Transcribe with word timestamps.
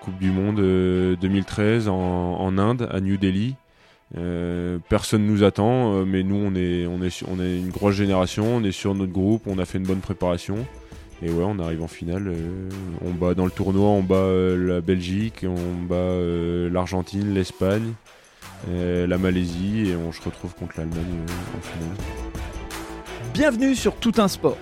Coupe 0.00 0.18
du 0.18 0.30
Monde 0.30 0.56
2013 1.20 1.88
en, 1.88 2.58
Inde, 2.58 2.88
à 2.90 3.00
New 3.00 3.16
Delhi. 3.16 3.54
personne 4.88 5.26
nous 5.26 5.44
attend, 5.44 6.04
mais 6.06 6.22
nous 6.22 6.36
on 6.36 6.54
est, 6.54 6.86
on, 6.86 7.02
est, 7.02 7.22
on 7.28 7.40
est 7.40 7.58
une 7.58 7.70
grosse 7.70 7.94
génération, 7.94 8.56
on 8.56 8.64
est 8.64 8.72
sur 8.72 8.94
notre 8.94 9.12
groupe, 9.12 9.42
on 9.46 9.58
a 9.58 9.64
fait 9.64 9.78
une 9.78 9.86
bonne 9.86 10.00
préparation. 10.00 10.66
Et 11.22 11.30
ouais, 11.30 11.44
on 11.46 11.58
arrive 11.58 11.82
en 11.82 11.88
finale. 11.88 12.32
on 13.04 13.10
bat 13.10 13.34
dans 13.34 13.44
le 13.44 13.50
tournoi, 13.50 13.88
on 13.88 14.02
bat 14.02 14.26
la 14.56 14.80
Belgique, 14.80 15.44
on 15.46 15.84
bat 15.84 16.70
l'Argentine, 16.70 17.34
l'Espagne. 17.34 17.92
Euh, 18.70 19.06
la 19.06 19.18
Malaisie 19.18 19.90
et 19.90 19.96
on 19.96 20.12
se 20.12 20.22
retrouve 20.22 20.54
contre 20.54 20.74
l'Allemagne 20.78 21.18
euh, 21.28 21.58
en 21.58 21.60
finale. 21.60 21.96
Bienvenue 23.34 23.74
sur 23.74 23.94
Tout 23.96 24.12
un 24.16 24.28
sport. 24.28 24.56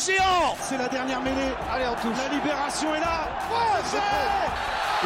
C'est 0.00 0.78
la 0.78 0.88
dernière 0.88 1.20
mêlée. 1.20 1.52
Allez, 1.72 1.86
on 1.88 1.94
touche. 1.94 2.16
La 2.16 2.32
libération 2.32 2.94
est 2.94 3.00
là. 3.00 3.28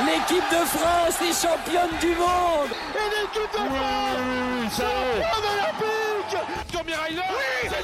L'équipe 0.05 0.45
de 0.51 0.67
France 0.67 1.23
est 1.23 1.33
championne 1.33 1.99
du 2.01 2.09
monde 2.09 2.71
Et 2.95 3.09
l'équipe 3.11 3.53
de 3.53 3.59
France 3.59 4.77
Championne 4.77 5.49
olympique 5.53 6.37
Tommy 6.73 6.93
Ryder 6.93 7.21
Oui 7.31 7.69
Oui 7.69 7.79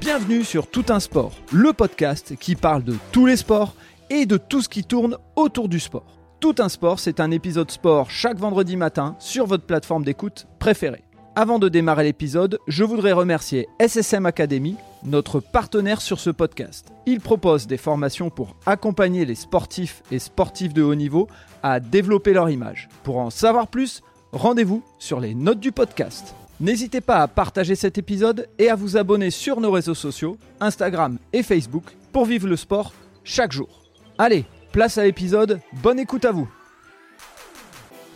Bienvenue 0.00 0.44
sur 0.44 0.68
Tout 0.68 0.86
un 0.88 1.00
sport, 1.00 1.32
le 1.52 1.72
podcast 1.72 2.36
qui 2.36 2.56
parle 2.56 2.82
de 2.82 2.96
tous 3.12 3.26
les 3.26 3.36
sports 3.36 3.74
et 4.10 4.26
de 4.26 4.36
tout 4.36 4.62
ce 4.62 4.68
qui 4.68 4.84
tourne 4.84 5.18
autour 5.36 5.68
du 5.68 5.80
sport. 5.80 6.18
Tout 6.40 6.54
un 6.58 6.68
sport, 6.68 6.98
c'est 6.98 7.20
un 7.20 7.30
épisode 7.30 7.70
sport 7.70 8.10
chaque 8.10 8.38
vendredi 8.38 8.76
matin 8.76 9.16
sur 9.18 9.46
votre 9.46 9.64
plateforme 9.64 10.04
d'écoute 10.04 10.46
préférée. 10.58 11.04
Avant 11.36 11.58
de 11.58 11.68
démarrer 11.68 12.04
l'épisode, 12.04 12.60
je 12.68 12.84
voudrais 12.84 13.10
remercier 13.10 13.68
SSM 13.80 14.24
Academy, 14.24 14.76
notre 15.02 15.40
partenaire 15.40 16.00
sur 16.00 16.20
ce 16.20 16.30
podcast. 16.30 16.92
Il 17.06 17.18
propose 17.18 17.66
des 17.66 17.76
formations 17.76 18.30
pour 18.30 18.54
accompagner 18.66 19.24
les 19.24 19.34
sportifs 19.34 20.04
et 20.12 20.20
sportifs 20.20 20.72
de 20.72 20.84
haut 20.84 20.94
niveau 20.94 21.26
à 21.64 21.80
développer 21.80 22.34
leur 22.34 22.50
image. 22.50 22.88
Pour 23.02 23.18
en 23.18 23.30
savoir 23.30 23.66
plus, 23.66 24.00
rendez-vous 24.30 24.84
sur 25.00 25.18
les 25.18 25.34
notes 25.34 25.58
du 25.58 25.72
podcast. 25.72 26.36
N'hésitez 26.60 27.00
pas 27.00 27.22
à 27.22 27.26
partager 27.26 27.74
cet 27.74 27.98
épisode 27.98 28.48
et 28.60 28.70
à 28.70 28.76
vous 28.76 28.96
abonner 28.96 29.32
sur 29.32 29.60
nos 29.60 29.72
réseaux 29.72 29.96
sociaux, 29.96 30.38
Instagram 30.60 31.18
et 31.32 31.42
Facebook, 31.42 31.96
pour 32.12 32.26
vivre 32.26 32.46
le 32.46 32.56
sport 32.56 32.92
chaque 33.24 33.50
jour. 33.50 33.82
Allez, 34.18 34.44
place 34.70 34.98
à 34.98 35.04
l'épisode, 35.04 35.58
bonne 35.82 35.98
écoute 35.98 36.26
à 36.26 36.30
vous 36.30 36.48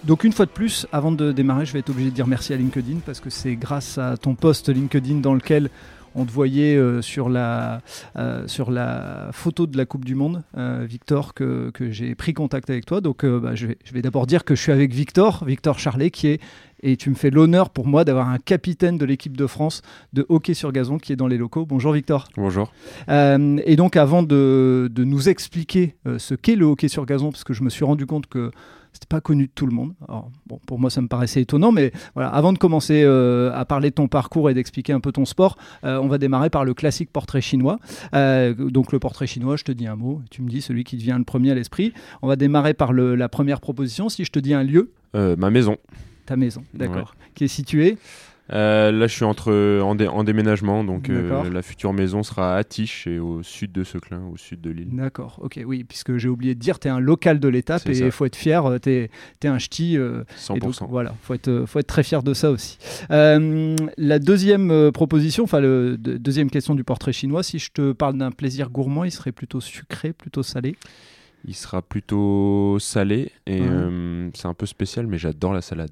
donc 0.05 0.25
une 0.25 0.33
fois 0.33 0.47
de 0.47 0.51
plus, 0.51 0.87
avant 0.93 1.13
de 1.13 1.33
démarrer, 1.33 1.67
je 1.67 1.73
vais 1.73 1.81
être 1.81 1.91
obligé 1.91 2.11
de 2.11 2.15
dire 2.15 2.27
merci 2.27 2.53
à 2.53 2.57
LinkedIn 2.57 3.01
parce 3.05 3.21
que 3.21 3.31
c'est 3.31 3.57
grâce 3.57 3.99
à 3.99 4.17
ton 4.17 4.35
post 4.35 4.69
LinkedIn 4.69 5.17
dans 5.17 5.35
lequel 5.35 5.71
on 6.15 6.25
te 6.25 6.33
voyait 6.33 6.77
euh, 6.77 7.03
sur, 7.03 7.29
la, 7.29 7.81
euh, 8.17 8.47
sur 8.47 8.71
la 8.71 9.29
photo 9.33 9.67
de 9.67 9.77
la 9.77 9.87
Coupe 9.87 10.05
du 10.05 10.15
Monde, 10.15 10.43
euh, 10.57 10.85
Victor, 10.89 11.35
que, 11.35 11.73
j'ai 11.91 12.15
pris 12.15 12.35
contact 12.35 12.71
avec 12.71 12.87
toi. 12.87 13.01
Donc 13.01 13.25
bah, 13.25 13.55
je 13.55 13.67
vais, 13.67 13.79
je 13.85 13.93
vais 13.93 14.03
d'abord 14.03 14.27
dire 14.27 14.45
que 14.45 14.55
je 14.55 14.63
suis 14.63 14.73
avec 14.73 14.93
Victor, 14.93 15.45
Victor 15.45 15.79
Charlet, 15.79 16.11
qui 16.11 16.29
est 16.29 16.41
et 16.83 16.97
tu 16.97 17.11
me 17.11 17.15
fais 17.15 17.31
l'honneur 17.31 17.71
pour 17.71 17.87
moi 17.87 18.05
d'avoir 18.05 18.29
un 18.29 18.39
capitaine 18.39 18.99
de 18.99 19.05
l'équipe 19.05 19.37
de 19.37 19.47
France 19.47 19.83
de 20.13 20.25
hockey 20.29 20.55
sur 20.55 20.73
gazon 20.73 20.99
qui 20.99 21.13
est 21.13 21.17
dans 21.17 21.27
les 21.27 21.39
locaux. 21.39 21.67
Bonjour 21.67 21.93
Victor. 21.93 22.29
Bonjour. 22.37 22.73
et 23.09 23.77
donc 23.77 23.97
avant 23.97 24.23
de, 24.23 24.91
de 24.93 25.05
nous 25.05 25.29
expliquer 25.29 25.97
ce 26.19 26.35
qu'est 26.35 26.57
le 26.57 26.67
hockey 26.67 26.89
sur 26.89 27.07
gazon, 27.07 27.31
parce 27.31 27.45
que 27.45 27.53
je 27.53 27.63
me 27.63 27.71
suis 27.71 27.85
rendu 27.85 28.07
compte 28.07 28.27
que 28.27 28.51
c'était 28.93 29.07
pas 29.09 29.21
connu 29.21 29.47
de 29.47 29.53
tout 29.55 29.67
le 29.67 29.73
monde. 29.73 29.95
bon, 30.47 30.59
pour 30.67 30.79
moi, 30.79 30.91
ça 30.91 31.01
me 31.01 31.09
paraissait 31.09 31.43
étonnant, 31.43 31.73
mais 31.73 31.93
voilà, 32.15 32.31
avant 32.31 32.53
de 32.53 32.59
commencer 32.59 33.03
euh, 33.05 33.53
à 33.55 33.65
parler 33.65 33.91
de 33.91 33.95
ton 33.95 34.09
parcours 34.09 34.51
et 34.51 34.55
d'expliquer 34.55 34.93
un 34.93 35.01
peu 35.01 35.13
ton 35.13 35.25
sport, 35.25 35.57
euh, 35.85 36.01
on 36.01 36.09
va 36.09 36.19
démarrer 36.19 36.51
par 36.51 36.65
le 36.65 36.75
classique 36.75 37.13
portrait 37.13 37.41
chinois. 37.41 37.79
Euh, 38.15 38.55
donc, 38.55 38.93
le 38.93 38.99
portrait 38.99 39.27
chinois, 39.27 39.57
je 39.57 39.65
te 39.65 39.73
dis 39.73 39.87
un 39.87 39.97
mot, 39.97 40.21
tu 40.31 40.43
me 40.43 40.49
dis 40.49 40.63
celui 40.63 40.85
qui 40.85 40.97
te 40.97 41.03
vient 41.03 41.19
le 41.19 41.25
premier 41.25 41.51
à 41.53 41.55
l'esprit. 41.55 41.93
On 42.23 42.29
va 42.29 42.37
démarrer 42.37 42.75
par 42.75 42.93
le, 42.93 43.15
la 43.15 43.29
première 43.29 43.61
proposition. 43.61 44.09
Si 44.09 44.25
je 44.25 44.33
te 44.33 44.39
dis 44.39 44.55
un 44.55 44.65
lieu 44.65 44.91
Ma 45.15 45.51
maison. 45.51 45.77
Ta 46.29 46.37
maison, 46.37 46.63
d'accord. 46.75 47.15
Qui 47.35 47.45
est 47.45 47.49
située 47.49 47.97
euh, 48.53 48.91
là, 48.93 49.07
je 49.07 49.15
suis 49.15 49.25
entre, 49.25 49.81
en, 49.81 50.25
déménagement, 50.25 50.83
donc 50.83 51.11
euh, 51.11 51.51
la 51.51 51.63
future 51.63 51.93
maison 51.93 52.23
sera 52.23 52.57
à 52.57 52.65
Tiche 52.65 53.07
et 53.07 53.19
au 53.19 53.43
sud 53.43 53.73
de 53.73 53.85
Seclin, 53.85 54.23
au 54.33 54.37
sud 54.37 54.61
de 54.61 54.71
l'île. 54.71 54.89
D'accord, 54.93 55.39
ok, 55.43 55.61
oui, 55.67 55.85
puisque 55.85 56.17
j'ai 56.17 56.29
oublié 56.29 56.55
de 56.55 56.61
dire, 56.61 56.79
tu 56.79 56.89
es 56.89 56.91
un 56.91 57.01
local 57.01 57.41
de 57.41 57.49
l'étape 57.49 57.87
et 57.89 57.99
il 57.99 58.11
faut 58.11 58.25
être 58.25 58.37
fier, 58.37 58.65
euh, 58.65 58.79
tu 58.79 58.91
es, 58.91 59.11
un 59.47 59.59
ch'ti. 59.59 59.99
100%. 59.99 60.87
voilà, 60.89 61.15
il 61.15 61.27
faut 61.27 61.35
être, 61.35 61.65
faut 61.67 61.79
être 61.79 61.87
très 61.87 62.03
fier 62.03 62.23
de 62.23 62.33
ça 62.35 62.51
aussi. 62.51 62.79
la 63.11 64.19
deuxième 64.19 64.93
proposition, 64.93 65.45
enfin, 65.45 65.61
la 65.61 65.97
deuxième 65.97 66.51
question 66.51 66.75
du 66.75 66.85
portrait 66.85 67.13
chinois, 67.13 67.43
si 67.43 67.59
je 67.59 67.71
te 67.71 67.93
parle 67.93 68.17
d'un 68.17 68.31
plaisir 68.31 68.71
gourmand, 68.71 69.05
il 69.05 69.13
serait 69.13 69.33
plutôt 69.33 69.61
sucré, 69.61 70.13
plutôt 70.13 70.43
salé? 70.43 70.77
Il 71.45 71.55
sera 71.55 71.83
plutôt 71.83 72.79
salé 72.81 73.31
et 73.47 73.63
c'est 74.35 74.47
un 74.47 74.55
peu 74.55 74.67
spécial, 74.67 75.07
mais 75.07 75.19
j'adore 75.19 75.53
la 75.53 75.61
salade. 75.61 75.91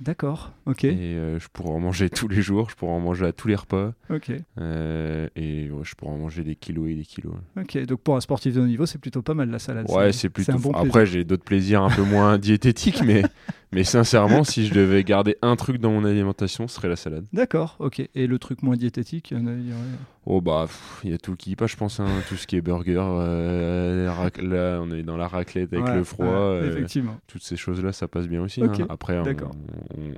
D'accord, 0.00 0.52
ok. 0.66 0.84
Et 0.84 1.14
euh, 1.14 1.38
je 1.38 1.48
pourrais 1.48 1.70
en 1.70 1.80
manger 1.80 2.10
tous 2.10 2.28
les 2.28 2.42
jours, 2.42 2.68
je 2.68 2.76
pourrais 2.76 2.92
en 2.92 3.00
manger 3.00 3.26
à 3.26 3.32
tous 3.32 3.48
les 3.48 3.54
repas. 3.54 3.94
Ok. 4.10 4.30
Euh, 4.58 5.28
et 5.36 5.70
je 5.82 5.94
pourrais 5.94 6.12
en 6.12 6.18
manger 6.18 6.44
des 6.44 6.54
kilos 6.54 6.90
et 6.90 6.94
des 6.94 7.04
kilos. 7.04 7.32
Ok, 7.58 7.78
donc 7.86 8.00
pour 8.00 8.16
un 8.16 8.20
sportif 8.20 8.54
de 8.54 8.60
haut 8.60 8.66
niveau, 8.66 8.84
c'est 8.84 8.98
plutôt 8.98 9.22
pas 9.22 9.34
mal 9.34 9.50
la 9.50 9.58
salade. 9.58 9.86
Ouais, 9.90 10.12
c'est 10.12 10.28
plutôt. 10.28 10.52
Un 10.52 10.56
bon 10.56 10.72
Après, 10.72 11.06
j'ai 11.06 11.24
d'autres 11.24 11.44
plaisirs 11.44 11.82
un 11.82 11.90
peu 11.90 12.02
moins 12.02 12.36
diététiques, 12.38 13.02
mais 13.04 13.22
mais 13.72 13.84
sincèrement, 13.84 14.44
si 14.44 14.66
je 14.66 14.74
devais 14.74 15.02
garder 15.02 15.36
un 15.42 15.56
truc 15.56 15.78
dans 15.78 15.90
mon 15.90 16.04
alimentation, 16.04 16.68
ce 16.68 16.76
serait 16.76 16.88
la 16.88 16.96
salade. 16.96 17.24
D'accord, 17.32 17.76
ok. 17.80 18.08
Et 18.14 18.26
le 18.26 18.38
truc 18.38 18.62
moins 18.62 18.76
diététique, 18.76 19.32
il 19.32 19.38
y, 19.38 19.42
aurait... 19.42 19.82
Oh 20.24 20.40
bah, 20.40 20.66
il 21.04 21.10
y 21.10 21.14
a 21.14 21.18
tout 21.18 21.36
qui 21.36 21.56
passe, 21.56 21.72
je 21.72 21.76
pense. 21.76 22.00
Hein. 22.00 22.06
tout 22.28 22.36
ce 22.36 22.46
qui 22.46 22.56
est 22.56 22.60
burger, 22.60 23.02
euh, 23.02 24.06
là, 24.38 24.80
on 24.82 24.90
est 24.92 25.02
dans 25.02 25.16
la 25.16 25.28
raclette 25.28 25.72
avec 25.72 25.88
le 25.94 26.04
froid. 26.04 26.26
Euh, 26.26 26.70
effectivement. 26.70 27.16
Toutes 27.26 27.42
ces 27.42 27.56
choses-là, 27.56 27.92
ça 27.92 28.08
passe 28.08 28.28
bien 28.28 28.42
aussi. 28.42 28.62
Hein. 28.62 28.72
Après, 28.88 29.20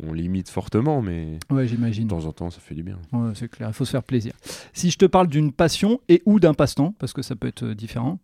on, 0.07 0.13
limite 0.13 0.49
fortement, 0.49 1.01
mais 1.01 1.39
ouais, 1.51 1.67
j'imagine. 1.67 2.05
De 2.05 2.11
temps 2.11 2.27
en 2.27 2.33
temps, 2.33 2.51
ça 2.51 2.61
fait 2.61 2.75
du 2.75 2.83
bien. 2.83 2.99
Ouais, 3.13 3.33
c'est 3.35 3.49
clair, 3.49 3.69
il 3.69 3.75
faut 3.75 3.85
se 3.85 3.91
faire 3.91 4.03
plaisir. 4.03 4.33
Si 4.73 4.91
je 4.91 4.99
te 4.99 5.07
parle 5.07 5.29
d'une 5.29 5.53
passion 5.53 6.01
et 6.09 6.23
ou 6.27 6.41
d'un 6.41 6.55
passe-temps, 6.55 6.95
parce 6.99 7.13
que 7.13 7.23
ça 7.23 7.35
peut 7.37 7.49
être 7.49 7.67
différent. 7.67 8.19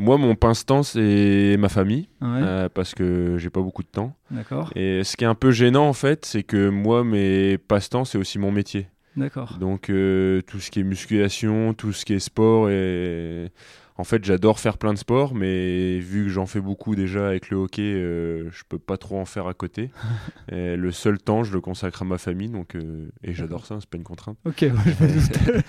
Moi, 0.00 0.16
mon 0.16 0.36
passe-temps, 0.36 0.84
c'est 0.84 1.56
ma 1.58 1.68
famille, 1.68 2.08
euh, 2.22 2.68
parce 2.72 2.94
que 2.94 3.36
j'ai 3.36 3.50
pas 3.50 3.60
beaucoup 3.60 3.82
de 3.82 3.88
temps. 3.88 4.14
D'accord. 4.30 4.70
Et 4.76 5.02
ce 5.02 5.16
qui 5.16 5.24
est 5.24 5.26
un 5.28 5.34
peu 5.34 5.50
gênant, 5.50 5.88
en 5.88 5.92
fait, 5.92 6.24
c'est 6.24 6.44
que 6.44 6.68
moi, 6.68 7.02
mes 7.02 7.58
passe-temps, 7.58 8.04
c'est 8.04 8.16
aussi 8.16 8.38
mon 8.38 8.52
métier. 8.52 8.86
D'accord. 9.16 9.56
Donc, 9.58 9.90
euh, 9.90 10.40
tout 10.42 10.60
ce 10.60 10.70
qui 10.70 10.78
est 10.78 10.84
musculation, 10.84 11.74
tout 11.74 11.92
ce 11.92 12.04
qui 12.04 12.12
est 12.12 12.20
sport, 12.20 12.70
et 12.70 13.50
en 13.96 14.04
fait, 14.04 14.24
j'adore 14.24 14.60
faire 14.60 14.78
plein 14.78 14.92
de 14.92 14.98
sports, 14.98 15.34
mais 15.34 15.98
vu 15.98 16.22
que 16.22 16.28
j'en 16.28 16.46
fais 16.46 16.60
beaucoup 16.60 16.94
déjà 16.94 17.26
avec 17.26 17.50
le 17.50 17.56
hockey, 17.56 17.82
euh, 17.82 18.48
je 18.52 18.62
peux 18.68 18.78
pas 18.78 18.98
trop 18.98 19.18
en 19.18 19.24
faire 19.24 19.48
à 19.48 19.54
côté. 19.54 19.90
et 20.52 20.76
le 20.76 20.92
seul 20.92 21.18
temps, 21.18 21.42
je 21.42 21.52
le 21.52 21.60
consacre 21.60 22.02
à 22.02 22.04
ma 22.04 22.18
famille, 22.18 22.50
donc 22.50 22.76
et 23.24 23.34
j'adore 23.34 23.66
ça, 23.66 23.78
c'est 23.80 23.90
pas 23.90 23.98
une 23.98 24.04
contrainte. 24.04 24.38
Ok. 24.44 24.60
Ouais, 24.60 25.62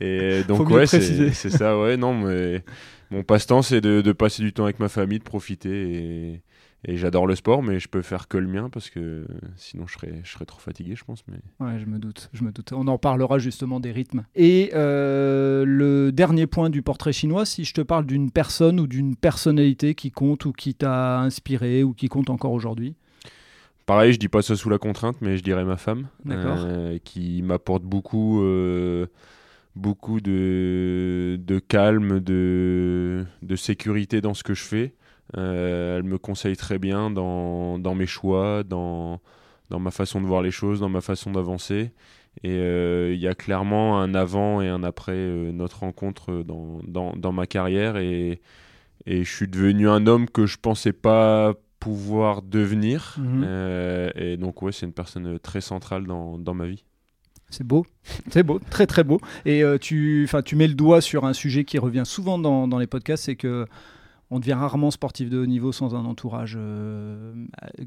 et 0.00 0.42
donc 0.42 0.68
ouais, 0.70 0.88
c'est 0.88 1.32
ça, 1.32 1.78
ouais, 1.78 1.96
non, 1.96 2.14
mais 2.14 2.64
mon 3.10 3.22
passe-temps, 3.22 3.62
c'est 3.62 3.80
de, 3.80 4.12
passer 4.12 4.42
du 4.42 4.52
temps 4.52 4.64
avec 4.64 4.80
ma 4.80 4.88
famille, 4.88 5.18
de 5.18 5.24
profiter. 5.24 6.42
Et, 6.84 6.96
j'adore 6.96 7.26
le 7.26 7.34
sport, 7.34 7.64
mais 7.64 7.80
je 7.80 7.88
peux 7.88 8.02
faire 8.02 8.28
que 8.28 8.38
le 8.38 8.46
mien 8.46 8.68
parce 8.70 8.90
que 8.90 9.26
sinon 9.56 9.88
je 9.88 9.94
serais, 9.94 10.20
je 10.22 10.30
serais 10.30 10.44
trop 10.44 10.60
fatigué, 10.60 10.94
je 10.94 11.02
pense. 11.04 11.24
Mais... 11.26 11.38
Ouais, 11.58 11.80
je 11.80 11.86
me 11.86 11.98
doute, 11.98 12.30
je 12.32 12.44
me 12.44 12.52
doute. 12.52 12.72
On 12.72 12.86
en 12.86 12.96
parlera 12.96 13.38
justement 13.38 13.80
des 13.80 13.90
rythmes. 13.90 14.24
Et 14.36 14.70
euh, 14.74 15.64
le 15.66 16.12
dernier 16.12 16.46
point 16.46 16.70
du 16.70 16.82
portrait 16.82 17.12
chinois, 17.12 17.44
si 17.44 17.64
je 17.64 17.74
te 17.74 17.80
parle 17.80 18.06
d'une 18.06 18.30
personne 18.30 18.78
ou 18.78 18.86
d'une 18.86 19.16
personnalité 19.16 19.96
qui 19.96 20.12
compte 20.12 20.44
ou 20.44 20.52
qui 20.52 20.74
t'a 20.74 21.18
inspiré 21.18 21.82
ou 21.82 21.92
qui 21.92 22.08
compte 22.08 22.30
encore 22.30 22.52
aujourd'hui? 22.52 22.94
Pareil, 23.86 24.12
je 24.12 24.18
dis 24.18 24.28
pas 24.28 24.42
ça 24.42 24.56
sous 24.56 24.68
la 24.68 24.78
contrainte, 24.78 25.16
mais 25.20 25.36
je 25.36 25.44
dirais 25.44 25.64
ma 25.64 25.76
femme, 25.76 26.08
euh, 26.28 26.98
qui 27.04 27.40
m'apporte 27.42 27.84
beaucoup. 27.84 28.42
Euh, 28.42 29.06
beaucoup 29.76 30.20
de, 30.20 31.38
de 31.40 31.58
calme, 31.58 32.18
de, 32.18 33.24
de, 33.42 33.56
sécurité 33.56 34.20
dans 34.20 34.34
ce 34.34 34.42
que 34.42 34.54
je 34.54 34.64
fais. 34.64 34.94
Euh, 35.36 35.98
elle 35.98 36.02
me 36.04 36.18
conseille 36.18 36.56
très 36.56 36.78
bien 36.78 37.10
dans, 37.10 37.78
dans 37.78 37.94
mes 37.94 38.06
choix, 38.06 38.64
dans, 38.64 39.20
dans, 39.70 39.78
ma 39.78 39.90
façon 39.90 40.20
de 40.20 40.26
voir 40.26 40.42
les 40.42 40.50
choses, 40.50 40.80
dans 40.80 40.88
ma 40.88 41.02
façon 41.02 41.30
d'avancer. 41.30 41.92
Et 42.42 42.50
euh, 42.50 43.12
il 43.14 43.20
y 43.20 43.28
a 43.28 43.34
clairement 43.34 44.00
un 44.00 44.14
avant 44.14 44.60
et 44.60 44.68
un 44.68 44.82
après 44.82 45.12
euh, 45.12 45.52
notre 45.52 45.80
rencontre 45.80 46.42
dans, 46.42 47.32
ma 47.32 47.46
carrière. 47.46 47.98
Et, 47.98 48.40
et 49.04 49.24
je 49.24 49.30
suis 49.30 49.48
devenu 49.48 49.88
un 49.88 50.06
homme 50.06 50.28
que 50.28 50.46
je 50.46 50.56
pensais 50.56 50.92
pas 50.92 51.54
pouvoir 51.80 52.40
devenir. 52.40 53.16
Mhm. 53.18 53.44
et 54.16 54.38
donc, 54.38 54.62
ouais, 54.62 54.72
c'est 54.72 54.86
une 54.86 54.92
personne 54.94 55.38
très 55.38 55.60
centrale 55.60 56.06
dans 56.06 56.54
ma 56.54 56.66
vie. 56.66 56.84
C'est 57.48 57.66
beau, 57.66 57.86
c'est 58.30 58.42
beau, 58.42 58.60
très 58.70 58.86
très 58.86 59.04
beau. 59.04 59.20
Et 59.44 59.62
euh, 59.62 59.78
tu, 59.78 60.28
tu 60.44 60.56
mets 60.56 60.66
le 60.66 60.74
doigt 60.74 61.00
sur 61.00 61.24
un 61.24 61.32
sujet 61.32 61.64
qui 61.64 61.78
revient 61.78 62.02
souvent 62.04 62.38
dans, 62.38 62.66
dans 62.66 62.78
les 62.78 62.86
podcasts, 62.86 63.24
c'est 63.24 63.36
que 63.36 63.66
on 64.30 64.40
devient 64.40 64.54
rarement 64.54 64.90
sportif 64.90 65.30
de 65.30 65.38
haut 65.38 65.46
niveau 65.46 65.72
sans 65.72 65.94
un 65.94 66.04
entourage 66.04 66.56
euh, 66.58 67.32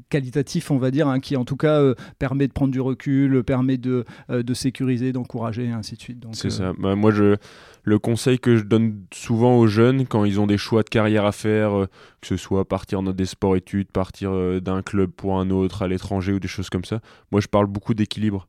qualitatif, 0.08 0.70
on 0.70 0.78
va 0.78 0.90
dire, 0.90 1.06
hein, 1.06 1.20
qui 1.20 1.36
en 1.36 1.44
tout 1.44 1.56
cas 1.56 1.80
euh, 1.80 1.94
permet 2.18 2.48
de 2.48 2.52
prendre 2.52 2.72
du 2.72 2.80
recul, 2.80 3.42
permet 3.44 3.76
de, 3.76 4.04
euh, 4.30 4.42
de 4.42 4.54
sécuriser, 4.54 5.12
d'encourager, 5.12 5.64
et 5.64 5.72
ainsi 5.72 5.96
de 5.96 6.00
suite. 6.00 6.24
C'est 6.32 6.50
ça. 6.50 6.72
Bah, 6.78 6.94
moi, 6.96 7.10
je, 7.10 7.36
le 7.82 7.98
conseil 7.98 8.38
que 8.38 8.56
je 8.56 8.64
donne 8.64 9.02
souvent 9.12 9.58
aux 9.58 9.66
jeunes 9.66 10.06
quand 10.06 10.24
ils 10.24 10.40
ont 10.40 10.46
des 10.46 10.58
choix 10.58 10.82
de 10.82 10.88
carrière 10.88 11.26
à 11.26 11.32
faire, 11.32 11.86
que 12.20 12.26
ce 12.26 12.36
soit 12.36 12.66
partir 12.66 13.02
dans 13.02 13.12
des 13.12 13.26
sports-études, 13.26 13.90
partir 13.90 14.60
d'un 14.60 14.82
club 14.82 15.10
pour 15.10 15.38
un 15.38 15.50
autre, 15.50 15.82
à 15.82 15.88
l'étranger 15.88 16.32
ou 16.32 16.40
des 16.40 16.48
choses 16.48 16.70
comme 16.70 16.84
ça, 16.84 17.00
moi, 17.32 17.40
je 17.40 17.48
parle 17.48 17.66
beaucoup 17.66 17.94
d'équilibre. 17.94 18.48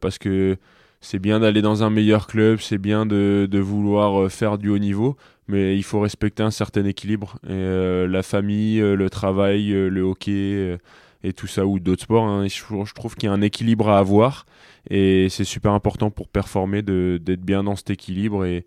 Parce 0.00 0.18
que 0.18 0.56
c'est 1.00 1.18
bien 1.18 1.40
d'aller 1.40 1.62
dans 1.62 1.84
un 1.84 1.90
meilleur 1.90 2.26
club, 2.26 2.58
c'est 2.60 2.78
bien 2.78 3.06
de, 3.06 3.48
de, 3.50 3.58
vouloir 3.58 4.30
faire 4.30 4.58
du 4.58 4.68
haut 4.68 4.78
niveau, 4.78 5.16
mais 5.48 5.76
il 5.76 5.82
faut 5.82 6.00
respecter 6.00 6.42
un 6.42 6.50
certain 6.50 6.84
équilibre. 6.84 7.38
Et, 7.44 7.52
euh, 7.52 8.06
la 8.06 8.22
famille, 8.22 8.80
euh, 8.80 8.94
le 8.94 9.10
travail, 9.10 9.72
euh, 9.72 9.88
le 9.88 10.02
hockey 10.02 10.78
et 11.24 11.32
tout 11.32 11.46
ça, 11.46 11.66
ou 11.66 11.80
d'autres 11.80 12.02
sports, 12.02 12.24
hein, 12.24 12.46
je, 12.46 12.94
trouve 12.94 13.16
qu'il 13.16 13.28
y 13.28 13.30
a 13.30 13.32
un 13.32 13.40
équilibre 13.40 13.88
à 13.88 13.98
avoir. 13.98 14.46
Et 14.90 15.28
c'est 15.30 15.44
super 15.44 15.72
important 15.72 16.10
pour 16.10 16.28
performer 16.28 16.82
d'être 16.82 17.42
bien 17.42 17.64
dans 17.64 17.76
cet 17.76 17.90
équilibre. 17.90 18.44
Et, 18.44 18.66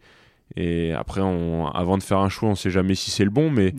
et 0.56 0.92
après, 0.92 1.22
on, 1.22 1.68
avant 1.68 1.98
de 1.98 2.04
faire 2.04 2.20
un 2.20 2.30
choix, 2.30 2.50
on 2.50 2.54
ne 2.54 2.58
sait 2.58 2.72
jamais 2.72 2.96
si 2.96 3.12
c'est 3.12 3.24
le 3.24 3.30
bon, 3.30 3.50
mais 3.50 3.74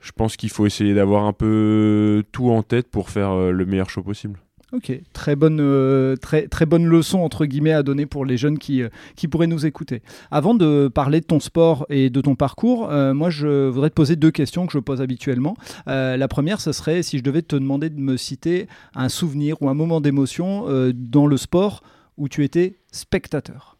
je 0.00 0.12
pense 0.12 0.36
qu'il 0.36 0.50
faut 0.50 0.64
essayer 0.64 0.94
d'avoir 0.94 1.24
un 1.24 1.32
peu 1.32 2.24
tout 2.32 2.50
en 2.50 2.62
tête 2.62 2.88
pour 2.88 3.10
faire 3.10 3.34
le 3.34 3.66
meilleur 3.66 3.90
choix 3.90 4.02
possible. 4.02 4.40
Ok, 4.70 4.92
très 5.14 5.34
bonne, 5.34 5.60
euh, 5.62 6.14
très, 6.16 6.46
très 6.46 6.66
bonne 6.66 6.84
leçon 6.84 7.20
entre 7.20 7.46
guillemets 7.46 7.72
à 7.72 7.82
donner 7.82 8.04
pour 8.04 8.26
les 8.26 8.36
jeunes 8.36 8.58
qui, 8.58 8.82
euh, 8.82 8.90
qui 9.16 9.26
pourraient 9.26 9.46
nous 9.46 9.64
écouter. 9.64 10.02
Avant 10.30 10.54
de 10.54 10.88
parler 10.88 11.20
de 11.20 11.24
ton 11.24 11.40
sport 11.40 11.86
et 11.88 12.10
de 12.10 12.20
ton 12.20 12.34
parcours, 12.34 12.90
euh, 12.90 13.14
moi 13.14 13.30
je 13.30 13.68
voudrais 13.68 13.88
te 13.88 13.94
poser 13.94 14.16
deux 14.16 14.30
questions 14.30 14.66
que 14.66 14.72
je 14.74 14.78
pose 14.78 15.00
habituellement. 15.00 15.56
la 15.86 16.28
première, 16.28 16.60
ce 16.60 16.72
serait 16.72 17.02
si 17.02 17.16
je 17.16 17.22
devais 17.22 17.40
te 17.40 17.56
demander 17.56 17.88
de 17.88 17.98
me 17.98 18.18
citer 18.18 18.66
un 18.94 19.08
souvenir 19.08 19.60
ou 19.62 19.70
un 19.70 19.74
moment 19.74 20.02
d'émotion 20.02 20.66
dans 20.94 21.26
le 21.26 21.36
sport 21.38 21.82
où 22.18 22.28
tu 22.28 22.44
étais 22.44 22.76
spectateur. 22.92 23.78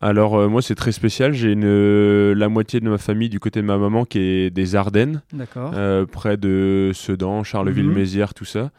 Alors 0.00 0.48
moi 0.48 0.62
c'est 0.62 0.74
très 0.74 0.92
spécial, 0.92 1.34
j'ai 1.34 1.54
la 1.54 2.48
moitié 2.48 2.80
de 2.80 2.88
ma 2.88 2.98
famille 2.98 3.28
du 3.28 3.38
côté 3.38 3.60
de 3.60 3.66
ma 3.66 3.76
maman 3.76 4.04
qui 4.04 4.18
est 4.18 4.50
des 4.50 4.76
Ardennes, 4.76 5.20
près 6.10 6.36
de 6.38 6.92
Sedan, 6.94 7.44
Charleville-Mézières, 7.44 8.32
tout 8.32 8.46
ça. 8.46 8.70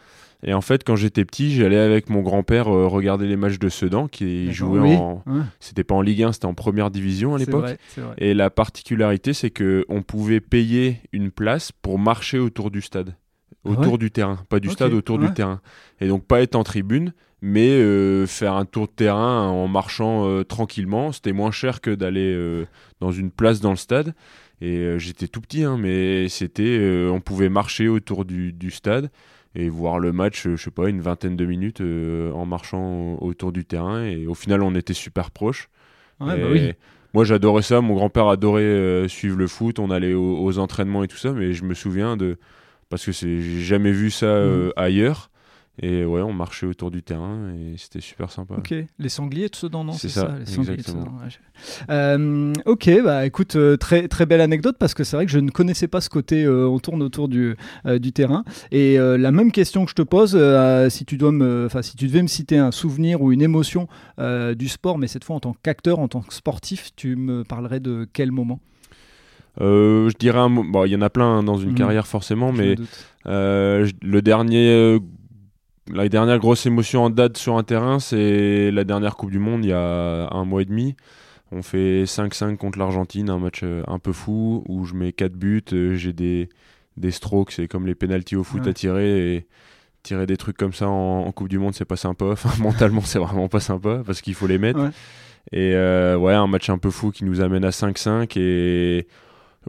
Et 0.43 0.53
en 0.53 0.61
fait, 0.61 0.83
quand 0.83 0.95
j'étais 0.95 1.23
petit, 1.23 1.53
j'allais 1.53 1.77
avec 1.77 2.09
mon 2.09 2.21
grand-père 2.21 2.67
euh, 2.67 2.87
regarder 2.87 3.27
les 3.27 3.35
matchs 3.35 3.59
de 3.59 3.69
Sedan 3.69 4.07
qui 4.07 4.51
jouait 4.51 4.95
en. 4.95 5.23
C'était 5.59 5.83
pas 5.83 5.95
en 5.95 6.01
Ligue 6.01 6.23
1, 6.23 6.33
c'était 6.33 6.45
en 6.45 6.53
première 6.53 6.89
division 6.89 7.35
à 7.35 7.37
l'époque. 7.37 7.77
Et 8.17 8.33
la 8.33 8.49
particularité, 8.49 9.33
c'est 9.33 9.51
que 9.51 9.85
on 9.89 10.01
pouvait 10.01 10.41
payer 10.41 10.97
une 11.11 11.31
place 11.31 11.71
pour 11.71 11.99
marcher 11.99 12.39
autour 12.39 12.71
du 12.71 12.81
stade, 12.81 13.15
ah 13.65 13.69
autour 13.69 13.97
du 13.97 14.11
terrain, 14.11 14.39
pas 14.49 14.59
du 14.59 14.69
stade, 14.69 14.93
autour 14.93 15.19
du 15.19 15.31
terrain. 15.33 15.61
Et 15.99 16.07
donc 16.07 16.25
pas 16.25 16.41
être 16.41 16.55
en 16.55 16.63
tribune, 16.63 17.13
mais 17.41 17.69
euh, 17.69 18.25
faire 18.25 18.53
un 18.55 18.65
tour 18.65 18.87
de 18.87 18.93
terrain 18.93 19.47
en 19.47 19.67
marchant 19.67 20.27
euh, 20.27 20.43
tranquillement. 20.43 21.11
C'était 21.11 21.33
moins 21.33 21.51
cher 21.51 21.81
que 21.81 21.91
d'aller 21.91 22.65
dans 22.99 23.11
une 23.11 23.29
place 23.29 23.61
dans 23.61 23.71
le 23.71 23.75
stade. 23.75 24.15
Et 24.63 24.95
j'étais 24.99 25.27
tout 25.27 25.41
petit, 25.41 25.63
hein, 25.63 25.77
mais 25.79 26.29
c'était, 26.29 27.07
on 27.11 27.19
pouvait 27.19 27.49
marcher 27.49 27.87
autour 27.87 28.25
du, 28.25 28.53
du 28.53 28.71
stade 28.71 29.11
et 29.55 29.69
voir 29.69 29.99
le 29.99 30.11
match, 30.11 30.47
je 30.47 30.55
sais 30.55 30.71
pas, 30.71 30.89
une 30.89 31.01
vingtaine 31.01 31.35
de 31.35 31.45
minutes 31.45 31.81
euh, 31.81 32.31
en 32.31 32.45
marchant 32.45 33.17
autour 33.19 33.51
du 33.51 33.65
terrain. 33.65 34.05
Et 34.05 34.25
au 34.27 34.33
final, 34.33 34.61
on 34.63 34.75
était 34.75 34.93
super 34.93 35.31
proches. 35.31 35.69
Bah 36.19 36.35
moi, 37.13 37.25
j'adorais 37.25 37.61
ça. 37.61 37.81
Mon 37.81 37.95
grand-père 37.95 38.27
adorait 38.27 38.61
euh, 38.61 39.07
suivre 39.09 39.37
le 39.37 39.47
foot. 39.47 39.79
On 39.79 39.91
allait 39.91 40.13
aux, 40.13 40.57
entraînements 40.59 41.03
et 41.03 41.07
tout 41.07 41.17
ça. 41.17 41.33
Mais 41.33 41.53
je 41.53 41.65
me 41.65 41.73
souviens 41.73 42.15
de. 42.15 42.37
Parce 42.89 43.05
que 43.05 43.11
j'ai 43.11 43.41
jamais 43.61 43.91
vu 43.91 44.11
ça 44.11 44.27
euh, 44.27 44.69
mmh. 44.69 44.73
ailleurs. 44.77 45.30
Et 45.79 46.03
ouais, 46.03 46.21
on 46.21 46.33
marchait 46.33 46.65
autour 46.65 46.91
du 46.91 47.01
terrain 47.01 47.53
et 47.55 47.75
c'était 47.77 48.01
super 48.01 48.29
sympa. 48.29 48.55
Ok, 48.57 48.73
les 48.99 49.09
sangliers 49.09 49.47
de 49.47 49.55
Sedan, 49.55 49.85
non 49.85 49.93
C'est 49.93 50.09
ça, 50.09 50.35
les 50.37 50.45
sangliers 50.45 50.73
exactement. 50.73 51.17
Euh, 51.89 52.53
ok, 52.65 52.89
bah 53.03 53.25
écoute, 53.25 53.55
euh, 53.55 53.77
très, 53.77 54.09
très 54.09 54.25
belle 54.25 54.41
anecdote 54.41 54.75
parce 54.77 54.93
que 54.93 55.05
c'est 55.05 55.15
vrai 55.15 55.25
que 55.25 55.31
je 55.31 55.39
ne 55.39 55.49
connaissais 55.49 55.87
pas 55.87 56.01
ce 56.01 56.09
côté 56.09 56.43
euh, 56.43 56.67
on 56.67 56.79
tourne 56.79 57.01
autour 57.01 57.29
du, 57.29 57.55
du 57.85 58.11
terrain. 58.11 58.43
Et 58.71 58.97
la 58.97 59.31
même 59.31 59.51
question 59.51 59.85
que 59.85 59.91
je 59.91 59.95
te 59.95 60.01
pose, 60.01 60.37
si, 60.89 61.05
tu 61.05 61.17
dois 61.17 61.31
me, 61.31 61.69
si 61.81 61.95
tu 61.95 62.07
devais 62.07 62.21
me 62.21 62.27
citer 62.27 62.57
un 62.57 62.71
souvenir 62.71 63.21
ou 63.21 63.31
une 63.31 63.41
émotion 63.41 63.87
du 64.19 64.67
sport, 64.67 64.97
mais 64.97 65.07
cette 65.07 65.23
fois 65.23 65.37
en 65.37 65.39
tant 65.39 65.55
qu'acteur, 65.63 65.99
en 65.99 66.09
tant 66.09 66.21
que 66.21 66.33
sportif, 66.33 66.89
tu 66.95 67.15
me 67.15 67.43
parlerais 67.43 67.79
de 67.79 68.07
quel 68.11 68.31
moment? 68.31 68.59
Je 69.59 70.15
dirais 70.17 70.39
un 70.39 70.49
bon, 70.49 70.85
il 70.85 70.91
y 70.91 70.95
en 70.95 71.01
a 71.01 71.09
plein 71.09 71.37
hein, 71.37 71.43
dans 71.43 71.57
une 71.57 71.71
mmh. 71.71 71.75
carrière 71.75 72.07
forcément, 72.07 72.51
mais 72.51 72.75
le 73.25 74.19
dernier 74.19 74.99
la 75.93 76.09
dernière 76.09 76.39
grosse 76.39 76.65
émotion 76.65 77.03
en 77.03 77.09
date 77.09 77.37
sur 77.37 77.57
un 77.57 77.63
terrain, 77.63 77.99
c'est 77.99 78.71
la 78.71 78.83
dernière 78.83 79.15
Coupe 79.15 79.31
du 79.31 79.39
Monde 79.39 79.65
il 79.65 79.69
y 79.69 79.73
a 79.73 80.29
un 80.31 80.45
mois 80.45 80.61
et 80.61 80.65
demi. 80.65 80.95
On 81.51 81.61
fait 81.61 82.03
5-5 82.05 82.55
contre 82.57 82.79
l'Argentine, 82.79 83.29
un 83.29 83.39
match 83.39 83.61
euh, 83.63 83.83
un 83.87 83.99
peu 83.99 84.13
fou 84.13 84.63
où 84.69 84.85
je 84.85 84.93
mets 84.93 85.11
4 85.11 85.33
buts, 85.33 85.63
euh, 85.73 85.95
j'ai 85.95 86.13
des, 86.13 86.47
des 86.95 87.11
strokes, 87.11 87.51
c'est 87.51 87.67
comme 87.67 87.85
les 87.85 87.95
pénalties 87.95 88.37
au 88.37 88.43
foot 88.43 88.65
à 88.67 88.73
tirer 88.73 89.35
et 89.35 89.47
tirer 90.01 90.25
des 90.25 90.37
trucs 90.37 90.57
comme 90.57 90.73
ça 90.73 90.87
en, 90.87 91.29
Coupe 91.33 91.49
du 91.49 91.59
Monde, 91.59 91.75
c'est 91.75 91.85
pas 91.85 91.97
sympa. 91.97 92.25
Enfin, 92.31 92.51
mentalement, 92.61 93.01
c'est 93.01 93.19
vraiment 93.19 93.49
pas 93.49 93.59
sympa 93.59 94.01
parce 94.05 94.21
qu'il 94.21 94.33
faut 94.33 94.47
les 94.47 94.57
mettre. 94.57 94.79
Et 95.51 95.73
euh, 95.75 96.15
ouais, 96.15 96.33
un 96.33 96.47
match 96.47 96.69
un 96.69 96.77
peu 96.77 96.89
fou 96.89 97.11
qui 97.11 97.25
nous 97.25 97.41
amène 97.41 97.65
à 97.65 97.71
5-5 97.71 98.39
et 98.39 99.07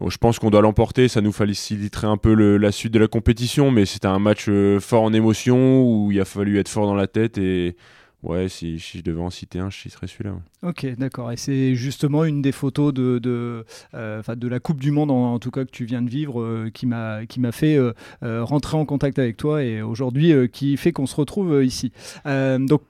je 0.06 0.16
pense 0.16 0.38
qu'on 0.38 0.50
doit 0.50 0.62
l'emporter, 0.62 1.08
ça 1.08 1.20
nous 1.20 1.32
faciliterait 1.32 2.06
un 2.06 2.16
peu 2.16 2.32
la 2.56 2.72
suite 2.72 2.92
de 2.92 2.98
la 2.98 3.08
compétition, 3.08 3.70
mais 3.70 3.84
c'était 3.84 4.06
un 4.06 4.18
match 4.18 4.46
euh, 4.48 4.80
fort 4.80 5.02
en 5.02 5.12
émotion 5.12 5.82
où 5.82 6.10
il 6.10 6.20
a 6.20 6.24
fallu 6.24 6.58
être 6.58 6.68
fort 6.68 6.86
dans 6.86 6.94
la 6.94 7.06
tête 7.06 7.36
et 7.36 7.76
ouais, 8.22 8.48
si, 8.48 8.78
je 8.78 9.02
devais 9.02 9.20
en 9.20 9.28
citer 9.28 9.58
un, 9.58 9.68
je 9.68 9.88
serais 9.90 10.06
celui-là. 10.06 10.34
Ok, 10.62 10.86
d'accord. 10.96 11.30
Et 11.30 11.36
c'est 11.36 11.74
justement 11.74 12.24
une 12.24 12.40
des 12.40 12.52
photos 12.52 12.94
de, 12.94 13.18
de, 13.18 13.66
euh, 13.94 14.22
de 14.22 14.48
la 14.48 14.60
Coupe 14.60 14.80
du 14.80 14.92
Monde, 14.92 15.10
en, 15.10 15.38
tout 15.38 15.50
cas 15.50 15.64
que 15.64 15.70
tu 15.70 15.84
viens 15.84 16.00
de 16.00 16.08
vivre, 16.08 16.40
euh, 16.40 16.70
qui 16.72 16.86
m'a 16.86 17.52
fait 17.52 17.78
rentrer 18.22 18.78
en 18.78 18.86
contact 18.86 19.18
avec 19.18 19.36
toi 19.36 19.62
et 19.62 19.82
aujourd'hui 19.82 20.32
qui 20.50 20.76
fait 20.78 20.92
qu'on 20.92 21.06
se 21.06 21.16
retrouve 21.16 21.62
ici. 21.62 21.92
donc 22.24 22.82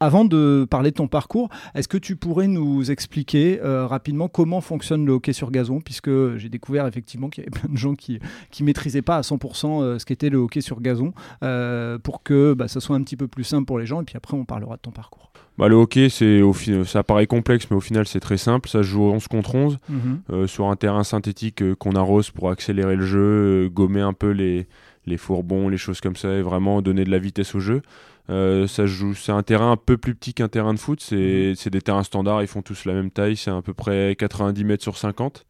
avant 0.00 0.24
de 0.24 0.66
parler 0.68 0.90
de 0.90 0.96
ton 0.96 1.08
parcours, 1.08 1.50
est-ce 1.74 1.86
que 1.86 1.98
tu 1.98 2.16
pourrais 2.16 2.48
nous 2.48 2.90
expliquer 2.90 3.60
euh, 3.62 3.86
rapidement 3.86 4.28
comment 4.28 4.62
fonctionne 4.62 5.04
le 5.04 5.12
hockey 5.12 5.34
sur 5.34 5.50
gazon? 5.50 5.80
Puisque 5.80 6.10
j'ai 6.36 6.48
découvert 6.48 6.86
effectivement 6.86 7.28
qu'il 7.28 7.44
y 7.44 7.46
avait 7.46 7.60
plein 7.60 7.70
de 7.70 7.76
gens 7.76 7.94
qui 7.94 8.18
ne 8.60 8.64
maîtrisaient 8.64 9.02
pas 9.02 9.18
à 9.18 9.20
100% 9.20 9.82
euh, 9.82 9.98
ce 9.98 10.06
qu'était 10.06 10.30
le 10.30 10.38
hockey 10.38 10.62
sur 10.62 10.80
gazon, 10.80 11.12
euh, 11.42 11.98
pour 11.98 12.22
que 12.22 12.54
bah, 12.54 12.66
ça 12.66 12.80
soit 12.80 12.96
un 12.96 13.02
petit 13.02 13.16
peu 13.16 13.28
plus 13.28 13.44
simple 13.44 13.66
pour 13.66 13.78
les 13.78 13.84
gens. 13.84 14.00
Et 14.00 14.04
puis 14.04 14.16
après, 14.16 14.36
on 14.36 14.46
parlera 14.46 14.76
de 14.76 14.80
ton 14.80 14.90
parcours. 14.90 15.30
Bah, 15.58 15.68
le 15.68 15.74
hockey, 15.74 16.08
c'est 16.08 16.40
ça 16.86 17.02
paraît 17.02 17.26
complexe, 17.26 17.66
mais 17.70 17.76
au 17.76 17.80
final, 17.80 18.06
c'est 18.06 18.20
très 18.20 18.38
simple. 18.38 18.70
Ça 18.70 18.78
se 18.78 18.88
joue 18.88 19.02
11 19.02 19.28
contre 19.28 19.54
11 19.54 19.78
mhm. 19.90 20.46
sur 20.46 20.68
un 20.68 20.76
terrain 20.76 21.04
synthétique 21.04 21.74
qu'on 21.74 21.92
arrose 21.92 22.30
pour 22.30 22.48
accélérer 22.48 22.96
le 22.96 23.04
jeu, 23.04 23.68
gommer 23.68 24.00
un 24.00 24.14
peu 24.14 24.30
les, 24.30 24.66
les 25.04 25.18
fourbons, 25.18 25.68
les 25.68 25.76
choses 25.76 26.00
comme 26.00 26.16
ça, 26.16 26.32
et 26.32 26.40
vraiment 26.40 26.80
donner 26.80 27.04
de 27.04 27.10
la 27.10 27.18
vitesse 27.18 27.54
au 27.54 27.60
jeu. 27.60 27.82
Euh, 28.28 28.66
ça 28.66 28.86
joue, 28.86 29.14
c'est 29.14 29.32
un 29.32 29.42
terrain 29.42 29.72
un 29.72 29.76
peu 29.76 29.96
plus 29.96 30.14
petit 30.14 30.34
qu'un 30.34 30.48
terrain 30.48 30.74
de 30.74 30.78
foot. 30.78 31.00
C'est, 31.00 31.54
mhm. 31.64 31.70
des 31.70 31.80
terrains 31.80 32.04
standards, 32.04 32.42
ils 32.42 32.48
font 32.48 32.62
tous 32.62 32.84
la 32.84 32.92
même 32.92 33.10
taille. 33.10 33.36
C'est 33.36 33.50
à 33.50 33.62
peu 33.62 33.74
près 33.74 34.16
90 34.18 34.64
mètres 34.64 34.82
sur 34.82 34.98
50. 34.98 35.46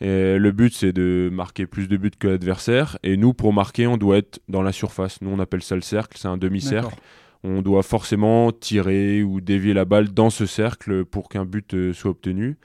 Et 0.00 0.38
le 0.38 0.52
but, 0.52 0.74
c'est 0.74 0.92
de 0.92 1.28
marquer 1.30 1.66
plus 1.66 1.86
de 1.86 1.96
buts 1.96 2.10
que 2.18 2.28
l'adversaire. 2.28 2.98
Et 3.02 3.16
nous, 3.16 3.34
pour 3.34 3.52
marquer, 3.52 3.86
on 3.86 3.98
doit 3.98 4.18
être 4.18 4.40
dans 4.48 4.62
la 4.62 4.72
surface. 4.72 5.20
Nous, 5.20 5.30
on 5.30 5.38
appelle 5.38 5.62
ça 5.62 5.74
le 5.74 5.82
cercle. 5.82 6.16
C'est 6.18 6.28
un 6.28 6.38
demi-cercle. 6.38 6.94
On 7.42 7.62
doit 7.62 7.82
forcément 7.82 8.52
tirer 8.52 9.22
ou 9.22 9.40
dévier 9.40 9.72
la 9.72 9.84
balle 9.84 10.08
dans 10.08 10.30
ce 10.30 10.46
cercle 10.46 11.04
pour 11.04 11.28
qu'un 11.28 11.44
but 11.44 11.74
euh, 11.74 11.92
soit 11.92 12.10
obtenu. 12.10 12.58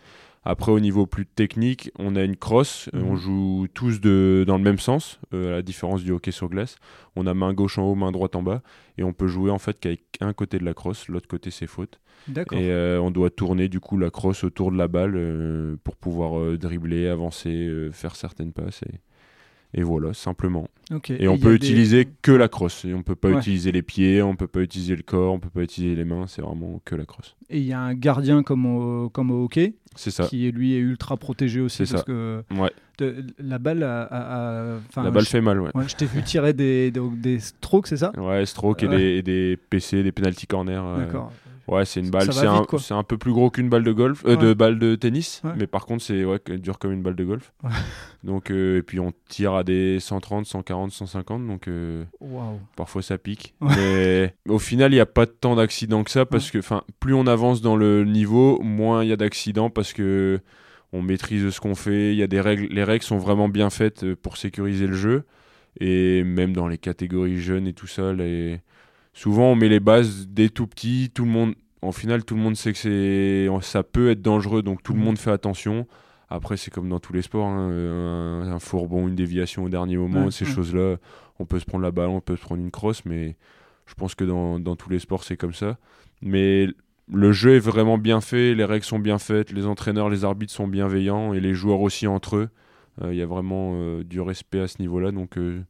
Après, 0.48 0.72
au 0.72 0.80
niveau 0.80 1.08
plus 1.08 1.26
technique, 1.26 1.92
on 1.98 2.16
a 2.16 2.24
une 2.24 2.36
crosse. 2.36 2.88
Euh, 2.94 3.02
on 3.02 3.14
mhm. 3.14 3.18
joue 3.18 3.68
tous 3.74 4.00
de, 4.00 4.46
dans 4.48 4.58
le 4.58 4.64
même 4.64 4.78
sens, 4.78 5.20
euh, 5.34 5.50
à 5.50 5.52
la 5.54 5.62
différence 5.64 6.04
du 6.04 6.12
hockey 6.12 6.32
sur 6.32 6.50
glace. 6.50 6.78
On 7.16 7.26
a 7.26 7.34
main 7.34 7.52
gauche 7.54 7.80
en 7.80 7.86
haut, 7.86 7.96
main 7.96 8.12
droite 8.12 8.36
en 8.36 8.44
bas. 8.44 8.62
Et 9.00 9.04
on 9.04 9.12
peut 9.12 9.28
jouer 9.28 9.50
en 9.50 9.58
fait 9.58 9.80
qu'avec 9.80 10.04
un 10.22 10.34
côté 10.34 10.60
de 10.60 10.66
la 10.66 10.76
crosse, 10.76 11.08
l'autre 11.08 11.28
côté 11.28 11.50
c'est 11.50 11.68
faute. 11.68 12.00
Et 12.30 12.70
euh, 12.70 13.00
on 13.02 13.12
doit 13.12 13.32
tourner 13.32 13.68
du 13.70 13.80
coup 13.80 13.98
la 13.98 14.10
crosse 14.12 14.44
autour 14.44 14.72
de 14.72 14.78
la 14.78 14.88
balle 14.88 15.78
pour 15.84 15.96
pouvoir 15.96 16.58
dribbler, 16.58 17.08
avancer, 17.08 17.90
faire 17.92 18.16
certaines 18.16 18.54
passes. 18.54 18.84
Et, 18.84 19.00
et 19.78 19.84
voilà, 19.84 20.14
simplement. 20.14 20.70
Et, 21.10 21.28
on 21.28 21.38
peut 21.38 21.54
utiliser 21.54 22.08
que 22.22 22.32
la 22.32 22.48
crosse. 22.48 22.86
Et 22.86 22.94
on 22.94 23.04
peut 23.04 23.16
pas 23.16 23.30
utiliser 23.32 23.74
les 23.74 23.82
pieds, 23.82 24.22
on 24.22 24.38
peut 24.38 24.48
pas 24.48 24.62
utiliser 24.62 24.96
le 24.96 25.04
corps, 25.04 25.34
on 25.34 25.40
peut 25.40 25.50
pas 25.50 25.64
utiliser 25.64 25.96
les 25.96 26.06
mains. 26.06 26.28
C'est 26.28 26.42
vraiment 26.42 26.82
que 26.86 26.96
la 26.96 27.06
crosse. 27.06 27.36
Et 27.50 27.60
il 27.60 27.66
y 27.66 27.74
a 27.74 27.82
un 27.82 27.94
gardien 27.94 28.42
comme 28.42 28.66
au, 28.66 29.10
comme 29.10 29.32
au 29.32 29.44
hockey. 29.44 29.74
C'est 29.96 30.12
ça. 30.12 30.28
Qui 30.28 30.50
lui 30.52 30.76
est 30.76 30.80
ultra 30.80 31.18
protégé 31.18 31.60
aussi 31.60 31.80
parce 31.80 31.92
ça. 31.92 32.04
que 32.04 32.44
ouais. 32.52 32.72
la 33.38 33.60
balle 33.60 33.84
a, 33.84 34.80
la 34.96 35.12
balle 35.12 35.26
fait 35.26 35.42
mal. 35.42 35.60
Ouais. 35.60 35.72
je 35.88 35.96
t'ai 35.96 36.06
vu 36.06 36.24
tirer 36.24 36.54
des, 36.54 36.92
des, 36.92 37.40
strokes, 37.40 37.88
c'est 37.88 37.98
ça 37.98 38.14
Ouais, 38.18 38.46
strokes 38.46 38.84
et, 38.84 38.88
des, 38.88 39.22
des, 39.22 39.58
PC, 39.58 40.04
des 40.04 40.14
penalty 40.14 40.48
corner. 40.48 40.98
D'accord. 40.98 41.34
Ouais, 41.68 41.86
c'est 41.86 42.00
une 42.00 42.12
balle, 42.12 42.32
c'est 42.32 42.46
un, 42.46 42.98
un, 42.98 43.04
peu 43.04 43.18
plus 43.18 43.32
gros 43.32 43.50
qu'une 43.50 43.70
balle 43.70 43.84
de 43.84 43.92
golf, 43.92 44.24
euh, 44.26 44.36
de 44.36 44.54
balle 44.54 44.78
de 44.78 44.96
tennis, 44.96 45.42
mais 45.56 45.66
par 45.66 45.86
contre 45.86 46.04
c'est 46.04 46.24
ouais, 46.24 46.40
dur 46.60 46.78
comme 46.78 46.92
une 46.92 47.02
balle 47.02 47.16
de 47.16 47.24
golf. 47.24 47.54
Donc 48.24 48.52
euh, 48.52 48.80
et 48.80 48.82
puis 48.84 49.00
on 49.00 49.14
tire 49.30 49.56
à 49.56 49.64
des 49.64 50.00
130, 50.00 50.46
140, 50.46 50.92
150, 50.92 51.48
donc 51.48 51.68
euh, 51.68 52.04
parfois 52.76 53.02
ça 53.02 53.18
pique. 53.18 53.54
Mais 53.62 54.34
au 54.48 54.60
final, 54.60 54.92
il 54.92 54.96
n'y 54.96 55.02
a 55.02 55.06
pas 55.06 55.28
tant 55.28 55.56
d'accidents 55.56 56.04
que 56.04 56.10
ça 56.10 56.26
parce 56.26 56.50
que, 56.50 56.58
enfin, 56.58 56.84
plus 57.00 57.14
on 57.14 57.28
avance 57.28 57.62
dans 57.62 57.76
le 57.76 58.04
niveau, 58.04 58.60
moins 58.62 59.04
il 59.04 59.10
y 59.10 59.14
a 59.14 59.16
d'accidents 59.16 59.70
parce 59.70 59.94
que 59.94 60.40
on 60.92 61.04
maîtrise 61.04 61.50
ce 61.50 61.60
qu'on 61.60 61.76
fait. 61.76 62.14
Il 62.14 62.18
y 62.18 62.24
a 62.24 62.28
des 62.28 62.42
règles, 62.42 62.68
les 62.72 62.84
règles 62.84 63.04
sont 63.04 63.18
vraiment 63.18 63.48
bien 63.48 63.70
faites 63.70 64.16
pour 64.16 64.38
sécuriser 64.38 64.88
le 64.88 64.96
jeu. 64.96 65.24
Et 65.80 66.24
même 66.24 66.54
dans 66.54 66.68
les 66.68 66.78
catégories 66.78 67.40
jeunes 67.40 67.68
et 67.68 67.74
tout 67.74 67.88
ça, 67.88 68.14
les 68.14 68.62
souvent 69.16 69.54
on 69.54 69.56
met 69.56 69.70
les 69.70 69.80
bases 69.80 70.28
dès 70.28 70.50
tout 70.50 70.68
petit, 70.68 71.10
tout 71.12 71.26
le 71.26 71.32
monde, 71.32 71.56
en 71.82 71.92
final, 71.92 72.24
tout 72.24 72.36
le 72.36 72.42
monde 72.42 72.56
sait 72.56 72.74
que 72.74 72.78
c'est, 72.78 73.48
ça 73.62 73.82
peut 73.82 74.12
être 74.12 74.22
dangereux, 74.22 74.62
donc 74.62 74.84
tout 74.84 74.94
le 74.94 75.00
mhm. 75.00 75.06
monde 75.06 75.18
fait 75.18 75.32
attention. 75.32 75.88
Après, 76.30 76.58
c'est 76.58 76.72
comme 76.72 76.90
dans 76.90 77.00
tous 77.00 77.14
les 77.14 77.22
sports, 77.22 77.46
hein, 77.46 77.72
un, 77.72 78.60
fourbon, 78.60 79.08
une 79.08 79.16
déviation 79.16 79.64
au 79.64 79.70
dernier 79.70 79.98
moment, 79.98 80.30
ces 80.32 80.46
choses-là, 80.46 80.98
on 81.40 81.46
peut 81.46 81.60
se 81.60 81.66
prendre 81.66 81.84
la 81.84 81.92
balle, 81.92 82.10
on 82.10 82.22
peut 82.22 82.36
se 82.36 82.42
prendre 82.42 82.62
une 82.62 82.72
crosse, 82.72 83.06
mais 83.06 83.36
je 83.86 83.94
pense 83.94 84.16
que 84.16 84.24
dans, 84.24 84.60
dans 84.60 84.76
tous 84.76 84.90
les 84.90 85.00
sports, 85.00 85.24
c'est 85.24 85.38
comme 85.38 85.54
ça. 85.54 85.78
Mais 86.22 86.68
le 87.12 87.32
jeu 87.32 87.56
est 87.56 87.60
vraiment 87.60 87.98
bien 87.98 88.22
fait, 88.22 88.56
les 88.56 88.66
règles 88.66 88.86
sont 88.86 89.00
bien 89.00 89.20
faites, 89.20 89.52
les 89.52 89.66
entraîneurs, 89.66 90.10
les 90.10 90.26
arbitres 90.26 90.54
sont 90.54 90.68
bienveillants 90.68 91.34
et 91.34 91.40
les 91.40 91.54
joueurs 91.54 91.82
aussi 91.82 92.08
entre 92.08 92.38
eux. 92.38 92.50
Euh, 93.04 93.14
il 93.14 93.18
y 93.18 93.22
a 93.22 93.26
vraiment 93.26 93.74
euh, 93.76 94.04
du 94.04 94.22
respect 94.22 94.62
à 94.62 94.68
ce 94.68 94.82
niveau-là, 94.82 95.12
donc 95.12 95.38
euh, 95.38 95.62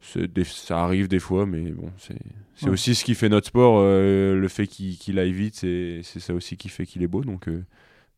ça 0.00 0.82
arrive 0.82 1.08
des 1.08 1.18
fois, 1.18 1.46
mais 1.46 1.70
bon, 1.70 1.90
c'est 1.96 2.68
aussi 2.68 2.94
ce 2.94 3.04
qui 3.04 3.14
fait 3.14 3.28
notre 3.28 3.48
sport. 3.48 3.78
Euh, 3.80 4.38
le 4.38 4.48
fait 4.48 4.66
qu'il 4.66 5.18
aille 5.18 5.32
vite, 5.32 5.54
c'est 5.56 6.02
ça 6.02 6.34
aussi 6.34 6.56
qui 6.56 6.68
fait 6.68 6.86
qu'il 6.86 7.02
est 7.02 7.08
beau, 7.08 7.22
donc 7.22 7.44
il 7.46 7.52
euh, 7.54 7.66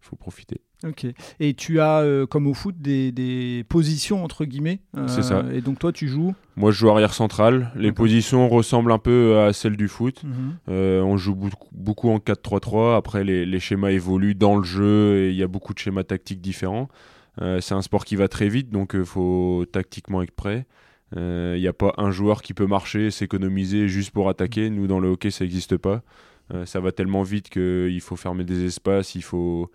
faut 0.00 0.16
profiter. 0.16 0.60
Ok. 0.86 1.06
Et 1.40 1.52
tu 1.52 1.80
as, 1.80 1.98
euh, 2.00 2.26
comme 2.26 2.46
au 2.46 2.54
foot, 2.54 2.74
des, 2.78 3.12
des, 3.12 3.64
positions 3.68 4.24
entre 4.24 4.46
guillemets. 4.46 4.80
c'est 5.06 5.22
ça. 5.22 5.44
Et 5.52 5.60
donc 5.60 5.78
toi, 5.78 5.92
tu 5.92 6.08
joues? 6.08 6.34
Moi, 6.56 6.70
je 6.70 6.78
joue 6.78 6.90
arrière 6.90 7.12
central. 7.12 7.70
Les 7.76 7.92
positions 7.92 8.48
ressemblent 8.48 8.92
un 8.92 8.98
peu 8.98 9.38
à 9.40 9.52
celles 9.52 9.76
du 9.76 9.88
foot. 9.88 10.22
Mhm. 10.24 10.56
on 10.68 11.16
joue 11.16 11.36
beaucoup, 11.72 12.10
en 12.10 12.18
4-3-3. 12.18 12.96
Après, 12.96 13.24
les, 13.24 13.44
les, 13.44 13.60
schémas 13.60 13.90
évoluent 13.90 14.34
dans 14.34 14.56
le 14.56 14.64
jeu 14.64 15.18
et 15.18 15.30
il 15.30 15.36
y 15.36 15.42
a 15.42 15.48
beaucoup 15.48 15.74
de 15.74 15.78
schémas 15.78 16.04
tactiques 16.04 16.40
différents. 16.40 16.88
c'est 17.38 17.74
un 17.74 17.82
sport 17.82 18.04
qui 18.04 18.16
va 18.16 18.28
très 18.28 18.48
vite, 18.48 18.70
donc 18.70 18.92
il 18.94 19.04
faut 19.04 19.66
tactiquement 19.72 20.22
être 20.22 20.32
prêt. 20.32 20.66
Il 21.12 21.18
euh, 21.18 21.58
n'y 21.58 21.66
a 21.66 21.72
pas 21.72 21.92
un 21.96 22.10
joueur 22.10 22.42
qui 22.42 22.54
peut 22.54 22.66
marcher, 22.66 23.10
s'économiser 23.10 23.88
juste 23.88 24.12
pour 24.12 24.28
attaquer. 24.28 24.70
Nous, 24.70 24.86
dans 24.86 25.00
le 25.00 25.08
hockey, 25.08 25.30
ça 25.30 25.44
n'existe 25.44 25.76
pas. 25.76 26.02
Euh, 26.54 26.66
ça 26.66 26.80
va 26.80 26.92
tellement 26.92 27.22
vite 27.22 27.48
qu'il 27.48 28.00
faut 28.00 28.16
fermer 28.16 28.44
des 28.44 28.64
espaces, 28.64 29.14
il 29.14 29.22
faut, 29.22 29.70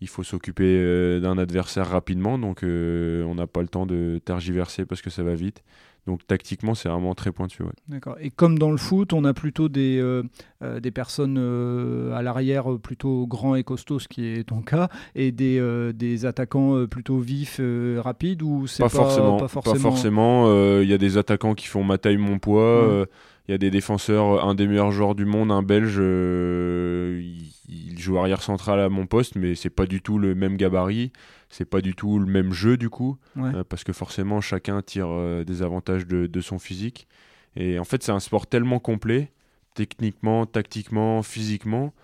il 0.00 0.08
faut 0.08 0.22
s'occuper 0.22 0.76
euh, 0.78 1.20
d'un 1.20 1.38
adversaire 1.38 1.88
rapidement. 1.88 2.38
Donc, 2.38 2.60
on 2.62 3.34
n'a 3.34 3.46
pas 3.46 3.62
le 3.62 3.68
temps 3.68 3.86
de 3.86 4.20
tergiverser 4.24 4.84
parce 4.84 5.02
que 5.02 5.10
ça 5.10 5.22
va 5.22 5.34
vite. 5.34 5.62
Donc 6.06 6.26
tactiquement, 6.26 6.74
c'est 6.74 6.88
vraiment 6.88 7.14
très 7.14 7.32
pointu. 7.32 7.62
D'accord. 7.88 8.16
Et 8.20 8.30
comme 8.30 8.58
dans 8.58 8.70
le 8.70 8.76
foot, 8.76 9.14
on 9.14 9.24
a 9.24 9.32
plutôt 9.32 9.70
des, 9.70 9.98
euh, 9.98 10.22
euh, 10.62 10.78
des 10.78 10.90
personnes 10.90 11.36
euh, 11.38 12.12
à 12.12 12.20
l'arrière 12.20 12.78
plutôt 12.78 13.26
grands 13.26 13.54
et 13.54 13.64
costauds, 13.64 13.98
ce 13.98 14.08
qui 14.08 14.26
est 14.26 14.44
ton 14.44 14.60
cas, 14.60 14.88
et 15.14 15.32
des, 15.32 15.92
des 15.94 16.26
attaquants 16.26 16.86
plutôt 16.86 17.18
vifs, 17.18 17.60
rapides, 17.98 18.42
ou 18.42 18.66
c'est 18.66 18.82
pas, 18.82 18.88
forcément. 18.90 19.38
Pas 19.38 19.48
forcément. 19.48 20.80
Il 20.80 20.88
y 20.88 20.92
a 20.92 20.98
des 20.98 21.16
attaquants 21.16 21.54
qui 21.54 21.66
font 21.66 21.84
ma 21.84 21.96
taille, 21.96 22.18
mon 22.18 22.38
poids. 22.38 23.06
Il 23.46 23.52
y 23.52 23.54
a 23.54 23.58
des 23.58 23.70
défenseurs, 23.70 24.46
un 24.46 24.54
des 24.54 24.66
meilleurs 24.66 24.90
joueurs 24.90 25.14
du 25.14 25.26
monde, 25.26 25.52
un 25.52 25.62
Belge, 25.62 25.98
il, 25.98 27.98
joue 27.98 28.18
arrière 28.18 28.42
central 28.42 28.80
à 28.80 28.88
mon 28.88 29.06
poste, 29.06 29.36
mais 29.36 29.54
c'est 29.54 29.70
pas 29.70 29.86
du 29.86 30.00
tout 30.00 30.18
le 30.18 30.34
même 30.34 30.56
gabarit 30.56 31.12
c'est 31.54 31.64
pas 31.64 31.80
du 31.80 31.94
tout 31.94 32.18
le 32.18 32.26
même 32.26 32.52
jeu 32.52 32.76
du 32.76 32.90
coup, 32.90 33.16
euh, 33.38 33.62
parce 33.62 33.84
que 33.84 33.92
forcément 33.92 34.40
chacun 34.40 34.82
tire 34.82 35.06
euh, 35.08 35.44
des 35.44 35.62
avantages 35.62 36.04
de, 36.04 36.40
son 36.40 36.58
physique. 36.58 37.06
Et 37.54 37.78
en 37.78 37.84
fait, 37.84 38.02
c'est 38.02 38.10
un 38.10 38.18
sport 38.18 38.48
tellement 38.48 38.80
complet, 38.80 39.30
techniquement, 39.74 40.46
tactiquement, 40.46 41.22
physiquement, 41.22 41.94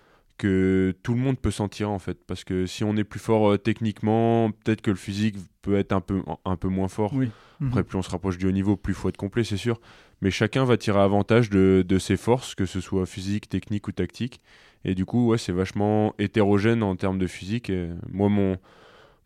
que 0.41 0.95
tout 1.03 1.13
le 1.13 1.19
monde 1.19 1.37
peut 1.37 1.51
s'en 1.51 1.69
tirer 1.69 1.91
en 1.91 1.99
fait. 1.99 2.17
Parce 2.25 2.43
que 2.43 2.65
si 2.65 2.83
on 2.83 2.97
est 2.97 3.03
plus 3.03 3.19
fort 3.19 3.51
euh, 3.51 3.57
techniquement, 3.57 4.49
peut-être 4.49 4.81
que 4.81 4.89
le 4.89 4.97
physique 4.97 5.35
peut 5.61 5.77
être 5.77 5.91
un 5.91 6.01
peu, 6.01 6.23
un 6.43 6.55
peu 6.55 6.67
moins 6.67 6.87
fort. 6.87 7.13
Après, 7.13 7.81
mhm. 7.81 7.83
plus 7.83 7.97
on 7.99 8.01
se 8.01 8.09
rapproche 8.09 8.39
du 8.39 8.47
haut 8.47 8.51
niveau, 8.51 8.75
plus 8.75 8.93
il 8.93 8.95
faut 8.95 9.09
être 9.09 9.17
complet, 9.17 9.43
c'est 9.43 9.55
sûr. 9.55 9.79
Mais 10.21 10.31
chacun 10.31 10.65
va 10.65 10.77
tirer 10.77 10.99
avantage 10.99 11.51
de, 11.51 11.85
de, 11.87 11.99
ses 11.99 12.17
forces, 12.17 12.55
que 12.55 12.65
ce 12.65 12.81
soit 12.81 13.05
physique, 13.05 13.49
technique 13.49 13.87
ou 13.87 13.91
tactique. 13.91 14.41
Et 14.83 14.95
du 14.95 15.05
coup, 15.05 15.27
ouais, 15.27 15.37
c'est 15.37 15.51
vachement 15.51 16.15
hétérogène 16.17 16.81
en 16.81 16.95
termes 16.95 17.19
de 17.19 17.27
physique. 17.27 17.71
moi, 18.11 18.29
mon, 18.29 18.57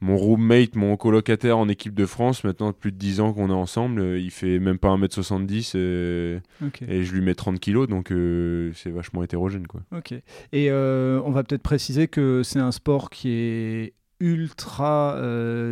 mon 0.05 0.17
roommate, 0.17 0.75
mon 0.75 0.95
colocataire 0.97 1.57
en 1.57 1.67
équipe 1.67 1.95
de 1.95 2.05
France, 2.05 2.43
maintenant 2.43 2.71
plus 2.73 2.91
de 2.91 2.97
10 2.97 3.21
ans 3.21 3.33
qu'on 3.33 3.49
est 3.49 3.53
ensemble, 3.53 3.99
euh, 3.99 4.19
il 4.19 4.29
fait 4.29 4.59
même 4.59 4.77
pas 4.77 4.95
1m70 4.95 5.75
et, 5.75 6.39
et 6.87 7.03
je 7.03 7.13
lui 7.13 7.21
mets 7.21 7.33
30 7.33 7.59
kilos, 7.59 7.87
donc 7.87 8.11
euh, 8.11 8.71
c'est 8.75 8.91
vachement 8.91 9.23
hétérogène. 9.23 9.65
Quoi. 9.65 9.81
Ok. 9.91 10.11
Et 10.11 10.69
euh, 10.69 11.19
on 11.25 11.31
va 11.31 11.43
peut-être 11.43 11.63
préciser 11.63 12.07
que 12.07 12.43
c'est 12.43 12.59
un 12.59 12.71
sport 12.71 13.09
qui 13.09 13.29
est 13.29 13.93
ultra 14.19 15.19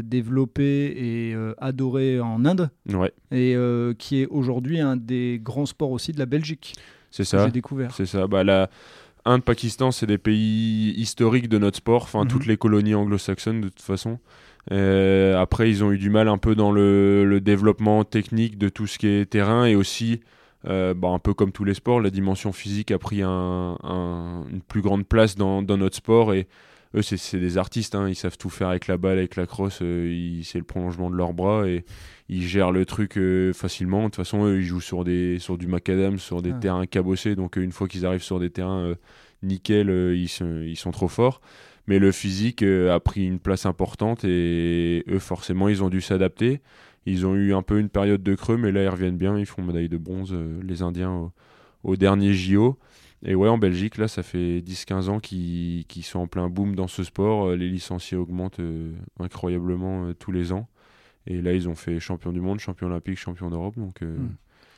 développé 0.04 0.64
et 0.98 1.36
adoré 1.60 2.20
en 2.20 2.44
Inde, 2.44 2.70
ouais. 2.92 3.14
et 3.32 3.56
qui 3.98 4.22
est 4.22 4.28
aujourd'hui 4.28 4.80
un 4.80 4.98
des 4.98 5.40
grands 5.42 5.66
sports 5.66 5.92
aussi 5.92 6.12
de 6.12 6.20
la 6.20 6.26
Belgique. 6.26 6.76
C'est 7.10 7.24
ça. 7.24 7.46
J'ai 7.46 7.52
découvert. 7.52 7.94
C'est 7.94 8.08
ça. 8.08 8.26
Bah, 8.26 8.44
la, 8.44 8.70
Inde, 9.26 9.44
Pakistan, 9.44 9.92
c'est 9.92 10.06
des 10.06 10.18
pays 10.18 10.94
historiques 10.98 11.48
de 11.48 11.58
notre 11.58 11.78
sport, 11.78 12.04
enfin 12.04 12.26
toutes 12.26 12.44
mhm. 12.44 12.50
les 12.50 12.58
colonies 12.58 12.96
anglo-saxonnes 12.96 13.62
de 13.62 13.70
toute 13.70 13.82
façon. 13.82 14.20
Euh, 14.72 15.40
après, 15.40 15.70
ils 15.70 15.84
ont 15.84 15.92
eu 15.92 15.98
du 15.98 16.10
mal 16.10 16.28
un 16.28 16.38
peu 16.38 16.56
dans 16.56 16.72
le, 16.72 17.40
développement 17.42 18.04
technique 18.04 18.58
de 18.58 18.70
tout 18.70 18.88
ce 18.88 18.98
qui 18.98 19.08
est 19.08 19.30
terrain 19.30 19.66
et 19.66 19.76
aussi, 19.76 20.22
euh, 20.68 20.94
bah, 20.94 21.10
un 21.10 21.20
peu 21.20 21.34
comme 21.34 21.52
tous 21.52 21.64
les 21.64 21.74
sports, 21.74 22.02
la 22.02 22.10
dimension 22.10 22.52
physique 22.52 22.92
a 22.92 23.00
pris 23.00 23.22
une 23.24 24.62
plus 24.68 24.82
grande 24.82 25.06
place 25.06 25.36
dans, 25.36 25.62
notre 25.62 25.96
sport 25.96 26.34
et 26.34 26.48
eux, 26.96 27.02
c'est 27.02 27.40
des 27.40 27.58
artistes, 27.58 27.96
hein. 27.96 28.08
ils 28.08 28.16
savent 28.16 28.38
tout 28.38 28.50
faire 28.50 28.70
avec 28.70 28.88
la 28.88 28.98
balle, 28.98 29.18
avec 29.18 29.36
la 29.36 29.46
crosse, 29.46 29.80
euh, 29.82 30.42
c'est 30.44 30.60
le 30.60 30.64
prolongement 30.64 31.10
de 31.10 31.16
leurs 31.16 31.34
bras 31.34 31.68
et 31.68 31.86
ils 32.30 32.44
gèrent 32.44 32.72
le 32.72 32.86
truc 32.86 33.18
euh, 33.18 33.54
facilement. 33.54 34.00
De 34.00 34.06
toute 34.06 34.16
façon, 34.16 34.46
eux, 34.46 34.60
ils 34.60 34.66
jouent 34.66 34.82
sur, 34.82 35.04
des, 35.04 35.40
sur 35.40 35.58
du 35.58 35.68
macadam, 35.68 36.18
sur 36.18 36.42
des 36.42 36.54
terrains 36.60 36.86
cabossés. 36.86 37.36
Donc, 37.36 37.58
euh, 37.58 37.62
une 37.62 37.72
fois 37.72 37.88
qu'ils 37.88 38.06
arrivent 38.06 38.24
sur 38.24 38.40
des 38.40 38.50
terrains 38.50 38.86
euh, 38.86 38.96
nickel, 39.42 39.90
ils, 40.16 40.30
sont, 40.30 40.62
ils 40.62 40.78
sont 40.78 40.92
trop 40.92 41.08
forts. 41.08 41.42
Mais 41.88 42.00
le 42.00 42.12
physique 42.14 42.64
a 42.64 43.00
pris 43.02 43.26
une 43.26 43.40
place 43.40 43.66
importante 43.66 44.24
et 44.24 45.04
eux, 45.10 45.20
forcément, 45.20 45.68
ils 45.68 45.84
ont 45.84 45.90
dû 45.90 46.00
s'adapter. 46.00 46.62
Ils 47.06 47.26
ont 47.26 47.36
eu 47.36 47.54
un 47.54 47.62
peu 47.62 47.78
une 47.78 47.90
période 47.90 48.24
de 48.24 48.36
creux, 48.36 48.56
mais 48.56 48.72
là, 48.72 48.84
ils 48.84 48.90
reviennent 48.90 49.18
bien. 49.18 49.38
Ils 49.38 49.46
font 49.46 49.62
médaille 49.62 49.90
de 49.90 49.98
bronze, 49.98 50.34
les 50.64 50.82
Indiens, 50.82 51.34
au, 51.84 51.98
dernier 51.98 52.34
JO. 52.34 52.80
Et 53.26 53.36
ouais, 53.36 53.48
en 53.48 53.58
Belgique, 53.58 53.98
là, 53.98 54.08
ça 54.08 54.22
fait 54.22 54.60
10-15 54.60 55.10
ans 55.10 55.20
qu'ils 55.20 55.86
sont 56.04 56.20
en 56.20 56.28
plein 56.28 56.50
boom 56.50 56.76
dans 56.76 56.88
ce 56.88 57.04
sport. 57.04 57.52
Les 57.52 57.70
licenciés 57.70 58.18
augmentent 58.18 58.60
incroyablement 59.20 60.14
tous 60.14 60.32
les 60.32 60.52
ans. 60.52 60.68
Et 61.26 61.42
là, 61.42 61.54
ils 61.54 61.70
ont 61.70 61.76
fait 61.76 62.00
champion 62.00 62.32
du 62.32 62.42
monde, 62.42 62.60
champion 62.60 62.88
olympique, 62.88 63.18
champion 63.18 63.50
d'Europe. 63.50 63.78
Donc, 63.78 64.02
euh, 64.02 64.18
hmm. 64.18 64.36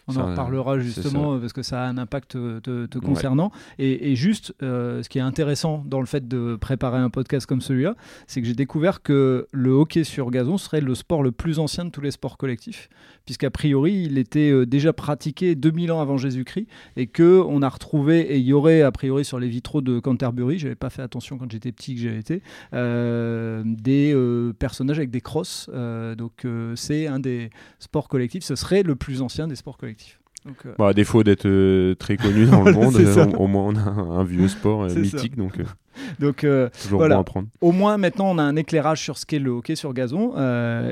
On 0.08 0.16
en 0.18 0.28
reparlera 0.28 0.80
justement 0.80 1.40
parce 1.40 1.54
que 1.54 1.64
ça 1.64 1.84
a 1.84 1.88
un 1.88 1.98
impact 1.98 2.32
te, 2.32 2.98
concernant. 3.00 3.52
Et, 3.80 4.16
juste, 4.16 4.54
euh, 4.62 5.02
ce 5.04 5.10
qui 5.10 5.18
est 5.18 5.22
intéressant 5.22 5.84
dans 5.86 6.00
le 6.00 6.06
fait 6.06 6.28
de 6.28 6.56
préparer 6.56 7.00
un 7.00 7.10
podcast 7.10 7.46
comme 7.46 7.62
celui-là, 7.62 7.96
c'est 8.28 8.42
que 8.42 8.48
j'ai 8.48 8.54
découvert 8.54 9.02
que 9.02 9.48
le 9.52 9.72
hockey 9.72 10.04
sur 10.04 10.30
gazon 10.32 10.58
serait 10.58 10.82
le 10.82 10.96
sport 10.96 11.24
le 11.24 11.32
plus 11.32 11.60
ancien 11.60 11.86
de 11.86 11.90
tous 11.90 12.02
les 12.02 12.12
sports 12.12 12.38
collectifs, 12.38 12.90
puisqu'a 13.26 13.50
priori, 13.50 14.04
il 14.04 14.18
était 14.18 14.52
euh, 14.52 14.66
déjà 14.66 14.94
pratiqué 14.94 15.56
2000 15.56 15.92
ans 15.92 16.02
avant 16.02 16.18
Jésus-Christ 16.18 16.68
et 16.96 17.08
que 17.08 17.42
on 17.48 17.62
a 17.62 17.70
retrouvé, 17.70 18.22
et 18.22 18.38
il 18.38 18.46
y 18.46 18.54
aurait 18.54 18.82
a 18.82 18.92
priori 18.92 19.26
sur 19.26 19.40
les 19.40 19.48
vitraux 19.48 19.82
de 19.82 20.00
Canterbury, 20.00 20.60
j'avais 20.60 20.76
pas 20.76 20.90
fait 20.90 21.02
attention 21.02 21.38
quand 21.38 21.52
j'étais 21.52 21.72
petit 21.72 21.96
que 21.96 22.02
j'avais 22.02 22.20
été, 22.20 22.42
euh, 22.74 23.64
des 23.66 24.16
personnages 24.60 24.98
avec 24.98 25.10
des 25.10 25.22
crosses. 25.22 25.70
donc 26.18 26.46
c'est 26.76 27.08
un 27.08 27.20
des 27.20 27.50
sports 27.80 28.08
collectifs, 28.08 28.44
ce 28.44 28.56
serait 28.56 28.84
le 28.84 28.96
plus 28.96 29.22
ancien 29.22 29.48
des 29.48 29.56
sports 29.56 29.78
collectifs 29.78 29.95
collectif. 29.96 30.25
Donc, 30.46 30.58
euh, 30.68 30.76
bah, 30.78 30.90
à 30.90 30.94
défaut 30.94 31.24
d'être 31.24 31.48
euh, 31.48 31.96
très 31.96 32.18
connu 32.18 32.46
dans 32.46 32.64
le 32.64 32.72
monde, 32.74 32.96
euh, 32.98 33.26
au, 33.32 33.48
moins 33.48 33.64
on 33.64 33.76
a 33.76 33.80
un, 33.80 34.24
vieux 34.24 34.48
sport 34.48 34.86
mythique. 34.86 35.36
Donc, 35.36 35.60
donc 36.20 36.46
voilà. 36.90 37.24
Au 37.62 37.72
moins 37.72 37.98
maintenant 37.98 38.30
on 38.30 38.38
a 38.38 38.44
un 38.44 38.56
éclairage 38.56 39.02
sur 39.02 39.18
ce 39.18 39.26
qu'est 39.26 39.40
le 39.40 39.50
hockey 39.50 39.76
sur 39.76 39.94
gazon. 39.94 40.34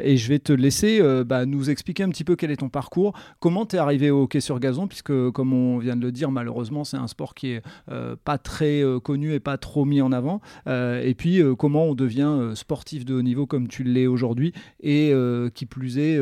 et 0.03 0.17
je 0.17 0.27
vais 0.27 0.39
te 0.39 0.53
laisser 0.53 1.01
bah, 1.23 1.45
nous 1.45 1.69
expliquer 1.69 2.01
un 2.01 2.09
petit 2.09 2.23
peu 2.23 2.35
quel 2.35 2.49
est 2.49 2.57
ton 2.57 2.69
parcours, 2.69 3.13
comment 3.39 3.67
tu 3.67 3.75
es 3.75 3.79
arrivé 3.79 4.09
au 4.09 4.23
hockey 4.23 4.39
sur 4.39 4.59
gazon, 4.59 4.87
puisque 4.87 5.29
comme 5.31 5.53
on 5.53 5.77
vient 5.77 5.95
de 5.95 6.01
le 6.01 6.11
dire, 6.11 6.31
malheureusement 6.31 6.83
c'est 6.83 6.97
un 6.97 7.07
sport 7.07 7.35
qui 7.35 7.51
est 7.51 7.61
pas 8.23 8.39
très 8.39 8.81
connu 9.03 9.33
et 9.33 9.39
pas 9.39 9.57
trop 9.57 9.85
mis 9.85 10.01
en 10.01 10.11
avant. 10.11 10.41
et 10.67 11.13
puis 11.15 11.41
comment 11.59 11.85
on 11.85 11.95
devient 11.95 12.51
sportif 12.55 13.05
de 13.05 13.13
haut 13.13 13.21
niveau 13.21 13.45
comme 13.45 13.67
tu 13.67 13.83
l'es 13.83 14.07
aujourd'hui 14.07 14.51
et 14.81 15.13
qui 15.53 15.67
plus 15.67 15.99
est 15.99 16.19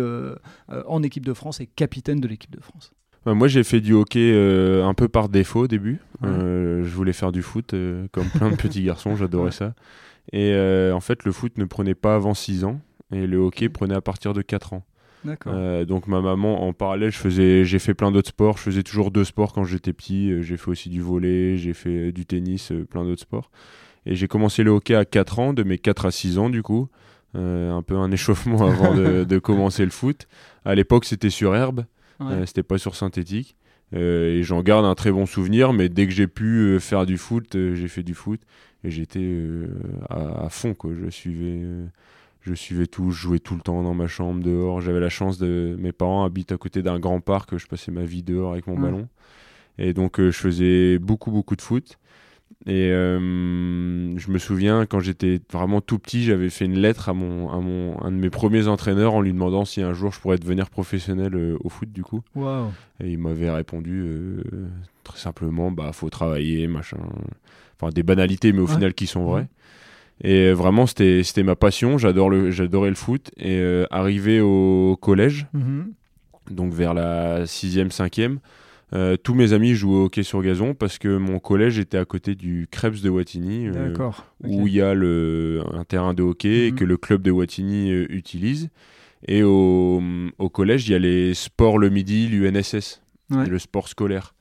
en 0.85 1.01
équipe 1.01 1.25
de 1.25 1.33
France 1.33 1.61
et 1.61 1.67
capitaine 1.67 2.19
de 2.19 2.27
l'équipe 2.27 2.51
de 2.51 2.61
France. 2.61 2.91
Bah, 3.25 3.33
Moi, 3.33 3.47
j'ai 3.47 3.63
fait 3.63 3.81
du 3.81 3.93
hockey 3.93 4.31
euh, 4.33 4.85
un 4.85 4.93
peu 4.93 5.07
par 5.07 5.29
défaut 5.29 5.61
au 5.61 5.67
début. 5.67 5.99
je 6.21 6.89
voulais 6.89 7.13
faire 7.13 7.31
du 7.31 7.41
foot, 7.41 7.75
comme 8.11 8.27
plein 8.29 8.51
de 8.51 8.55
petits 8.55 8.83
garçons, 8.83 9.15
j'adorais 9.15 9.51
ça. 9.51 9.73
Et 10.33 10.55
en 10.55 10.99
fait, 10.99 11.23
le 11.23 11.31
foot 11.31 11.57
ne 11.57 11.65
prenait 11.65 11.95
pas 11.95 12.15
avant 12.15 12.33
6 12.33 12.63
ans, 12.63 12.79
et 13.11 13.27
le 13.27 13.37
hockey 13.37 13.69
prenait 13.69 13.95
à 13.95 14.01
partir 14.01 14.33
de 14.33 14.41
4 14.41 14.73
ans. 14.73 14.83
Euh, 15.47 15.85
donc 15.85 16.07
ma 16.07 16.21
maman, 16.21 16.67
en 16.67 16.73
parallèle, 16.73 17.11
je 17.11 17.17
faisais, 17.17 17.65
j'ai 17.65 17.79
fait 17.79 17.93
plein 17.93 18.11
d'autres 18.11 18.29
sports. 18.29 18.57
Je 18.57 18.63
faisais 18.63 18.83
toujours 18.83 19.11
deux 19.11 19.23
sports 19.23 19.53
quand 19.53 19.63
j'étais 19.63 19.93
petit. 19.93 20.41
J'ai 20.41 20.57
fait 20.57 20.71
aussi 20.71 20.89
du 20.89 21.01
volet, 21.01 21.57
j'ai 21.57 21.73
fait 21.73 22.11
du 22.11 22.25
tennis, 22.25 22.71
plein 22.89 23.03
d'autres 23.03 23.21
sports. 23.21 23.51
Et 24.05 24.15
j'ai 24.15 24.27
commencé 24.27 24.63
le 24.63 24.71
hockey 24.71 24.95
à 24.95 25.05
4 25.05 25.39
ans, 25.39 25.53
de 25.53 25.63
mes 25.63 25.77
4 25.77 26.05
à 26.07 26.11
6 26.11 26.37
ans 26.39 26.49
du 26.49 26.63
coup. 26.63 26.89
Euh, 27.35 27.71
un 27.71 27.81
peu 27.81 27.95
un 27.95 28.11
échauffement 28.11 28.67
avant 28.67 28.93
de, 28.95 29.39
commencer 29.39 29.85
le 29.85 29.91
foot. 29.91 30.27
À 30.65 30.75
l'époque, 30.75 31.05
c'était 31.05 31.29
sur 31.29 31.55
herbe, 31.55 31.85
euh, 32.21 32.45
c'était 32.45 32.63
pas 32.63 32.77
sur 32.77 32.95
synthétique. 32.95 33.55
Euh, 33.93 34.37
et 34.37 34.43
j'en 34.43 34.61
garde 34.61 34.85
un 34.85 34.95
très 34.95 35.11
bon 35.11 35.25
souvenir, 35.25 35.73
mais 35.73 35.89
dès 35.89 36.07
que 36.07 36.13
j'ai 36.13 36.27
pu 36.27 36.79
faire 36.79 37.05
du 37.05 37.17
foot, 37.17 37.47
j'ai 37.53 37.87
fait 37.87 38.03
du 38.03 38.13
foot 38.13 38.39
et 38.83 38.91
j'étais 38.91 39.35
à, 40.09 40.47
fond. 40.49 40.73
Quoi. 40.73 40.91
Je 40.93 41.09
suivais 41.09 41.61
je 42.41 42.55
suivais 42.55 42.87
tout, 42.87 43.11
je 43.11 43.21
jouais 43.21 43.39
tout 43.39 43.53
le 43.53 43.61
temps 43.61 43.83
dans 43.83 43.93
ma 43.93 44.07
chambre, 44.07 44.43
dehors. 44.43 44.81
J'avais 44.81 44.99
la 44.99 45.09
chance 45.09 45.37
de. 45.37 45.75
Mes 45.77 45.91
parents 45.91 46.23
habitent 46.23 46.51
à 46.51 46.57
côté 46.57 46.81
d'un 46.81 46.99
grand 46.99 47.19
parc, 47.19 47.57
je 47.57 47.67
passais 47.67 47.91
ma 47.91 48.03
vie 48.03 48.23
dehors 48.23 48.53
avec 48.53 48.65
mon 48.65 48.79
ballon. 48.79 49.07
Et 49.77 49.93
donc, 49.93 50.19
je 50.19 50.31
faisais 50.31 50.97
beaucoup, 50.97 51.31
beaucoup 51.31 51.55
de 51.55 51.61
foot. 51.61 51.99
Et 52.67 52.91
euh, 52.91 54.17
je 54.17 54.31
me 54.31 54.37
souviens, 54.37 54.85
quand 54.85 54.99
j'étais 54.99 55.41
vraiment 55.51 55.81
tout 55.81 55.97
petit, 55.97 56.23
j'avais 56.23 56.49
fait 56.49 56.65
une 56.65 56.77
lettre 56.77 57.09
à, 57.09 57.13
mon, 57.13 57.49
à 57.49 57.59
mon, 57.59 57.99
un 58.03 58.11
de 58.11 58.17
mes 58.17 58.29
premiers 58.29 58.67
entraîneurs 58.67 59.15
en 59.15 59.21
lui 59.21 59.33
demandant 59.33 59.65
si 59.65 59.81
un 59.81 59.93
jour 59.93 60.11
je 60.11 60.19
pourrais 60.19 60.37
devenir 60.37 60.69
professionnel 60.69 61.33
euh, 61.33 61.57
au 61.61 61.69
foot, 61.69 61.91
du 61.91 62.03
coup. 62.03 62.21
Et 63.03 63.09
il 63.11 63.17
m'avait 63.17 63.49
répondu 63.49 64.03
euh, 64.05 64.43
très 65.03 65.17
simplement 65.17 65.71
bah, 65.71 65.91
faut 65.91 66.11
travailler, 66.11 66.67
machin. 66.67 66.97
Enfin, 67.79 67.91
des 67.91 68.03
banalités, 68.03 68.53
mais 68.53 68.61
au 68.61 68.67
final 68.67 68.93
qui 68.93 69.07
sont 69.07 69.23
vraies. 69.23 69.47
Et 70.23 70.51
vraiment, 70.51 70.85
c'était 70.85 71.41
ma 71.41 71.55
passion. 71.55 71.97
J'adorais 71.97 72.89
le 72.89 72.95
foot. 72.95 73.31
Et 73.37 73.59
arrivé 73.89 74.39
au 74.39 74.95
collège, 75.01 75.47
mhm. 75.53 75.91
donc 76.51 76.73
vers 76.73 76.93
la 76.93 77.45
6e, 77.45 77.89
5e, 77.89 78.37
euh, 78.93 79.15
tous 79.15 79.33
mes 79.33 79.53
amis 79.53 79.73
jouaient 79.73 79.95
au 79.95 80.05
hockey 80.05 80.23
sur 80.23 80.41
gazon 80.41 80.73
parce 80.73 80.97
que 80.97 81.17
mon 81.17 81.39
collège 81.39 81.79
était 81.79 81.97
à 81.97 82.03
côté 82.03 82.35
du 82.35 82.67
Krebs 82.69 83.01
de 83.01 83.09
Wattignies, 83.09 83.69
euh, 83.69 83.95
où 84.43 84.67
il 84.67 84.73
y 84.73 84.81
a 84.81 84.93
le, 84.93 85.63
un 85.73 85.85
terrain 85.85 86.13
de 86.13 86.23
hockey 86.23 86.71
mhm. 86.71 86.75
que 86.75 86.83
le 86.83 86.97
club 86.97 87.21
de 87.21 87.31
Wattignies 87.31 87.91
euh, 87.91 88.05
utilise. 88.09 88.69
Et 89.27 89.43
au, 89.43 90.01
au, 90.39 90.49
collège, 90.49 90.87
il 90.87 90.91
y 90.91 90.95
a 90.95 90.99
les 90.99 91.33
sports 91.35 91.77
le 91.77 91.89
midi, 91.89 92.27
l'UNSS, 92.27 93.01
le 93.29 93.59
sport 93.59 93.87
scolaire. 93.87 94.33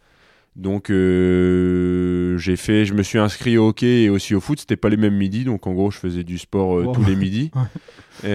Donc 0.57 0.89
j'ai 0.89 2.57
fait, 2.57 2.85
je 2.85 2.93
me 2.93 3.03
suis 3.03 3.19
inscrit 3.19 3.57
au 3.57 3.69
hockey 3.69 4.03
et 4.03 4.11
aussi 4.11 4.35
au 4.35 4.41
foot. 4.41 4.61
C'était 4.61 4.77
pas 4.77 4.89
les 4.89 4.97
mêmes 4.97 5.17
midis, 5.17 5.45
donc 5.45 5.67
en 5.67 5.73
gros 5.73 5.91
je 5.91 5.99
faisais 5.99 6.25
du 6.25 6.39
sport 6.39 6.93
tous 6.93 7.05
les 7.05 7.17
midis. 7.17 7.51
et, 8.25 8.29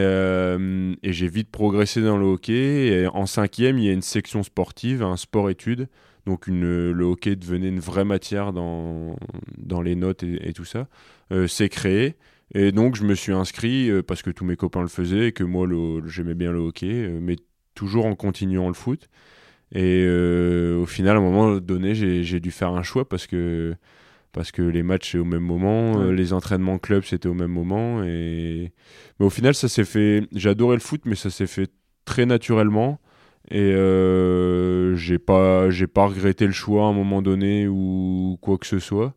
et 1.03 1.13
j'ai 1.13 1.27
vite 1.27 1.51
progressé 1.51 2.01
dans 2.01 2.17
le 2.17 2.25
hockey. 2.25 2.87
Et 2.87 3.07
en 3.07 3.25
cinquième, 3.25 3.77
il 3.77 3.85
y 3.85 3.89
a 3.89 3.93
une 3.93 4.01
section 4.01 4.43
sportive, 4.43 5.03
un 5.03 5.17
sport-études 5.17 5.87
donc 6.25 6.47
une, 6.47 6.91
le 6.91 7.05
hockey 7.05 7.35
devenait 7.35 7.69
une 7.69 7.79
vraie 7.79 8.05
matière 8.05 8.51
dans, 8.51 9.15
dans 9.57 9.81
les 9.81 9.95
notes 9.95 10.23
et, 10.23 10.53
tout 10.53 10.65
ça. 10.65 10.87
Euh, 11.31 11.47
c'est 11.47 11.69
créé. 11.69 12.15
Et 12.53 12.71
donc 12.71 12.95
je 12.95 13.03
me 13.03 13.15
suis 13.15 13.33
inscrit 13.33 13.89
euh, 13.89 14.03
parce 14.03 14.21
que 14.21 14.29
tous 14.29 14.45
mes 14.45 14.55
copains 14.55 14.81
le 14.81 14.87
faisaient 14.87 15.27
et 15.27 15.31
que 15.31 15.43
moi 15.43 15.67
j'aimais 16.07 16.35
bien 16.35 16.51
le 16.51 16.59
hockey, 16.59 16.87
euh, 16.87 17.19
mais 17.21 17.35
toujours 17.75 18.05
en 18.05 18.15
continuant 18.15 18.67
le 18.67 18.73
foot. 18.73 19.09
Et 19.73 20.07
au 20.07 20.85
final, 20.85 21.17
à 21.17 21.19
un 21.19 21.23
moment 21.23 21.57
donné, 21.57 21.95
j'ai 21.95 22.39
dû 22.39 22.51
faire 22.51 22.69
un 22.69 22.83
choix 22.83 23.07
parce 23.07 23.27
que, 23.27 23.75
parce 24.31 24.51
que 24.51 24.61
les 24.61 24.83
matchs 24.83 25.13
c'est 25.13 25.17
au 25.17 25.25
même 25.25 25.43
moment, 25.43 26.11
les 26.11 26.33
entraînements 26.33 26.77
club 26.77 27.03
c'était 27.03 27.27
au 27.27 27.33
même 27.33 27.51
moment. 27.51 28.03
Et... 28.03 28.71
Mais 29.19 29.25
au 29.25 29.29
final, 29.29 29.55
ça 29.55 29.67
s'est 29.67 29.85
fait. 29.85 30.27
J'adorais 30.33 30.75
le 30.75 30.81
foot, 30.81 31.01
mais 31.05 31.15
ça 31.15 31.29
s'est 31.29 31.47
fait 31.47 31.69
très 32.05 32.25
naturellement. 32.25 32.99
Et 33.51 33.59
euh, 33.59 34.95
j'ai 34.95 35.19
pas, 35.19 35.69
j'ai 35.69 35.87
pas 35.87 36.07
regretté 36.07 36.47
le 36.47 36.51
choix 36.51 36.85
à 36.85 36.87
un 36.87 36.93
moment 36.93 37.21
donné 37.21 37.67
ou 37.67 38.37
quoi 38.41 38.57
que 38.57 38.65
ce 38.65 38.79
soit. 38.79 39.13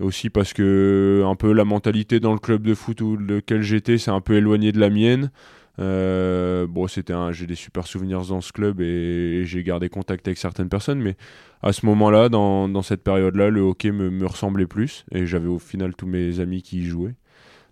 aussi 0.00 0.30
parce 0.30 0.52
que 0.52 1.22
un 1.26 1.36
peu 1.36 1.52
la 1.52 1.64
mentalité 1.64 2.20
dans 2.20 2.32
le 2.32 2.38
club 2.38 2.62
de 2.62 2.74
foot 2.74 3.00
où 3.00 3.16
lequel 3.16 3.62
j'étais, 3.62 3.98
c'est 3.98 4.10
un 4.10 4.20
peu 4.20 4.34
éloigné 4.34 4.72
de 4.72 4.80
la 4.80 4.90
mienne. 4.90 5.30
Euh, 5.78 6.66
bon, 6.66 6.88
c'était 6.88 7.14
j'ai 7.32 7.46
des 7.46 7.54
super 7.54 7.86
souvenirs 7.86 8.24
dans 8.26 8.40
ce 8.40 8.52
club 8.52 8.80
et, 8.80 9.42
j'ai 9.44 9.62
gardé 9.62 9.88
contact 9.88 10.26
avec 10.26 10.38
certaines 10.38 10.68
personnes, 10.68 11.00
mais 11.00 11.16
à 11.62 11.72
ce 11.72 11.86
moment-là, 11.86 12.28
dans, 12.28 12.82
cette 12.82 13.02
période-là, 13.02 13.50
le 13.50 13.60
hockey 13.60 13.92
me, 13.92 14.26
ressemblait 14.26 14.66
plus 14.66 15.04
et 15.12 15.26
j'avais 15.26 15.48
au 15.48 15.58
final 15.58 15.94
tous 15.94 16.06
mes 16.06 16.40
amis 16.40 16.62
qui 16.62 16.78
y 16.78 16.84
jouaient. 16.84 17.14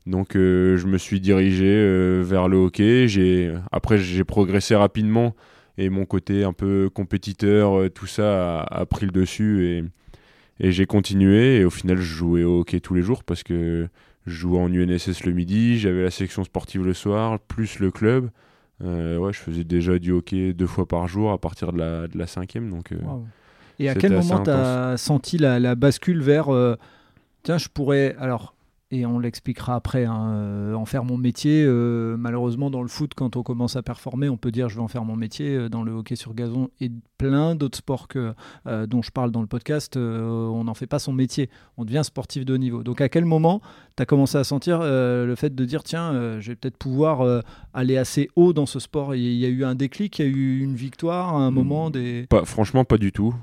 Donc 0.06 0.36
euh, 0.36 0.76
je 0.76 0.86
me 0.86 0.98
suis 0.98 1.20
dirigé 1.20 1.66
euh, 1.66 2.22
vers 2.24 2.48
le 2.48 2.58
hockey. 2.58 3.08
J'ai 3.08 3.52
après 3.72 3.98
j'ai 3.98 4.22
progressé 4.22 4.76
rapidement 4.76 5.34
et 5.78 5.90
mon 5.90 6.06
côté 6.06 6.44
un 6.44 6.52
peu 6.52 6.88
compétiteur, 6.94 7.90
tout 7.90 8.06
ça 8.06 8.62
a, 8.62 8.86
pris 8.86 9.06
le 9.06 9.12
dessus 9.12 9.66
et, 9.66 9.84
et 10.60 10.72
j'ai 10.72 10.86
continué 10.86 11.56
et 11.56 11.64
au 11.64 11.70
final 11.70 11.96
je 11.96 12.02
jouais 12.02 12.44
au 12.44 12.60
hockey 12.60 12.80
tous 12.80 12.94
les 12.94 13.02
jours 13.02 13.24
parce 13.24 13.42
que 13.42 13.88
je 14.26 14.34
jouais 14.34 14.58
en 14.58 14.72
UNSS 14.72 15.24
le 15.24 15.32
midi, 15.32 15.78
j'avais 15.78 16.02
la 16.02 16.10
section 16.10 16.44
sportive 16.44 16.84
le 16.84 16.94
soir, 16.94 17.38
plus 17.38 17.78
le 17.78 17.90
club. 17.90 18.30
Euh, 18.84 19.16
ouais, 19.16 19.32
je 19.32 19.38
faisais 19.38 19.64
déjà 19.64 19.98
du 19.98 20.12
hockey 20.12 20.52
deux 20.52 20.66
fois 20.66 20.86
par 20.86 21.08
jour 21.08 21.32
à 21.32 21.38
partir 21.38 21.72
de 21.72 21.78
la, 21.78 22.08
de 22.08 22.18
la 22.18 22.26
cinquième. 22.26 22.68
Donc, 22.70 22.92
euh, 22.92 22.98
Et 23.78 23.88
à 23.88 23.94
quel 23.94 24.12
moment 24.12 24.42
tu 24.42 24.50
as 24.50 24.96
senti 24.96 25.38
la, 25.38 25.58
la 25.58 25.74
bascule 25.74 26.20
vers 26.20 26.48
tiens, 27.42 27.58
je 27.58 27.68
pourrais. 27.68 28.16
Alors, 28.18 28.55
et 28.92 29.04
on 29.04 29.18
l'expliquera 29.18 29.74
après, 29.74 30.04
hein, 30.04 30.30
euh, 30.30 30.74
en 30.74 30.84
faire 30.84 31.04
mon 31.04 31.16
métier. 31.16 31.64
Euh, 31.66 32.16
malheureusement, 32.16 32.70
dans 32.70 32.82
le 32.82 32.88
foot, 32.88 33.12
quand 33.16 33.36
on 33.36 33.42
commence 33.42 33.74
à 33.74 33.82
performer, 33.82 34.28
on 34.28 34.36
peut 34.36 34.52
dire 34.52 34.68
je 34.68 34.76
vais 34.76 34.80
en 34.80 34.88
faire 34.88 35.04
mon 35.04 35.16
métier. 35.16 35.56
Euh, 35.56 35.68
dans 35.68 35.82
le 35.82 35.92
hockey 35.92 36.14
sur 36.14 36.34
gazon 36.34 36.70
et 36.80 36.92
plein 37.18 37.56
d'autres 37.56 37.78
sports 37.78 38.06
que, 38.08 38.34
dont 38.86 39.02
je 39.02 39.10
parle 39.10 39.32
dans 39.32 39.40
le 39.40 39.46
podcast, 39.46 39.96
on 39.96 40.64
n'en 40.64 40.74
fait 40.74 40.86
pas 40.86 40.98
son 40.98 41.12
métier. 41.12 41.48
On 41.76 41.84
devient 41.84 42.02
sportif 42.04 42.44
de 42.44 42.54
haut 42.54 42.58
niveau. 42.58 42.82
Donc 42.82 43.00
à 43.00 43.08
quel 43.08 43.24
moment 43.24 43.62
tu 43.96 44.02
as 44.02 44.06
commencé 44.06 44.36
à 44.36 44.44
sentir 44.44 44.80
le 44.82 45.34
fait 45.36 45.54
de 45.54 45.64
dire 45.64 45.82
tiens, 45.82 46.38
je 46.40 46.48
vais 46.48 46.56
peut-être 46.56 46.76
pouvoir 46.76 47.42
aller 47.72 47.96
assez 47.96 48.28
haut 48.36 48.52
dans 48.52 48.66
ce 48.66 48.78
sport? 48.78 49.14
Il 49.14 49.22
y 49.22 49.46
a 49.46 49.48
eu 49.48 49.64
un 49.64 49.74
déclic, 49.74 50.18
il 50.18 50.26
y 50.26 50.28
a 50.28 50.30
eu 50.30 50.60
une 50.60 50.74
victoire 50.74 51.34
à 51.34 51.38
un 51.38 51.50
moment 51.50 51.88
des... 51.88 52.26
Pas, 52.28 52.44
Franchement, 52.44 52.84
pas 52.84 52.98
du 52.98 53.12
tout. 53.12 53.34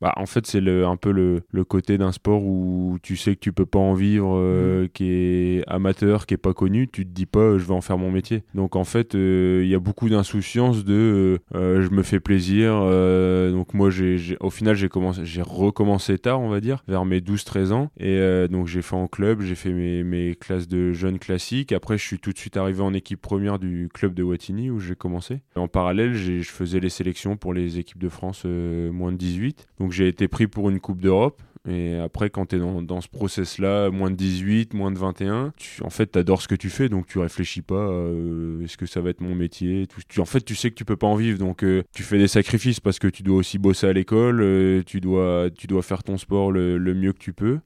Bah, 0.00 0.12
en 0.16 0.26
fait, 0.26 0.46
c'est 0.46 0.60
un 0.84 0.96
peu 0.96 1.10
le, 1.10 1.42
le 1.50 1.64
côté 1.64 1.98
d'un 1.98 2.12
sport 2.12 2.42
où 2.44 2.98
tu 3.02 3.16
sais 3.16 3.34
que 3.34 3.40
tu 3.40 3.52
peux 3.52 3.66
pas 3.66 3.78
en 3.78 3.94
vivre, 3.94 4.36
euh, 4.36 4.84
mm. 4.84 4.88
qui 4.90 5.10
est 5.10 5.64
amateur, 5.66 6.26
qui 6.26 6.34
est 6.34 6.38
pas 6.38 6.54
connu. 6.54 6.88
Tu 6.88 7.04
te 7.04 7.10
dis 7.10 7.26
pas, 7.26 7.58
je 7.58 7.64
vais 7.64 7.74
en 7.74 7.80
faire 7.80 7.98
mon 7.98 8.10
métier. 8.10 8.44
Donc 8.54 8.76
en 8.76 8.84
fait, 8.84 9.14
euh, 9.14 9.62
il 9.64 9.68
y 9.68 9.74
a 9.74 9.78
beaucoup 9.78 10.08
d'insouciance 10.08 10.84
de, 10.84 11.40
euh, 11.54 11.82
je 11.82 11.90
me 11.90 12.02
fais 12.02 12.20
plaisir. 12.20 12.72
donc 12.72 13.74
moi, 13.74 13.90
j'ai, 13.90 14.36
au 14.40 14.50
final, 14.50 14.76
j'ai 14.76 14.88
commencé, 14.88 15.24
j'ai 15.24 15.42
recommencé 15.42 16.18
tard, 16.18 16.40
on 16.40 16.48
va 16.48 16.60
dire, 16.60 16.84
vers 16.86 17.04
mes 17.04 17.20
12-13 17.20 17.72
ans. 17.72 17.90
Et 17.98 18.18
donc 18.48 18.66
j'ai 18.66 18.82
fait 18.82 18.96
en 18.96 19.08
club, 19.08 19.40
j'ai 19.40 19.54
fait 19.54 19.72
mes, 19.72 20.02
mes 20.04 20.34
classes 20.34 20.68
de 20.68 20.92
jeunes 20.92 21.18
classiques. 21.18 21.72
Après, 21.72 21.98
je 21.98 22.04
suis 22.04 22.18
tout 22.18 22.32
de 22.32 22.38
suite 22.38 22.56
arrivé 22.56 22.82
en 22.82 22.94
équipe 22.94 23.20
première 23.20 23.58
du 23.58 23.88
club 23.92 24.14
de 24.14 24.22
Wattignies 24.22 24.70
où 24.70 24.78
j'ai 24.78 24.94
commencé. 24.94 25.40
En 25.56 25.68
parallèle, 25.68 26.14
je 26.14 26.42
faisais 26.42 26.80
les 26.80 26.88
sélections 26.88 27.36
pour 27.36 27.52
les 27.52 27.78
équipes 27.78 27.98
de 27.98 28.08
France 28.08 28.44
moins 28.44 29.12
de 29.12 29.16
18. 29.16 29.66
Donc 29.78 29.87
donc 29.88 29.94
j'ai 29.94 30.08
été 30.08 30.28
pris 30.28 30.46
pour 30.46 30.68
une 30.68 30.80
Coupe 30.80 31.00
d'Europe. 31.00 31.40
Et 31.66 31.96
après, 31.96 32.28
quand 32.28 32.44
tu 32.44 32.56
es 32.56 32.58
dans, 32.58 32.82
dans 32.82 33.00
ce 33.00 33.08
process-là, 33.08 33.88
moins 33.88 34.10
de 34.10 34.16
18, 34.16 34.74
moins 34.74 34.90
de 34.90 34.98
21, 34.98 35.54
tu, 35.56 35.82
en 35.82 35.88
fait, 35.88 36.12
tu 36.12 36.18
adores 36.18 36.42
ce 36.42 36.48
que 36.48 36.54
tu 36.54 36.68
fais, 36.68 36.90
donc 36.90 37.06
tu 37.06 37.18
réfléchis 37.18 37.62
pas, 37.62 37.88
euh, 37.88 38.62
est-ce 38.62 38.76
que 38.76 38.84
ça 38.84 39.00
va 39.00 39.08
être 39.08 39.22
mon 39.22 39.34
métier 39.34 39.86
tu, 40.08 40.20
En 40.20 40.26
fait, 40.26 40.42
tu 40.42 40.54
sais 40.54 40.68
que 40.68 40.74
tu 40.74 40.84
peux 40.84 40.96
pas 40.96 41.06
en 41.06 41.14
vivre, 41.14 41.38
donc 41.38 41.64
euh, 41.64 41.84
tu 41.94 42.02
fais 42.02 42.18
des 42.18 42.28
sacrifices 42.28 42.80
parce 42.80 42.98
que 42.98 43.08
tu 43.08 43.22
dois 43.22 43.38
aussi 43.38 43.56
bosser 43.56 43.86
à 43.86 43.94
l'école, 43.94 44.42
euh, 44.42 44.82
tu, 44.84 45.00
dois, 45.00 45.48
tu 45.56 45.66
dois 45.66 45.80
faire 45.80 46.02
ton 46.02 46.18
sport 46.18 46.52
le, 46.52 46.78
mieux 46.94 47.14
que 47.14 47.18
tu 47.18 47.32
peux. 47.32 47.60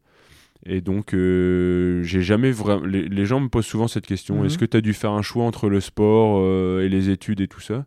Et 0.65 0.81
donc, 0.81 1.11
j'ai 1.11 2.23
jamais 2.23 2.53
vraiment. 2.53 2.87
Les, 2.87 3.27
gens 3.27 3.41
me 3.41 3.49
posent 3.49 3.67
souvent 3.67 3.89
cette 3.89 4.07
question 4.07 4.39
mhm. 4.39 4.47
est-ce 4.47 4.59
que 4.59 4.65
tu 4.65 4.77
as 4.77 4.81
dû 4.81 4.95
faire 4.95 5.11
un 5.11 5.23
choix 5.23 5.43
entre 5.43 5.69
le 5.69 5.81
sport 5.81 6.41
et 6.81 6.89
les 6.89 7.11
études 7.11 7.41
et 7.41 7.49
tout 7.49 7.61
ça? 7.61 7.85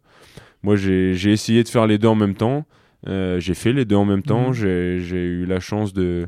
Moi, 0.61 0.75
j'ai 0.75 1.31
essayé 1.31 1.63
de 1.63 1.69
faire 1.69 1.87
les 1.87 1.97
deux 1.97 2.09
en 2.09 2.15
même 2.15 2.35
temps. 2.35 2.65
Euh, 3.07 3.39
j'ai 3.39 3.53
fait 3.53 3.73
les 3.73 3.85
deux 3.85 3.95
en 3.95 4.05
même 4.05 4.23
temps. 4.23 4.49
Mhm. 4.49 4.53
J'ai 4.53 5.23
eu 5.23 5.45
la 5.45 5.59
chance 5.59 5.93
de 5.93 6.27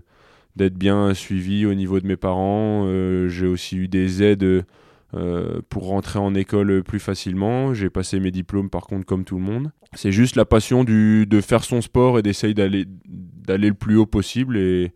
d'être 0.55 0.75
bien 0.75 1.13
suivi 1.13 1.67
au 1.67 1.75
niveau 1.75 1.99
de 1.99 2.07
mes 2.07 2.17
parents. 2.17 2.85
Euh, 2.87 3.27
j'ai 3.29 3.45
aussi 3.45 3.77
eu 3.77 3.87
des 3.87 4.23
aides 4.23 4.65
euh, 5.13 5.61
pour 5.69 5.87
rentrer 5.87 6.17
en 6.17 6.33
école 6.33 6.83
plus 6.83 6.99
facilement. 6.99 7.75
J'ai 7.75 7.91
passé 7.91 8.19
mes 8.19 8.31
diplômes 8.31 8.69
par 8.69 8.87
contre 8.87 9.05
comme 9.05 9.23
tout 9.23 9.37
le 9.37 9.43
monde. 9.43 9.71
C'est 9.93 10.11
juste 10.11 10.35
la 10.35 10.45
passion 10.45 10.83
du, 10.83 11.27
de 11.27 11.41
faire 11.41 11.63
son 11.63 11.81
sport 11.81 12.17
et 12.17 12.23
d'essayer 12.23 12.55
d'aller 12.55 12.85
d'aller 13.05 13.69
le 13.69 13.75
plus 13.75 13.97
haut 13.97 14.07
possible 14.07 14.57
et 14.57 14.91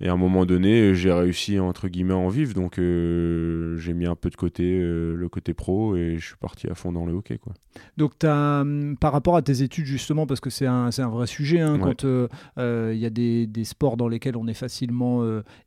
et 0.00 0.08
à 0.08 0.12
un 0.12 0.16
moment 0.16 0.44
donné, 0.44 0.94
j'ai 0.94 1.12
réussi 1.12 1.58
entre 1.58 1.88
guillemets 1.88 2.14
à 2.14 2.18
en 2.18 2.28
vivre, 2.28 2.52
donc 2.52 2.78
euh, 2.78 3.76
j'ai 3.78 3.94
mis 3.94 4.06
un 4.06 4.16
peu 4.16 4.28
de 4.28 4.36
côté 4.36 4.80
euh, 4.80 5.14
le 5.14 5.28
côté 5.28 5.54
pro 5.54 5.96
et 5.96 6.16
je 6.18 6.26
suis 6.26 6.36
parti 6.36 6.68
à 6.68 6.74
fond 6.74 6.92
dans 6.92 7.06
le 7.06 7.12
hockey. 7.12 7.38
Quoi. 7.38 7.54
Donc 7.96 8.12
as, 8.24 8.60
hum, 8.62 8.96
par 8.98 9.12
rapport 9.12 9.36
à 9.36 9.42
tes 9.42 9.62
études 9.62 9.86
justement, 9.86 10.26
parce 10.26 10.40
que 10.40 10.50
c'est 10.50 10.66
un, 10.66 10.90
un, 10.96 11.08
vrai 11.08 11.26
sujet, 11.26 11.60
hein, 11.60 11.78
quand 11.78 12.04
il 12.04 12.98
y 12.98 13.06
a 13.06 13.10
des, 13.10 13.46
des, 13.46 13.64
sports 13.64 13.96
dans 13.96 14.08
lesquels 14.08 14.36
on 14.36 14.46
est 14.48 14.54
facilement 14.54 15.24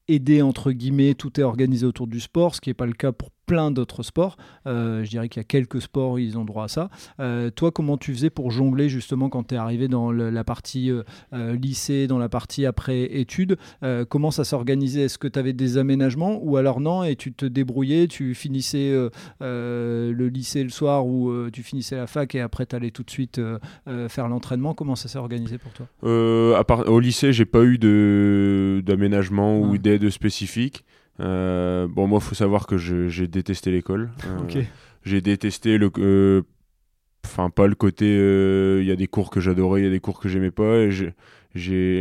aidé 0.08 0.42
entre 0.42 0.72
guillemets, 0.72 1.14
tout 1.14 1.40
est 1.40 1.44
organisé 1.44 1.86
autour 1.86 2.08
du 2.08 2.20
sport, 2.20 2.56
ce 2.56 2.62
qui 2.62 2.70
n'est 2.70 2.76
pas 2.76 2.86
le 2.86 2.94
cas 2.94 3.12
pour 3.12 3.32
plein 3.48 3.72
d'autres 3.72 4.04
sports. 4.04 4.38
Euh, 4.68 5.04
je 5.04 5.10
dirais 5.10 5.30
qu'il 5.30 5.40
y 5.40 5.42
a 5.42 5.46
quelques 5.46 5.82
sports 5.82 6.12
où 6.12 6.18
ils 6.20 6.38
ont 6.38 6.46
droit 6.46 6.66
à 6.66 6.68
ça. 6.68 6.90
Euh, 7.20 7.50
toi, 7.50 7.72
comment 7.72 7.98
tu 7.98 8.14
faisais 8.14 8.30
pour 8.30 8.52
jongler 8.52 8.90
justement 8.90 9.30
quand 9.30 9.48
tu 9.48 9.56
es 9.56 9.58
arrivé 9.58 9.88
dans 9.88 10.12
la 10.12 10.44
partie 10.44 10.92
euh, 10.92 11.56
lycée, 11.56 12.06
dans 12.06 12.20
la 12.20 12.30
partie 12.30 12.66
après 12.68 13.04
études? 13.20 13.58
Comment 14.10 14.32
ça 14.32 14.44
s'organisait? 14.44 15.04
Est-ce 15.04 15.18
que 15.18 15.28
tu 15.28 15.40
avais 15.40 15.54
des 15.54 15.78
aménagements? 15.78 16.40
Ou 16.44 16.58
alors 16.58 16.82
non 16.82 17.04
et 17.04 17.16
tu 17.16 17.32
te 17.32 17.46
débrouillais, 17.46 18.08
tu 18.08 18.36
finissais 18.36 18.92
le 19.40 20.28
lycée 20.28 20.64
le 20.64 20.70
soir 20.70 21.08
ou 21.08 21.50
tu 21.52 21.64
finissais 21.64 21.96
la 21.96 22.06
fac 22.06 22.36
et 22.36 22.42
après 22.42 22.66
tu 22.66 22.76
allais 22.76 22.92
tout 22.92 23.04
de 23.04 23.10
suite 23.10 23.40
faire 24.10 24.28
l'entraînement? 24.28 24.74
Comment 24.74 24.98
ça 24.98 25.08
s'est 25.08 25.18
organisé 25.18 25.58
pour 25.58 25.72
toi? 25.72 25.88
À 26.58 26.64
part, 26.66 26.90
Au 26.90 27.00
lycée, 27.00 27.32
j'ai 27.32 27.46
pas 27.46 27.64
eu 27.64 27.78
d'aménagement 28.84 29.58
ou 29.58 29.78
d'aide 29.78 30.10
spécifique. 30.10 30.84
Euh, 31.20 31.88
bon, 31.88 32.08
moi, 32.08 32.20
il 32.22 32.26
faut 32.26 32.36
savoir 32.36 32.68
que 32.68 32.78
j'ai 32.78 33.28
détesté 33.28 33.72
l'école. 33.72 34.12
Euh, 34.26 34.64
j'ai 35.04 35.22
détesté 35.22 35.78
le. 35.78 35.92
Euh, 35.98 36.44
enfin, 37.26 37.50
pas 37.50 37.68
le 37.68 37.76
côté. 37.76 38.06
Il 38.06 38.86
y 38.86 38.92
a 38.92 38.96
des 38.96 39.08
cours 39.08 39.30
que 39.30 39.40
j'adorais, 39.40 39.82
il 39.82 39.84
y 39.86 39.88
a 39.88 39.92
des 39.92 40.00
cours 40.00 40.20
que 40.20 40.30
j'aimais 40.30 40.52
pas. 40.52 40.78
Et 40.78 40.92
j'ai 40.92 41.14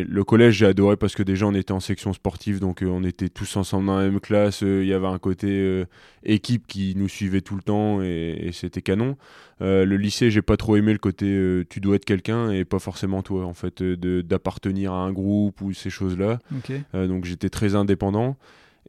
le 0.05 0.23
collège 0.23 0.59
j'ai 0.59 0.67
adoré 0.67 0.99
parce 0.99 1.15
que 1.15 1.23
déjà 1.23 1.47
on 1.47 1.55
était 1.55 1.73
en 1.73 1.81
section 1.81 2.13
sportive 2.13 2.61
donc 2.61 2.85
on 2.87 3.03
était 3.05 3.31
tous 3.31 3.57
ensemble 3.57 3.87
dans 3.87 3.97
la 3.97 4.05
même 4.05 4.21
classe 4.21 4.61
il 4.61 4.85
y 4.85 4.93
avait 4.93 5.07
un 5.07 5.19
côté 5.19 5.85
équipe 6.25 6.67
qui 6.67 6.95
nous 6.95 7.09
suivait 7.09 7.41
tout 7.41 7.57
le 7.57 7.63
temps 7.63 8.03
et, 8.03 8.51
c'était 8.53 8.83
canon 8.83 9.17
le 9.61 9.97
lycée 9.97 10.31
j'ai 10.31 10.43
pas 10.43 10.59
trop 10.59 10.77
aimé 10.77 10.93
le 10.93 10.99
côté 10.99 11.63
tu 11.71 11.81
dois 11.81 11.97
être 11.97 12.05
quelqu'un 12.05 12.51
et 12.51 12.67
pas 12.67 12.81
forcément 12.81 13.23
toi 13.23 13.47
en 13.47 13.55
fait 13.55 13.83
d'appartenir 13.83 14.93
à 14.93 14.99
un 15.05 15.13
groupe 15.13 15.63
ou 15.63 15.73
ces 15.73 15.91
choses 15.91 16.19
là 16.19 16.39
donc 16.93 17.25
j'étais 17.25 17.49
très 17.49 17.77
indépendant 17.77 18.37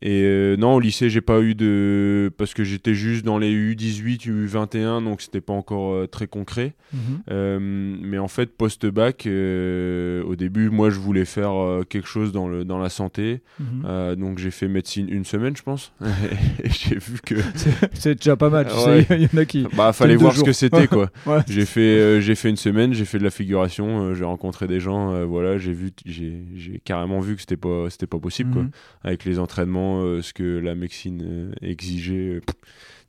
et 0.02 0.22
euh, 0.24 0.58
non, 0.58 0.76
au 0.76 0.80
lycée, 0.80 1.10
j'ai 1.10 1.22
pas 1.22 1.42
eu 1.42 1.56
de. 1.56 2.32
Parce 2.38 2.54
que 2.54 2.64
j'étais 2.64 2.94
juste 2.94 3.26
dans 3.26 3.40
les 3.40 3.52
U18, 3.52 4.28
U21, 4.28 5.04
donc 5.04 5.22
c'était 5.22 5.42
pas 5.42 5.54
encore 5.54 5.94
euh, 5.94 6.08
très 6.08 6.28
concret. 6.28 6.76
Mhm. 6.94 7.00
Euh, 7.32 7.60
mais 7.60 8.20
en 8.20 8.28
fait, 8.28 8.56
post-bac, 8.56 9.26
au 9.26 10.36
début, 10.36 10.70
moi, 10.70 10.92
je 10.92 11.00
voulais 11.00 11.26
faire 11.26 11.54
quelque 11.90 12.08
chose 12.08 12.32
dans, 12.32 12.48
le, 12.48 12.64
dans 12.64 12.78
la 12.78 12.90
santé. 12.90 13.42
Mhm. 13.60 14.16
donc 14.16 14.38
j'ai 14.38 14.52
fait 14.52 14.68
médecine 14.68 15.08
une 15.10 15.26
semaine, 15.26 15.56
je 15.58 15.64
pense. 15.64 15.92
et 16.64 16.70
j'ai 16.70 16.98
vu 16.98 17.20
que. 17.26 17.36
C'est 17.94 18.16
déjà 18.16 18.36
pas 18.36 18.50
mal, 18.50 18.68
tu 18.68 18.78
sais. 18.78 19.08
Il 19.10 19.24
y 19.24 19.30
en 19.36 19.42
a 19.42 19.46
qui. 19.46 19.66
Bah, 19.76 19.94
fallait 19.94 20.16
voir 20.16 20.36
ce 20.36 20.44
que 20.44 20.54
c'était, 20.54 20.88
quoi. 20.88 21.10
J'ai 21.48 21.66
fait, 21.66 22.22
j'ai 22.22 22.36
fait 22.36 22.50
une 22.50 22.58
semaine, 22.58 22.94
j'ai 22.94 23.06
fait 23.06 23.20
de 23.20 23.24
la 23.24 23.30
figuration, 23.30 24.14
j'ai 24.14 24.26
rencontré 24.26 24.68
des 24.68 24.80
gens, 24.80 25.26
voilà, 25.26 25.58
j'ai 25.58 25.74
vu, 25.74 25.92
j'ai 26.06 26.82
carrément 26.84 27.20
vu 27.20 27.36
que 27.36 27.42
c'était 27.42 27.58
pas, 27.58 27.88
pas 28.10 28.20
possible, 28.20 28.52
quoi. 28.52 28.64
Mhm. 28.64 28.72
Avec 29.04 29.26
les 29.26 29.40
entraînements 29.40 29.87
euh, 29.96 30.22
ce 30.22 30.34
que 30.34 30.60
la 30.60 30.76
médecine 30.76 31.24
euh, 31.24 31.52
exigeait. 31.62 32.42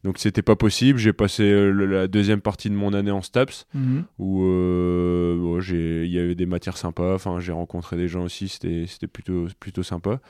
Donc 0.04 0.18
c'était 0.18 0.42
pas 0.42 0.56
possible. 0.56 0.98
J'ai 0.98 1.12
passé 1.12 1.42
euh, 1.42 1.70
la 1.70 2.06
deuxième 2.06 2.40
partie 2.40 2.70
de 2.70 2.74
mon 2.74 2.92
année 2.92 3.10
en 3.10 3.20
STAPS 3.22 3.66
mhm. 3.74 4.04
où 4.18 4.44
il 4.44 6.06
y 6.06 6.18
avait 6.18 6.34
des 6.34 6.46
matières 6.46 6.76
sympas. 6.76 7.14
Enfin, 7.14 7.40
j'ai 7.40 7.52
rencontré 7.52 7.96
des 7.96 8.08
gens 8.08 8.22
aussi. 8.22 8.48
C'était 8.48 9.06
plutôt 9.06 9.46
plutôt 9.58 9.82
sympa. 9.82 10.20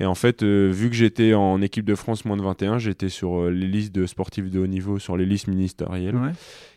Et 0.00 0.06
en 0.06 0.14
fait, 0.14 0.42
vu 0.42 0.90
que 0.90 0.96
j'étais 0.96 1.34
en 1.34 1.62
équipe 1.62 1.84
de 1.84 1.94
France 1.94 2.24
moins 2.24 2.36
de 2.36 2.42
21, 2.42 2.78
j'étais 2.78 3.08
sur 3.08 3.48
les 3.50 3.68
listes 3.68 3.94
de 3.94 4.06
sportifs 4.06 4.50
de 4.50 4.58
haut 4.58 4.66
niveau, 4.66 4.98
sur 4.98 5.16
les 5.16 5.26
listes 5.26 5.46
ministérielles, 5.46 6.18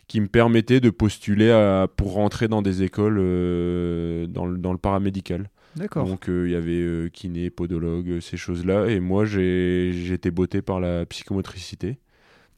qui 0.06 0.20
me 0.20 0.28
permettaient 0.28 0.80
de 0.80 0.90
postuler 0.90 1.50
pour 1.96 2.12
rentrer 2.12 2.46
dans 2.46 2.62
des 2.62 2.84
écoles 2.84 3.16
dans, 4.28 4.46
dans, 4.46 4.72
le 4.72 4.78
paramédical. 4.78 5.48
Donc 5.76 6.28
euh, 6.28 6.46
il 6.46 6.52
y 6.52 6.56
avait 6.56 6.72
euh, 6.72 7.08
kiné, 7.08 7.50
podologue, 7.50 8.08
euh, 8.08 8.20
ces 8.20 8.36
choses-là. 8.36 8.86
Et 8.86 9.00
moi, 9.00 9.24
j'ai 9.24 10.12
été 10.12 10.30
botté 10.30 10.62
par 10.62 10.80
la 10.80 11.04
psychomotricité. 11.06 11.98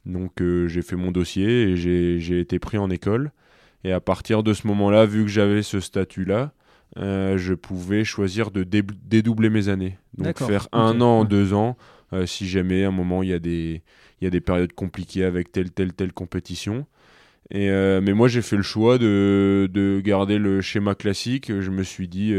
Donc 0.05 0.41
j'ai 0.41 0.81
fait 0.81 0.95
mon 0.95 1.11
dossier 1.11 1.69
et 1.69 1.77
j'ai 1.77 2.39
été 2.39 2.57
pris 2.57 2.77
en 2.77 2.89
école. 2.89 3.31
Et 3.83 3.91
à 3.91 3.99
partir 3.99 4.43
de 4.43 4.53
ce 4.53 4.65
moment-là, 4.67 5.05
vu 5.05 5.23
que 5.23 5.29
j'avais 5.29 5.61
ce 5.61 5.79
statut-là, 5.81 6.53
je 6.95 7.53
pouvais 7.53 8.03
choisir 8.05 8.49
de 8.49 8.63
dédoubler 8.63 9.49
mes 9.49 9.67
années. 9.67 9.97
Donc 10.17 10.39
faire 10.39 10.67
un 10.71 11.01
an, 11.01 11.25
deux 11.25 11.53
ans, 11.53 11.77
si 12.25 12.47
jamais 12.47 12.85
à 12.85 12.87
un 12.87 12.91
moment 12.91 13.21
il 13.21 13.29
y, 13.29 13.33
a 13.33 13.39
des, 13.39 13.83
y 14.21 14.25
a 14.25 14.29
des 14.29 14.41
périodes 14.41 14.73
compliquées 14.73 15.25
avec 15.25 15.51
telle, 15.51 15.69
telle, 15.69 15.93
telle 15.93 16.13
compétition. 16.13 16.87
Et, 17.51 17.69
mais 17.69 18.13
moi 18.13 18.29
j'ai 18.29 18.41
fait 18.41 18.57
le 18.57 18.63
choix 18.63 18.97
de, 18.97 19.69
de, 19.71 20.01
garder 20.03 20.39
le 20.39 20.61
schéma 20.61 20.95
classique. 20.95 21.51
Je 21.59 21.69
me 21.69 21.83
suis 21.83 22.07
dit, 22.07 22.33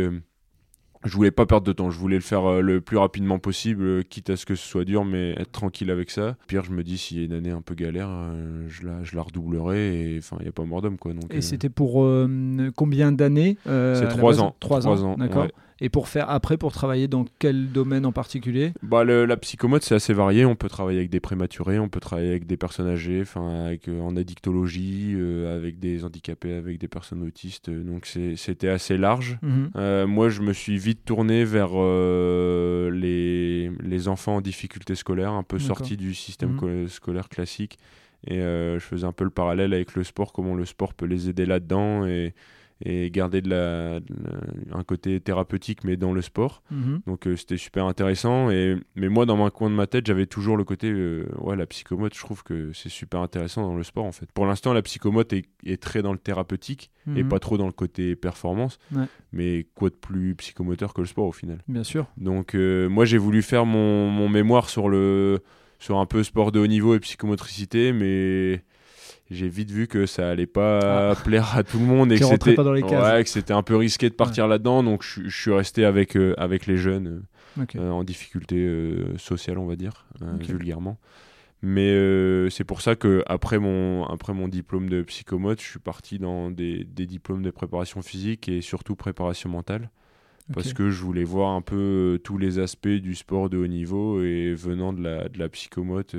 je 1.04 1.14
voulais 1.14 1.30
pas 1.30 1.46
perdre 1.46 1.66
de 1.66 1.72
temps, 1.72 1.90
je 1.90 1.98
voulais 1.98 2.16
le 2.16 2.22
faire 2.22 2.44
euh, 2.44 2.60
le 2.60 2.80
plus 2.80 2.98
rapidement 2.98 3.38
possible, 3.38 3.82
euh, 3.82 4.02
quitte 4.02 4.30
à 4.30 4.36
ce 4.36 4.44
que 4.44 4.54
ce 4.54 4.66
soit 4.66 4.84
dur, 4.84 5.04
mais 5.04 5.30
être 5.32 5.52
tranquille 5.52 5.90
avec 5.90 6.10
ça. 6.10 6.36
Pire, 6.46 6.64
je 6.64 6.72
me 6.72 6.82
dis, 6.82 6.98
s'il 6.98 7.18
y 7.18 7.22
a 7.22 7.24
une 7.24 7.32
année 7.32 7.50
un 7.50 7.62
peu 7.62 7.74
galère, 7.74 8.08
euh, 8.10 8.66
je, 8.68 8.86
la, 8.86 9.02
je 9.02 9.16
la 9.16 9.22
redoublerai 9.22 10.14
et 10.14 10.18
enfin, 10.18 10.36
il 10.40 10.42
n'y 10.42 10.48
a 10.48 10.52
pas 10.52 10.64
mort 10.64 10.82
d'homme. 10.82 10.98
Quoi, 10.98 11.14
donc, 11.14 11.32
et 11.32 11.40
c'était 11.40 11.70
pour 11.70 12.06
combien 12.76 13.12
d'années 13.12 13.56
C'est 13.64 14.08
trois 14.08 14.40
ans. 14.40 14.54
Trois 14.60 14.88
ans, 14.88 15.16
d'accord. 15.16 15.48
Et 15.82 15.88
pour 15.88 16.08
faire 16.08 16.28
après, 16.28 16.58
pour 16.58 16.72
travailler 16.72 17.08
dans 17.08 17.24
quel 17.38 17.72
domaine 17.72 18.04
en 18.04 18.12
particulier? 18.12 18.72
Bah, 18.82 19.04
La 19.04 19.36
psychomote, 19.38 19.82
c'est 19.82 19.94
assez 19.94 20.12
varié. 20.12 20.44
On 20.44 20.54
peut 20.54 20.68
travailler 20.68 20.98
avec 20.98 21.10
des 21.10 21.20
prématurés, 21.20 21.78
on 21.78 21.88
peut 21.88 22.00
travailler 22.00 22.28
avec 22.28 22.46
des 22.46 22.58
personnes 22.58 22.88
âgées, 22.88 23.24
avec, 23.34 23.88
euh, 23.88 24.00
en 24.00 24.14
addictologie, 24.16 25.14
euh, 25.16 25.56
avec 25.56 25.78
des 25.78 26.04
handicapés, 26.04 26.52
avec 26.52 26.78
des 26.78 26.88
personnes 26.88 27.22
autistes. 27.22 27.70
Donc 27.70 28.06
c'était 28.36 28.68
assez 28.68 28.98
large. 28.98 29.38
Mhm. 29.42 29.70
Euh, 29.76 30.06
moi, 30.06 30.28
je 30.28 30.42
me 30.42 30.52
suis 30.52 30.76
vite 30.76 31.04
tourné 31.04 31.44
vers 31.44 31.70
les, 32.90 33.70
les, 33.80 34.08
enfants 34.08 34.36
en 34.36 34.40
difficulté 34.40 34.94
scolaire, 34.94 35.32
un 35.32 35.42
peu 35.42 35.58
sortis 35.58 35.96
du 35.96 36.14
système 36.14 36.58
mhm. 36.60 36.88
scolaire 36.88 37.28
classique. 37.28 37.78
Et 38.26 38.36
je 38.38 38.80
faisais 38.80 39.06
un 39.06 39.12
peu 39.12 39.24
le 39.24 39.30
parallèle 39.30 39.72
avec 39.72 39.94
le 39.94 40.04
sport, 40.04 40.34
comment 40.34 40.54
le 40.54 40.66
sport 40.66 40.92
peut 40.92 41.06
les 41.06 41.30
aider 41.30 41.46
là-dedans. 41.46 42.04
Et 42.06 42.34
et 42.82 43.10
garder 43.10 43.42
de 43.42 43.50
la, 43.50 44.00
un 44.72 44.82
côté 44.84 45.20
thérapeutique 45.20 45.84
mais 45.84 45.96
dans 45.96 46.12
le 46.12 46.22
sport. 46.22 46.62
Mhm. 46.70 47.02
donc 47.06 47.26
euh, 47.26 47.36
c'était 47.36 47.56
super 47.56 47.86
intéressant 47.86 48.50
et 48.50 48.76
mais 48.96 49.08
moi 49.08 49.26
dans 49.26 49.42
un 49.44 49.50
coin 49.50 49.70
de 49.70 49.74
ma 49.74 49.86
tête 49.86 50.06
j'avais 50.06 50.26
toujours 50.26 50.56
le 50.56 50.64
côté 50.64 50.90
euh, 50.90 51.26
ouais 51.38 51.56
la 51.56 51.66
psychomote 51.66 52.14
je 52.14 52.20
trouve 52.20 52.42
que 52.42 52.72
c'est 52.72 52.88
super 52.88 53.20
intéressant 53.20 53.62
dans 53.62 53.76
le 53.76 53.82
sport 53.82 54.04
en 54.04 54.12
fait. 54.12 54.30
Pour 54.32 54.46
l'instant 54.46 54.72
la 54.72 54.82
psychomote 54.82 55.32
est, 55.32 55.44
est, 55.64 55.82
très 55.82 56.02
dans 56.02 56.12
le 56.12 56.18
thérapeutique 56.18 56.90
et 57.16 57.22
mhm. 57.22 57.28
pas 57.28 57.38
trop 57.38 57.58
dans 57.58 57.66
le 57.66 57.72
côté 57.72 58.16
performance 58.16 58.78
mais 59.32 59.66
quoi 59.74 59.90
de 59.90 59.94
plus 59.94 60.34
psychomoteur 60.36 60.94
que 60.94 61.00
le 61.00 61.06
sport 61.06 61.26
au 61.26 61.32
final. 61.32 61.62
Bien 61.68 61.84
sûr. 61.84 62.06
Donc 62.16 62.54
euh, 62.54 62.88
moi 62.88 63.04
j'ai 63.04 63.18
voulu 63.18 63.42
faire 63.42 63.66
mon, 63.66 64.08
mon 64.08 64.28
mémoire 64.28 64.68
sur 64.68 64.88
le 64.88 65.40
sur 65.78 65.98
un 65.98 66.06
peu 66.06 66.22
sport 66.22 66.52
de 66.52 66.60
haut 66.60 66.66
niveau 66.66 66.94
et 66.94 67.00
psychomotricité 67.00 67.92
mais 67.92 68.62
j'ai 69.30 69.48
vite 69.48 69.70
vu 69.70 69.86
que 69.86 70.06
ça 70.06 70.28
allait 70.28 70.46
pas 70.46 71.10
ah. 71.10 71.14
plaire 71.24 71.56
à 71.56 71.62
tout 71.62 71.78
le 71.78 71.84
monde 71.84 72.12
et 72.12 72.18
que 72.18 72.24
c'était 72.24 72.58
ouais, 72.58 73.52
un 73.52 73.62
peu 73.62 73.76
risqué 73.76 74.10
de 74.10 74.14
partir 74.14 74.48
là-dedans. 74.48 74.82
Donc 74.82 75.02
je, 75.02 75.28
suis 75.28 75.52
resté 75.52 75.84
avec 75.84 76.16
euh, 76.16 76.34
avec 76.36 76.66
les 76.66 76.76
jeunes 76.76 77.22
euh, 77.76 77.90
en 77.90 78.02
difficulté 78.02 78.56
euh, 78.56 79.16
sociale 79.18 79.58
on 79.58 79.66
va 79.66 79.76
dire 79.76 80.06
vulgairement. 80.40 80.98
Mais 81.62 82.50
c'est 82.50 82.64
pour 82.64 82.80
ça 82.80 82.96
que 82.96 83.22
après 83.26 83.58
mon 83.58 84.04
après 84.06 84.32
mon 84.32 84.48
diplôme 84.48 84.88
de 84.88 85.02
psychomote 85.02 85.60
je 85.60 85.66
suis 85.68 85.78
parti 85.78 86.18
dans 86.18 86.50
des, 86.50 86.84
des, 86.84 87.06
diplômes 87.06 87.42
de 87.42 87.50
préparation 87.50 88.00
physique 88.02 88.48
et 88.48 88.62
surtout 88.62 88.96
préparation 88.96 89.50
mentale. 89.50 89.90
Parce 90.52 90.72
que 90.72 90.90
je 90.90 91.00
voulais 91.04 91.22
voir 91.22 91.50
un 91.50 91.62
peu 91.62 92.18
tous 92.24 92.36
les 92.36 92.58
aspects 92.58 92.88
du 92.88 93.14
sport 93.14 93.50
de 93.50 93.58
haut 93.58 93.68
niveau 93.68 94.20
et 94.20 94.52
venant 94.52 94.92
de 94.92 95.00
la 95.00 95.28
de 95.28 95.38
la 95.38 95.48
psychomote 95.48 96.16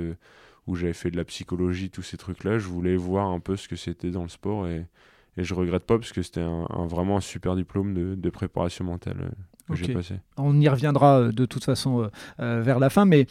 où 0.66 0.74
j'avais 0.76 0.92
fait 0.92 1.10
de 1.10 1.16
la 1.16 1.24
psychologie, 1.24 1.90
tous 1.90 2.02
ces 2.02 2.16
trucs-là. 2.16 2.58
Je 2.58 2.66
voulais 2.66 2.96
voir 2.96 3.28
un 3.28 3.40
peu 3.40 3.56
ce 3.56 3.68
que 3.68 3.76
c'était 3.76 4.10
dans 4.10 4.22
le 4.22 4.28
sport 4.28 4.66
et, 4.68 4.86
je 5.38 5.54
regrette 5.54 5.84
pas 5.84 5.98
parce 5.98 6.12
que 6.12 6.20
c'était 6.22 6.42
un, 6.42 6.66
vraiment 6.86 7.16
un 7.16 7.22
super 7.22 7.56
diplôme 7.56 8.16
de 8.16 8.30
préparation 8.30 8.84
mentale. 8.84 9.32
On 10.36 10.60
y 10.60 10.68
reviendra 10.68 11.20
euh, 11.20 11.32
de 11.32 11.44
toute 11.44 11.64
façon 11.64 12.02
euh, 12.02 12.06
euh, 12.40 12.62
vers 12.62 12.78
la 12.78 12.90
fin, 12.90 13.04
mais 13.04 13.26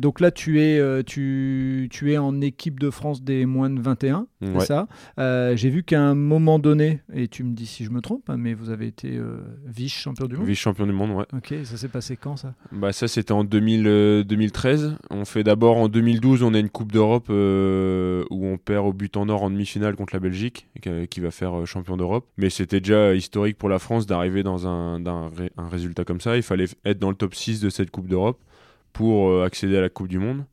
donc 0.00 0.20
là 0.20 0.30
tu 0.30 0.60
es, 0.60 1.04
tu, 1.04 1.88
tu, 1.90 2.12
es 2.12 2.18
en 2.18 2.40
équipe 2.40 2.80
de 2.80 2.90
France 2.90 3.22
des 3.22 3.46
moins 3.46 3.70
de 3.70 3.80
21, 3.80 4.26
c'est 4.42 4.66
ça? 4.66 4.86
J'ai 5.18 5.70
vu 5.70 5.82
qu'à 5.82 6.00
un 6.00 6.14
moment 6.14 6.58
donné, 6.58 7.00
et 7.12 7.28
tu 7.28 7.44
me 7.44 7.52
dis 7.54 7.66
si 7.66 7.84
je 7.84 7.90
me 7.90 8.00
trompe, 8.00 8.28
hein, 8.28 8.36
mais 8.38 8.54
vous 8.54 8.70
avez 8.70 8.86
été 8.86 9.18
vice-champion 9.64 10.26
du 10.26 10.36
monde? 10.36 10.46
Vice-champion 10.46 10.86
du 10.86 10.92
monde, 10.92 11.10
ouais. 11.12 11.26
Ok, 11.32 11.54
ça 11.64 11.76
s'est 11.76 11.88
passé 11.88 12.16
quand 12.16 12.36
ça? 12.36 12.54
Bah, 12.72 12.92
Ça 12.92 13.08
c'était 13.08 13.32
en 13.32 13.44
2013. 13.44 14.96
On 15.10 15.24
fait 15.24 15.44
d'abord 15.44 15.76
en 15.76 15.88
2012, 15.88 16.42
on 16.42 16.54
a 16.54 16.58
une 16.58 16.70
Coupe 16.70 16.92
d'Europe 16.92 17.28
où 17.28 18.46
on 18.46 18.58
perd 18.58 18.86
au 18.86 18.92
but 18.92 19.16
en 19.16 19.28
or 19.28 19.42
en 19.42 19.50
demi-finale 19.50 19.96
contre 19.96 20.14
la 20.14 20.20
Belgique, 20.20 20.68
qui 21.10 21.20
va 21.20 21.30
faire 21.30 21.66
champion 21.66 21.96
d'Europe. 21.96 22.26
Mais 22.36 22.50
c'était 22.50 22.80
déjà 22.80 23.14
historique 23.14 23.58
pour 23.58 23.68
la 23.68 23.78
France 23.78 24.06
d'arriver 24.06 24.42
dans 24.42 24.66
un, 24.66 25.04
un, 25.06 25.28
résultat 25.58 26.04
comme 26.04 26.20
ça. 26.20 26.36
Il 26.36 26.42
fallait 26.42 26.66
être 26.84 26.98
dans 26.98 27.10
le 27.10 27.16
top 27.16 27.34
6 27.34 27.60
de 27.60 27.70
cette 27.70 27.90
Coupe 27.90 28.08
d'Europe 28.08 28.40
pour 28.92 29.42
accéder 29.42 29.76
à 29.76 29.80
la 29.80 29.88
Coupe 29.88 30.08
du 30.08 30.18
Monde. 30.18 30.44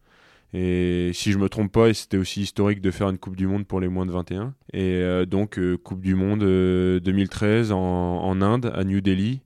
Et 0.53 1.11
si 1.13 1.31
je 1.31 1.37
me 1.37 1.47
trompe 1.47 1.71
pas, 1.71 1.93
c'était 1.93 2.17
aussi 2.17 2.41
historique 2.41 2.81
de 2.81 2.91
faire 2.91 3.09
une 3.09 3.17
Coupe 3.17 3.35
du 3.35 3.47
Monde 3.47 3.65
pour 3.65 3.79
les 3.79 3.87
moins 3.87 4.05
de 4.05 4.11
21. 4.11 4.53
Et 4.73 5.25
donc, 5.25 5.59
Coupe 5.83 6.01
du 6.01 6.15
Monde 6.15 6.41
2013 6.41 7.71
en, 7.71 8.41
Inde, 8.41 8.71
à 8.75 8.83
New 8.83 9.01
Delhi. 9.01 9.41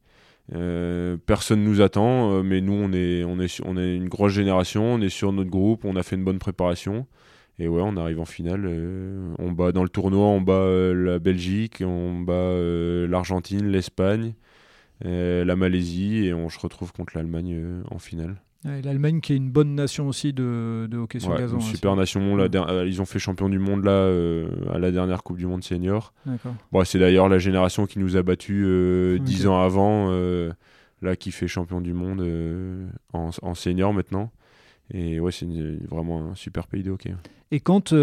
Euh, 0.53 1.17
personne 1.25 1.63
nous 1.63 1.81
attend, 1.81 2.31
euh, 2.31 2.43
mais 2.43 2.61
nous 2.61 2.73
on 2.73 2.93
est, 2.93 3.23
on, 3.23 3.39
est, 3.39 3.61
on 3.65 3.77
est 3.77 3.95
une 3.95 4.07
grosse 4.07 4.33
génération, 4.33 4.83
on 4.93 5.01
est 5.01 5.09
sur 5.09 5.33
notre 5.33 5.49
groupe, 5.49 5.85
on 5.85 5.95
a 5.95 6.03
fait 6.03 6.15
une 6.15 6.23
bonne 6.23 6.39
préparation. 6.39 7.07
Et 7.57 7.67
ouais, 7.67 7.81
on 7.83 7.95
arrive 7.97 8.19
en 8.19 8.25
finale. 8.25 8.65
Euh, 8.65 9.33
on 9.39 9.51
bat 9.51 9.71
dans 9.71 9.83
le 9.83 9.89
tournoi, 9.89 10.25
on 10.25 10.41
bat 10.41 10.93
la 10.93 11.19
Belgique, 11.19 11.81
on 11.85 12.19
bat 12.19 12.53
l'Argentine, 13.07 13.67
l'Espagne, 13.67 14.33
la 15.01 15.55
Malaisie, 15.55 16.25
et 16.25 16.33
on 16.33 16.49
se 16.49 16.59
retrouve 16.59 16.91
contre 16.91 17.13
l'Allemagne 17.15 17.81
en 17.89 17.99
finale. 17.99 18.35
L'Allemagne 18.65 19.21
qui 19.21 19.33
est 19.33 19.35
une 19.35 19.51
bonne 19.51 19.75
nation 19.75 20.07
aussi 20.07 20.33
de, 20.33 20.89
hockey 20.91 21.19
sur 21.19 21.37
gazon. 21.37 21.59
Une 21.59 21.63
hein, 21.63 21.67
super 21.67 21.95
nation. 21.95 22.35
La 22.35 22.45
euh, 22.45 22.87
ils 22.87 22.99
ont 22.99 23.05
fait 23.05 23.19
champion 23.19 23.47
du 23.47 23.59
monde 23.59 23.83
là 23.83 23.91
euh, 23.91 24.47
à 24.73 24.79
la 24.79 24.91
dernière 24.91 25.21
Coupe 25.21 25.37
du 25.37 25.45
Monde 25.45 25.63
senior. 25.63 26.13
Bon, 26.71 26.83
c'est 26.83 26.97
d'ailleurs 26.97 27.29
la 27.29 27.37
génération 27.37 27.85
qui 27.85 27.99
nous 27.99 28.17
a 28.17 28.23
battus 28.23 28.63
euh, 28.67 29.19
dix 29.19 29.45
ans 29.45 29.61
avant, 29.61 30.09
là 31.01 31.15
qui 31.15 31.31
fait 31.31 31.47
champion 31.47 31.79
du 31.79 31.93
monde 31.93 32.25
en, 33.13 33.53
senior 33.53 33.93
maintenant. 33.93 34.31
Et 34.91 35.19
ouais, 35.19 35.31
c'est 35.31 35.47
vraiment 35.89 36.31
un 36.31 36.35
super 36.35 36.67
pays 36.67 36.83
de 36.83 36.91
hockey. 36.91 37.13
Et 37.51 37.59
quand 37.59 37.93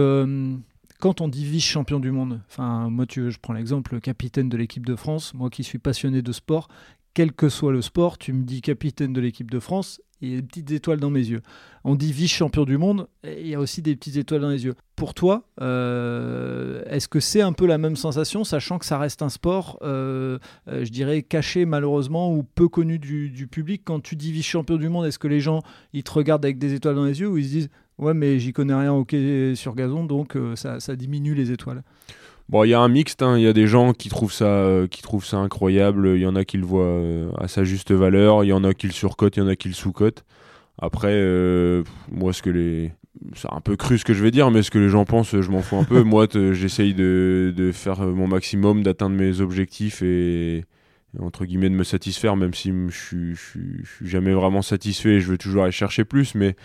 quand 1.02 1.20
on 1.20 1.26
dit 1.26 1.44
vice-champion 1.44 1.98
du 1.98 2.12
monde, 2.12 2.40
enfin 2.48 2.88
moi 2.88 3.06
je 3.08 3.36
prends 3.42 3.54
l'exemple 3.54 3.98
capitaine 3.98 4.48
de 4.48 4.56
l'équipe 4.56 4.86
de 4.86 4.94
France, 4.94 5.34
moi 5.34 5.50
qui 5.50 5.64
suis 5.64 5.80
passionné 5.80 6.22
de 6.22 6.30
sport, 6.30 6.68
quel 7.12 7.32
que 7.32 7.48
soit 7.48 7.72
le 7.72 7.82
sport, 7.82 8.18
tu 8.18 8.32
me 8.32 8.44
dis 8.44 8.60
capitaine 8.60 9.12
de 9.12 9.20
l'équipe 9.20 9.50
de 9.50 9.58
France, 9.58 10.00
il 10.20 10.30
y 10.30 10.32
a 10.34 10.36
des 10.36 10.46
petites 10.46 10.70
étoiles 10.70 11.00
dans 11.00 11.10
mes 11.10 11.26
yeux. 11.26 11.42
On 11.82 11.96
dit 11.96 12.12
vice-champion 12.12 12.64
du 12.64 12.78
monde, 12.78 13.08
il 13.24 13.48
y 13.48 13.56
a 13.56 13.58
aussi 13.58 13.82
des 13.82 13.96
petites 13.96 14.16
étoiles 14.16 14.42
dans 14.42 14.50
les 14.50 14.64
yeux. 14.64 14.74
Pour 14.94 15.14
toi, 15.14 15.48
euh, 15.60 16.84
est-ce 16.86 17.08
que 17.08 17.18
c'est 17.18 17.40
un 17.40 17.52
peu 17.52 17.66
la 17.66 17.78
même 17.78 17.96
sensation, 17.96 18.44
sachant 18.44 18.78
que 18.78 18.86
ça 18.86 18.96
reste 18.96 19.22
un 19.22 19.28
sport, 19.28 19.80
euh, 19.82 20.38
euh, 20.68 20.84
je 20.84 20.92
dirais, 20.92 21.22
caché 21.22 21.64
malheureusement 21.64 22.32
ou 22.32 22.44
peu 22.44 22.68
connu 22.68 23.00
du, 23.00 23.48
public? 23.50 23.82
Quand 23.84 23.98
tu 23.98 24.14
dis 24.14 24.30
vice-champion 24.30 24.76
du 24.76 24.88
monde, 24.88 25.06
est-ce 25.06 25.18
que 25.18 25.26
les 25.26 25.40
gens, 25.40 25.62
ils 25.92 26.04
te 26.04 26.12
regardent 26.12 26.44
avec 26.44 26.58
des 26.58 26.74
étoiles 26.74 26.94
dans 26.94 27.06
les 27.06 27.18
yeux 27.18 27.28
ou 27.28 27.38
ils 27.38 27.44
se 27.44 27.50
disent, 27.50 27.70
ouais 27.98 28.14
mais 28.14 28.38
j'y 28.38 28.52
connais 28.52 28.74
rien 28.74 28.92
au 28.92 29.06
sur 29.54 29.74
gazon, 29.74 30.04
donc 30.04 30.36
ça, 30.54 30.80
ça 30.80 30.96
diminue 30.96 31.34
les 31.34 31.52
étoiles 31.52 31.82
Bon, 32.48 32.64
il 32.64 32.68
y 32.68 32.74
a 32.74 32.80
un 32.80 32.88
mixte, 32.88 33.22
hein. 33.22 33.38
il 33.38 33.44
y 33.44 33.46
a 33.46 33.52
des 33.52 33.66
gens 33.66 33.94
qui 33.94 34.08
trouvent 34.08 34.32
ça, 34.32 34.44
euh, 34.44 34.86
qui 34.86 35.00
trouvent 35.00 35.24
ça 35.24 35.38
incroyable, 35.38 36.12
il 36.16 36.20
y 36.20 36.26
en 36.26 36.36
a 36.36 36.44
qui 36.44 36.58
le 36.58 36.66
voient 36.66 36.84
euh, 36.84 37.30
à 37.38 37.48
sa 37.48 37.64
juste 37.64 37.92
valeur, 37.92 38.44
il 38.44 38.48
y 38.48 38.52
en 38.52 38.62
a 38.62 38.74
qui 38.74 38.86
le 38.86 38.92
surcotent, 38.92 39.36
il 39.36 39.40
y 39.40 39.42
en 39.42 39.48
a 39.48 39.56
qui 39.56 39.68
le 39.68 39.74
sous-cotent. 39.74 40.24
Après, 40.78 41.12
euh, 41.12 41.82
moi, 42.10 42.34
ce 42.34 42.42
que 42.42 42.50
les. 42.50 42.92
C'est 43.34 43.50
un 43.50 43.60
peu 43.60 43.76
cru 43.76 43.96
ce 43.96 44.04
que 44.04 44.12
je 44.12 44.22
vais 44.22 44.30
dire, 44.30 44.50
mais 44.50 44.62
ce 44.62 44.70
que 44.70 44.78
les 44.78 44.90
gens 44.90 45.06
pensent, 45.06 45.40
je 45.40 45.50
m'en 45.50 45.62
fous 45.62 45.76
un 45.76 45.84
peu. 45.84 46.02
moi, 46.02 46.26
j'essaye 46.30 46.92
de, 46.92 47.54
de, 47.56 47.72
faire 47.72 48.00
mon 48.00 48.26
maximum, 48.26 48.82
d'atteindre 48.82 49.16
mes 49.16 49.40
objectifs 49.40 50.02
et, 50.02 50.64
entre 51.20 51.46
guillemets, 51.46 51.70
de 51.70 51.74
me 51.74 51.84
satisfaire, 51.84 52.36
même 52.36 52.52
si 52.52 52.70
je 52.90 53.34
suis 53.34 53.84
jamais 54.02 54.32
vraiment 54.34 54.60
satisfait 54.62 55.10
et 55.10 55.20
je 55.20 55.30
veux 55.30 55.38
toujours 55.38 55.62
aller 55.62 55.72
chercher 55.72 56.04
plus. 56.04 56.34
Mais 56.34 56.56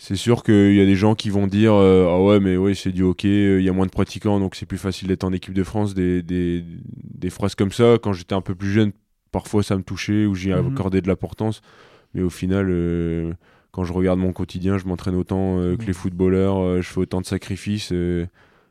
c'est 0.00 0.14
sûr 0.14 0.44
qu'il 0.44 0.74
y 0.74 0.80
a 0.80 0.86
des 0.86 0.94
gens 0.94 1.16
qui 1.16 1.28
vont 1.28 1.48
dire 1.48 1.74
euh, 1.74 2.06
ah 2.08 2.22
ouais 2.22 2.38
mais 2.38 2.56
oui 2.56 2.76
c'est 2.76 2.92
du 2.92 3.02
hockey 3.02 3.28
euh, 3.28 3.60
il 3.60 3.64
y 3.64 3.68
a 3.68 3.72
moins 3.72 3.84
de 3.84 3.90
pratiquants 3.90 4.38
donc 4.38 4.54
c'est 4.54 4.64
plus 4.64 4.78
facile 4.78 5.08
d'être 5.08 5.24
en 5.24 5.32
équipe 5.32 5.52
de 5.52 5.64
France 5.64 5.92
des, 5.92 6.22
des, 6.22 6.64
des, 6.64 7.30
phrases 7.30 7.56
comme 7.56 7.72
ça. 7.72 7.98
Quand 8.00 8.12
j'étais 8.12 8.34
un 8.34 8.40
peu 8.40 8.54
plus 8.54 8.70
jeune 8.70 8.92
parfois 9.32 9.64
ça 9.64 9.76
me 9.76 9.82
touchait 9.82 10.24
ou 10.24 10.36
j'y 10.36 10.50
mhm. 10.50 10.72
accordais 10.72 11.00
de 11.00 11.08
l'importance. 11.08 11.62
Mais 12.14 12.22
au 12.22 12.30
final 12.30 12.68
euh, 12.70 13.32
quand 13.72 13.82
je 13.82 13.92
regarde 13.92 14.20
mon 14.20 14.32
quotidien 14.32 14.78
je 14.78 14.86
m'entraîne 14.86 15.16
autant 15.16 15.56
que 15.76 15.84
les 15.84 15.92
footballeurs 15.92 16.80
je 16.80 16.88
fais 16.88 17.00
autant 17.00 17.20
de 17.20 17.26
sacrifices 17.26 17.90
il 17.90 18.28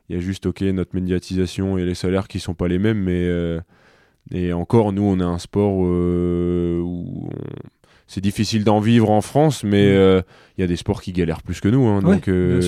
y 0.08 0.14
a 0.14 0.20
juste 0.20 0.46
ok 0.46 0.62
notre 0.62 0.94
médiatisation 0.94 1.76
et 1.76 1.84
les 1.84 1.94
salaires 1.94 2.26
qui 2.26 2.40
sont 2.40 2.54
pas 2.54 2.68
les 2.68 2.78
mêmes 2.78 3.04
mais 3.04 3.28
et 4.32 4.52
encore 4.52 4.92
nous 4.92 5.02
on 5.02 5.20
a 5.20 5.24
un 5.24 5.38
sport 5.38 5.74
où 5.74 7.28
on 7.30 7.77
c'est 8.08 8.22
difficile 8.22 8.64
d'en 8.64 8.80
vivre 8.80 9.10
en 9.10 9.20
France, 9.20 9.62
mais 9.62 9.84
mm. 9.84 9.96
euh, 9.96 10.22
il 10.56 10.62
y 10.62 10.64
a 10.64 10.66
des 10.66 10.76
sports 10.76 11.02
qui 11.02 11.12
galèrent 11.12 11.42
plus 11.42 11.60
que 11.60 11.68
nous. 11.68 11.86
Hein, 11.86 12.00
donc, 12.00 12.26
euh, 12.28 12.60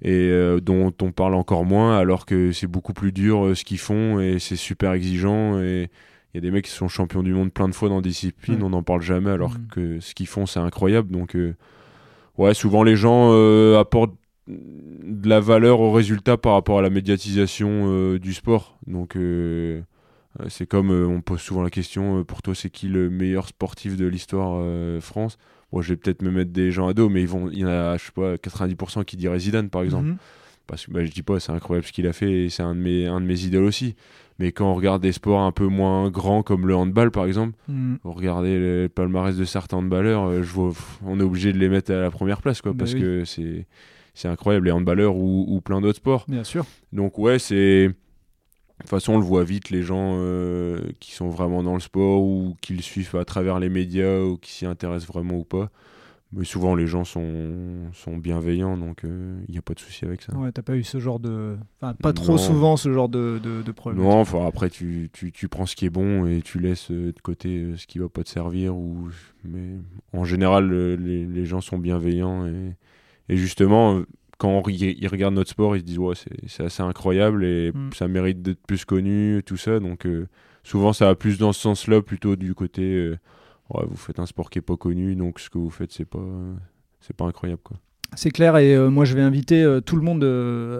Et 0.00 0.10
euh, 0.10 0.58
dont 0.58 0.92
on 1.02 1.12
parle 1.12 1.34
encore 1.34 1.66
moins, 1.66 1.98
alors 1.98 2.24
que 2.24 2.50
c'est 2.50 2.66
beaucoup 2.66 2.94
plus 2.94 3.12
dur 3.12 3.52
ce 3.54 3.62
qu'ils 3.62 3.78
font 3.78 4.18
et 4.20 4.38
c'est 4.38 4.56
super 4.56 4.94
exigeant. 4.94 5.60
Et 5.60 5.90
il 6.32 6.36
y 6.36 6.38
a 6.38 6.40
des 6.40 6.50
mecs 6.50 6.64
qui 6.64 6.70
sont 6.70 6.88
champions 6.88 7.22
du 7.22 7.34
monde 7.34 7.52
plein 7.52 7.68
de 7.68 7.74
fois 7.74 7.90
dans 7.90 8.00
des 8.00 8.08
disciplines, 8.08 8.62
on 8.62 8.70
n'en 8.70 8.82
parle 8.82 9.02
jamais, 9.02 9.30
alors 9.30 9.52
mm. 9.52 9.66
que 9.70 10.00
ce 10.00 10.14
qu'ils 10.14 10.26
font, 10.26 10.46
c'est 10.46 10.60
incroyable. 10.60 11.12
Donc, 11.12 11.36
ouais, 12.38 12.54
souvent 12.54 12.82
les 12.82 12.96
gens 12.96 13.32
apportent 13.78 14.16
de 14.48 15.28
la 15.28 15.40
valeur 15.40 15.80
au 15.80 15.92
résultat 15.92 16.38
par 16.38 16.54
rapport 16.54 16.78
à 16.78 16.82
la 16.82 16.90
médiatisation 16.90 18.16
du 18.16 18.32
sport. 18.32 18.78
Donc. 18.86 19.14
Euh, 20.40 20.46
c'est 20.48 20.66
comme 20.66 20.90
euh, 20.90 21.06
on 21.06 21.20
pose 21.20 21.40
souvent 21.40 21.62
la 21.62 21.70
question 21.70 22.20
euh, 22.20 22.24
pour 22.24 22.42
toi, 22.42 22.54
c'est 22.54 22.70
qui 22.70 22.88
le 22.88 23.10
meilleur 23.10 23.48
sportif 23.48 23.96
de 23.96 24.06
l'histoire 24.06 24.62
France? 25.00 25.38
Moi, 25.72 25.82
je 25.82 25.90
vais 25.90 25.96
peut-être 25.96 26.22
me 26.22 26.30
mettre 26.30 26.52
des 26.52 26.70
gens 26.70 26.88
à 26.88 26.94
dos, 26.94 27.08
mais 27.08 27.22
ils 27.22 27.28
vont, 27.28 27.50
il 27.50 27.58
y 27.58 27.64
en 27.64 27.68
a, 27.68 27.96
je 27.96 28.04
sais 28.04 28.12
pas, 28.12 28.36
90% 28.36 29.04
qui 29.04 29.16
diraient 29.16 29.38
Zidane, 29.38 29.68
par 29.68 29.82
exemple. 29.82 30.06
Mhm. 30.06 30.16
Parce 30.66 30.86
que 30.86 30.92
bah, 30.92 31.04
je 31.04 31.10
dis 31.10 31.22
pas, 31.22 31.38
c'est 31.38 31.52
incroyable 31.52 31.86
ce 31.86 31.92
qu'il 31.92 32.06
a 32.06 32.12
fait 32.12 32.44
et 32.44 32.50
c'est 32.50 32.62
un, 32.62 32.74
de 32.74 32.80
mes, 32.80 33.06
un 33.06 33.20
de 33.20 33.26
mes 33.26 33.40
idoles 33.44 33.64
aussi. 33.64 33.94
Mais 34.38 34.52
quand 34.52 34.70
on 34.70 34.74
regarde 34.74 35.00
des 35.00 35.12
sports 35.12 35.40
un 35.40 35.52
peu 35.52 35.66
moins 35.66 36.10
grands 36.10 36.42
comme 36.42 36.66
le 36.66 36.74
handball, 36.74 37.10
par 37.10 37.24
exemple, 37.24 37.54
mhm. 37.68 37.98
regardez 38.04 38.58
le 38.58 38.88
palmarès 38.88 39.36
de 39.36 39.44
certains 39.44 39.78
handballeurs, 39.78 40.42
je 40.42 40.52
vois, 40.52 40.72
on 41.04 41.18
est 41.20 41.22
obligé 41.22 41.52
de 41.52 41.58
les 41.58 41.68
mettre 41.68 41.92
à 41.92 42.00
la 42.00 42.10
première 42.10 42.42
place, 42.42 42.62
quoi, 42.62 42.72
bah 42.72 42.78
parce 42.80 42.94
que 42.94 43.24
c'est, 43.24 43.66
c'est 44.14 44.28
incroyable, 44.28 44.66
les 44.66 44.72
handballeurs 44.72 45.16
ou, 45.16 45.46
ou 45.48 45.60
plein 45.60 45.80
d'autres 45.80 45.98
sports. 45.98 46.24
Bien 46.28 46.44
sûr. 46.44 46.64
Donc, 46.92 47.18
ouais, 47.18 47.38
c'est 47.38 47.92
de 48.78 48.82
toute 48.82 48.90
façon, 48.90 49.14
on 49.14 49.18
le 49.18 49.24
voit 49.24 49.44
vite, 49.44 49.70
les 49.70 49.82
gens 49.82 50.16
euh, 50.18 50.80
qui 51.00 51.12
sont 51.12 51.30
vraiment 51.30 51.62
dans 51.62 51.74
le 51.74 51.80
sport 51.80 52.22
ou 52.22 52.56
qui 52.60 52.74
le 52.74 52.82
suivent 52.82 53.16
à 53.16 53.24
travers 53.24 53.58
les 53.58 53.70
médias 53.70 54.20
ou 54.20 54.36
qui 54.36 54.52
s'y 54.52 54.66
intéressent 54.66 55.08
vraiment 55.08 55.36
ou 55.36 55.44
pas. 55.44 55.70
Mais 56.32 56.44
souvent, 56.44 56.74
les 56.74 56.86
gens 56.86 57.04
sont, 57.04 57.88
sont 57.94 58.18
bienveillants, 58.18 58.76
donc 58.76 59.00
il 59.04 59.08
euh, 59.10 59.40
n'y 59.48 59.56
a 59.56 59.62
pas 59.62 59.72
de 59.72 59.78
souci 59.78 60.04
avec 60.04 60.20
ça. 60.20 60.36
Ouais, 60.36 60.52
t'as 60.52 60.60
pas 60.60 60.76
eu 60.76 60.84
ce 60.84 60.98
genre 60.98 61.20
de. 61.20 61.56
Enfin, 61.80 61.94
pas 61.94 62.12
trop 62.12 62.36
souvent 62.36 62.76
ce 62.76 62.92
genre 62.92 63.08
de, 63.08 63.40
de, 63.42 63.72
problème. 63.72 64.02
Non, 64.02 64.20
enfin, 64.20 64.44
après, 64.46 64.68
tu, 64.68 65.08
tu, 65.12 65.32
tu, 65.32 65.48
prends 65.48 65.64
ce 65.64 65.74
qui 65.74 65.86
est 65.86 65.90
bon 65.90 66.26
et 66.26 66.42
tu 66.42 66.58
laisses 66.58 66.90
euh, 66.90 67.12
de 67.12 67.20
côté 67.20 67.72
ce 67.76 67.86
qui 67.86 67.98
va 67.98 68.10
pas 68.10 68.24
te 68.24 68.28
servir. 68.28 68.76
Ou... 68.76 69.08
Mais 69.44 69.76
en 70.12 70.24
général, 70.24 70.70
les, 70.70 71.24
les 71.24 71.46
gens 71.46 71.62
sont 71.62 71.78
bienveillants 71.78 72.44
et, 72.46 72.76
et 73.30 73.36
justement 73.38 74.02
quand 74.38 74.62
ils 74.68 75.08
regardent 75.08 75.34
notre 75.34 75.50
sport, 75.50 75.76
ils 75.76 75.80
se 75.80 75.84
disent 75.84 75.98
ouais, 75.98 76.14
c'est 76.46 76.64
assez 76.64 76.82
incroyable 76.82 77.44
et 77.44 77.72
mm. 77.72 77.90
ça 77.94 78.08
mérite 78.08 78.42
d'être 78.42 78.64
plus 78.66 78.84
connu, 78.84 79.42
tout 79.44 79.56
ça. 79.56 79.80
Donc 79.80 80.06
euh, 80.06 80.28
souvent, 80.62 80.92
ça 80.92 81.06
va 81.06 81.14
plus 81.14 81.38
dans 81.38 81.52
ce 81.52 81.60
sens-là, 81.60 82.02
plutôt 82.02 82.36
du 82.36 82.54
côté 82.54 82.82
euh, 82.82 83.18
ouais, 83.70 83.84
vous 83.88 83.96
faites 83.96 84.18
un 84.18 84.26
sport 84.26 84.50
qui 84.50 84.58
est 84.58 84.62
pas 84.62 84.76
connu, 84.76 85.16
donc 85.16 85.40
ce 85.40 85.48
que 85.48 85.58
vous 85.58 85.70
faites, 85.70 85.92
c'est 85.92 86.04
pas, 86.04 86.18
c'est 87.00 87.16
pas 87.16 87.24
incroyable. 87.24 87.62
quoi. 87.64 87.78
C'est 88.14 88.30
clair 88.30 88.56
et 88.56 88.76
euh, 88.76 88.88
moi 88.88 89.04
je 89.04 89.14
vais 89.14 89.22
inviter 89.22 89.78
tout 89.84 89.96
le 89.96 90.02
monde 90.02 90.22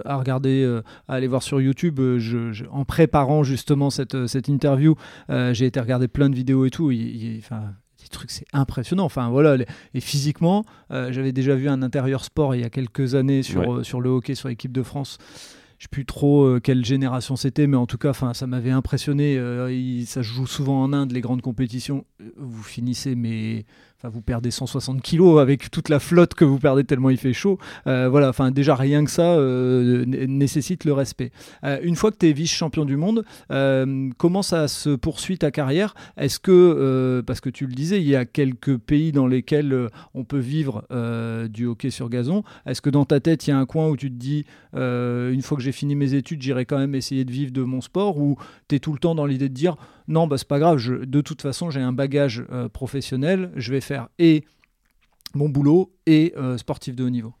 à 0.05 0.15
regarder, 0.17 0.63
à 1.07 1.13
aller 1.13 1.27
voir 1.27 1.41
sur 1.41 1.59
YouTube. 1.59 1.99
Je, 2.19 2.65
en 2.69 2.85
préparant 2.85 3.43
justement 3.43 3.89
cette, 3.89 4.27
cette 4.27 4.47
interview, 4.47 4.95
j'ai 5.29 5.65
été 5.65 5.79
regarder 5.79 6.07
plein 6.07 6.29
de 6.29 6.35
vidéos 6.35 6.65
et 6.65 6.69
tout. 6.69 6.91
Il, 6.91 7.41
trucs, 8.09 8.31
c'est 8.31 8.45
impressionnant. 8.53 9.05
Enfin 9.05 9.29
voilà, 9.29 9.57
et 9.93 9.99
physiquement, 9.99 10.65
euh, 10.91 11.11
j'avais 11.11 11.31
déjà 11.31 11.55
vu 11.55 11.69
un 11.69 11.81
intérieur 11.81 12.23
sport 12.23 12.55
il 12.55 12.61
y 12.61 12.63
a 12.63 12.69
quelques 12.69 13.15
années 13.15 13.43
sur, 13.43 13.75
euh, 13.75 13.83
sur 13.83 14.01
le 14.01 14.09
hockey, 14.09 14.35
sur 14.35 14.49
l'équipe 14.49 14.71
de 14.71 14.83
France. 14.83 15.17
Je 15.77 15.83
sais 15.83 15.89
plus 15.89 16.05
trop 16.05 16.43
euh, 16.43 16.59
quelle 16.59 16.83
génération 16.83 17.35
c'était, 17.35 17.67
mais 17.67 17.77
en 17.77 17.85
tout 17.85 17.99
cas, 17.99 18.13
ça 18.13 18.47
m'avait 18.47 18.71
impressionné. 18.71 19.37
ça 20.05 20.23
se 20.23 20.27
joue 20.27 20.47
souvent 20.47 20.81
en 20.81 20.93
Inde, 20.93 21.11
les 21.11 21.21
grandes 21.21 21.41
compétitions. 21.41 22.05
Vous 22.35 22.63
finissez, 22.63 23.15
mais 23.15 23.65
Enfin, 23.99 24.09
vous 24.09 24.21
perdez 24.21 24.51
160 24.51 25.01
kilos 25.01 25.39
avec 25.41 25.71
toute 25.71 25.89
la 25.89 25.99
flotte 25.99 26.35
que 26.35 26.45
vous 26.45 26.59
perdez 26.59 26.83
tellement 26.83 27.09
il 27.09 27.17
fait 27.17 27.33
chaud. 27.33 27.57
Euh, 27.87 28.07
voilà, 28.09 28.29
enfin, 28.29 28.51
déjà 28.51 28.75
rien 28.75 29.03
que 29.03 29.09
ça 29.09 29.23
euh, 29.23 30.05
nécessite 30.05 30.85
le 30.85 30.93
respect. 30.93 31.31
Euh, 31.63 31.79
une 31.81 31.95
fois 31.95 32.11
que 32.11 32.17
tu 32.17 32.27
es 32.27 32.31
vice-champion 32.31 32.85
du 32.85 32.95
monde, 32.95 33.25
comment 34.19 34.43
ça 34.43 34.67
se 34.67 34.91
poursuit 34.91 35.39
ta 35.39 35.49
carrière? 35.49 35.95
Est-ce 36.15 36.39
que, 36.39 37.23
parce 37.25 37.41
que 37.41 37.49
tu 37.49 37.65
le 37.65 37.73
disais, 37.73 37.99
il 37.99 38.07
y 38.07 38.15
a 38.15 38.25
quelques 38.25 38.77
pays 38.77 39.11
dans 39.11 39.25
lesquels 39.25 39.89
on 40.13 40.23
peut 40.23 40.37
vivre 40.37 40.85
du 41.49 41.65
hockey 41.65 41.89
sur 41.89 42.09
gazon. 42.09 42.43
Est-ce 42.67 42.83
que 42.83 42.91
dans 42.91 43.05
ta 43.05 43.19
tête, 43.19 43.47
il 43.47 43.49
y 43.49 43.53
a 43.53 43.57
un 43.57 43.65
coin 43.65 43.87
où 43.87 43.97
tu 43.97 44.11
te 44.11 44.15
dis, 44.15 44.45
une 44.75 45.41
fois 45.41 45.57
que 45.57 45.63
j'ai 45.63 45.71
fini 45.71 45.95
mes 45.95 46.13
études, 46.13 46.43
j'irai 46.43 46.65
quand 46.65 46.77
même 46.77 46.93
essayer 46.93 47.25
de 47.25 47.31
vivre 47.31 47.51
de 47.51 47.63
mon 47.63 47.81
sport? 47.81 48.19
Ou 48.19 48.37
tu 48.67 48.75
es 48.75 48.79
tout 48.79 48.93
le 48.93 48.99
temps 48.99 49.15
dans 49.15 49.25
l'idée 49.25 49.49
de 49.49 49.55
dire, 49.55 49.75
non, 50.07 50.27
bah, 50.27 50.37
c'est 50.37 50.47
pas 50.47 50.59
grave, 50.59 50.77
de 51.05 51.21
toute 51.21 51.41
façon, 51.41 51.69
j'ai 51.69 51.81
un 51.81 51.93
bagage 51.93 52.45
professionnel, 52.73 53.51
je 53.55 53.71
vais 53.71 53.81
faire 53.81 54.09
et 54.19 54.45
mon 55.33 55.49
boulot 55.49 55.93
et 56.05 56.33
euh, 56.37 56.57
sportif 56.57 56.95
de 56.95 57.03
haut 57.03 57.09
niveau 57.09 57.33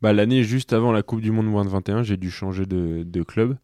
bah, 0.00 0.12
L'année 0.12 0.42
juste 0.42 0.72
avant 0.72 0.92
la 0.92 1.02
Coupe 1.02 1.20
du 1.20 1.30
Monde 1.30 1.46
moins 1.46 1.64
de 1.64 1.70
21, 1.70 2.02
j'ai 2.02 2.16
dû 2.16 2.30
changer 2.30 2.66
de, 2.66 3.02
de 3.04 3.22
club 3.22 3.56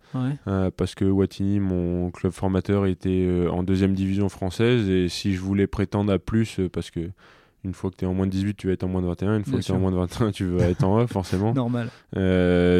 euh, 0.47 0.71
parce 0.77 0.95
que 0.95 1.05
Watini, 1.05 1.61
mon 1.61 2.11
club 2.11 2.33
formateur, 2.33 2.87
était 2.87 3.27
euh, 3.27 3.51
en 3.51 3.62
deuxième 3.62 3.95
division 3.95 4.29
française 4.29 4.88
et 4.88 5.09
si 5.09 5.35
je 5.35 5.41
voulais 5.41 5.67
prétendre 5.67 6.12
à 6.12 6.19
plus, 6.19 6.61
euh, 6.61 6.69
parce 6.69 6.91
que 6.91 7.11
une 7.65 7.75
fois 7.75 7.91
que 7.91 7.97
tu 7.97 8.05
es 8.05 8.09
en 8.09 8.15
moins 8.15 8.27
de 8.27 8.33
18, 8.33 8.57
tu 8.57 8.67
vas 8.67 8.73
être 8.73 8.83
en 8.83 8.88
moins 8.88 9.03
de 9.03 9.07
21. 9.07 9.37
Une 9.37 9.45
fois 9.45 9.61
que 9.61 9.65
tu 9.65 9.71
es 9.71 9.75
en 9.75 9.79
moins 9.79 9.93
de 9.93 9.97
21, 9.97 10.33
tu 10.33 10.47
vas 10.47 10.69
être 10.69 10.83
en 10.83 10.99
A, 10.99 11.07
forcément. 11.07 11.55
Normal. 11.55 11.91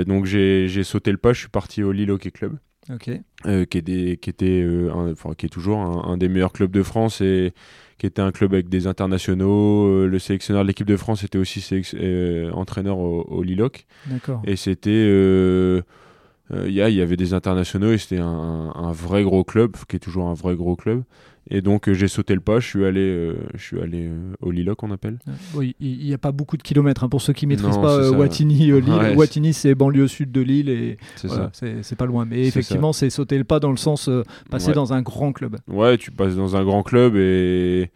donc 0.07 0.25
j'ai 0.25 0.83
sauté 0.83 1.13
le 1.13 1.19
pas, 1.19 1.33
je 1.33 1.41
suis 1.41 1.49
parti 1.49 1.85
au 1.85 1.93
Lille 1.93 2.11
Hockey 2.11 2.33
Club. 2.33 2.57
Qui, 2.99 3.79
est 3.79 4.21
qui, 4.21 4.31
était, 4.31 4.67
enfin, 4.93 5.35
qui 5.35 5.47
est 5.47 5.51
toujours 5.51 5.81
un, 5.81 6.17
des 6.17 6.29
meilleurs 6.29 6.53
clubs 6.53 6.71
de 6.71 6.83
France 6.83 7.21
et 7.21 7.53
qui 7.99 8.07
était 8.07 8.23
un 8.23 8.33
club 8.33 8.53
avec 8.55 8.69
des 8.69 8.87
internationaux. 8.89 9.87
Euh, 9.87 10.07
le 10.07 10.19
sélectionneur 10.19 10.65
de 10.65 10.69
l'équipe 10.69 10.87
de 10.87 10.97
France 10.97 11.23
était 11.23 11.39
aussi 11.39 11.65
euh, 11.95 12.51
entraîneur 12.53 12.99
au, 12.99 13.23
au 13.23 13.43
Liloc. 13.43 13.87
Et 14.45 14.57
c'était. 14.57 14.91
Euh, 16.53 16.69
il 16.69 16.75
y, 16.75 16.83
avait 16.83 17.17
des 17.17 17.35
internationaux 17.35 17.93
et 17.93 17.99
c'était 17.99 18.19
un, 18.19 18.93
vrai 18.93 19.23
gros 19.23 19.45
club, 19.45 19.77
qui 19.89 19.97
est 19.97 20.01
toujours 20.01 20.29
un 20.29 20.35
vrai 20.35 20.55
gros 20.55 20.77
club. 20.77 21.03
Et 21.51 21.61
donc 21.61 21.89
euh, 21.89 21.95
j'ai 21.95 22.09
sauté 22.09 22.35
le 22.35 22.41
pas, 22.41 22.61
je 22.61 22.69
suis 22.69 22.85
allé, 22.85 23.01
euh, 23.01 23.35
je 23.55 23.63
suis 23.63 23.81
allé 23.81 24.07
euh, 24.07 24.35
au 24.41 24.53
Liloc, 24.53 24.83
on 24.83 24.93
appelle. 24.93 25.19
Oui, 25.55 25.75
il 25.81 25.99
n'y 25.99 26.15
a 26.15 26.19
pas 26.19 26.31
beaucoup 26.31 26.57
de 26.57 26.63
kilomètres 26.63 27.03
hein, 27.03 27.09
pour 27.09 27.21
ceux 27.21 27.33
qui 27.33 27.47
ne 27.47 27.55
maîtrisent 27.55 27.79
pas 27.79 28.11
Watini. 28.11 28.55
Lille. 28.55 29.15
Watini, 29.17 29.53
c'est 29.53 29.75
banlieue 29.75 30.07
sud 30.07 30.31
de 30.31 30.41
Lille 30.41 30.69
et 30.69 30.99
c'est 31.17 31.97
pas 31.97 32.07
loin. 32.07 32.25
Mais 32.25 32.47
effectivement, 32.47 32.93
c'est 32.93 33.11
sauter 33.11 33.39
le 33.39 33.45
pas 33.45 33.59
dans 33.59 33.71
le 33.71 33.77
sens 33.77 34.09
passer 34.51 34.73
dans 34.73 34.93
un 34.93 35.03
grand 35.03 35.33
club. 35.33 35.57
Ouais, 35.69 35.99
tu 35.99 36.11
passes 36.11 36.37
dans 36.37 36.57
un 36.57 36.65
grand 36.65 36.83
club 36.83 37.17
et 37.17 37.91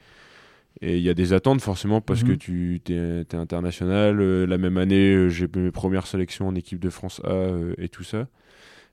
il 0.83 1.01
y 1.01 1.09
a 1.09 1.15
des 1.15 1.33
attentes 1.33 1.61
forcément 1.61 2.01
parce 2.01 2.25
que 2.25 2.33
mhm. 2.33 2.39
tu 2.39 2.83
es, 2.89 3.37
international. 3.37 4.45
la 4.45 4.59
même 4.59 4.77
année, 4.77 5.31
j'ai 5.31 5.47
mes 5.55 5.71
premières 5.71 6.09
sélections 6.09 6.49
en 6.49 6.55
équipe 6.57 6.81
de 6.81 6.91
France 6.91 7.21
A 7.25 7.49
et 7.79 7.89
tout 7.89 8.05
ça. 8.05 8.27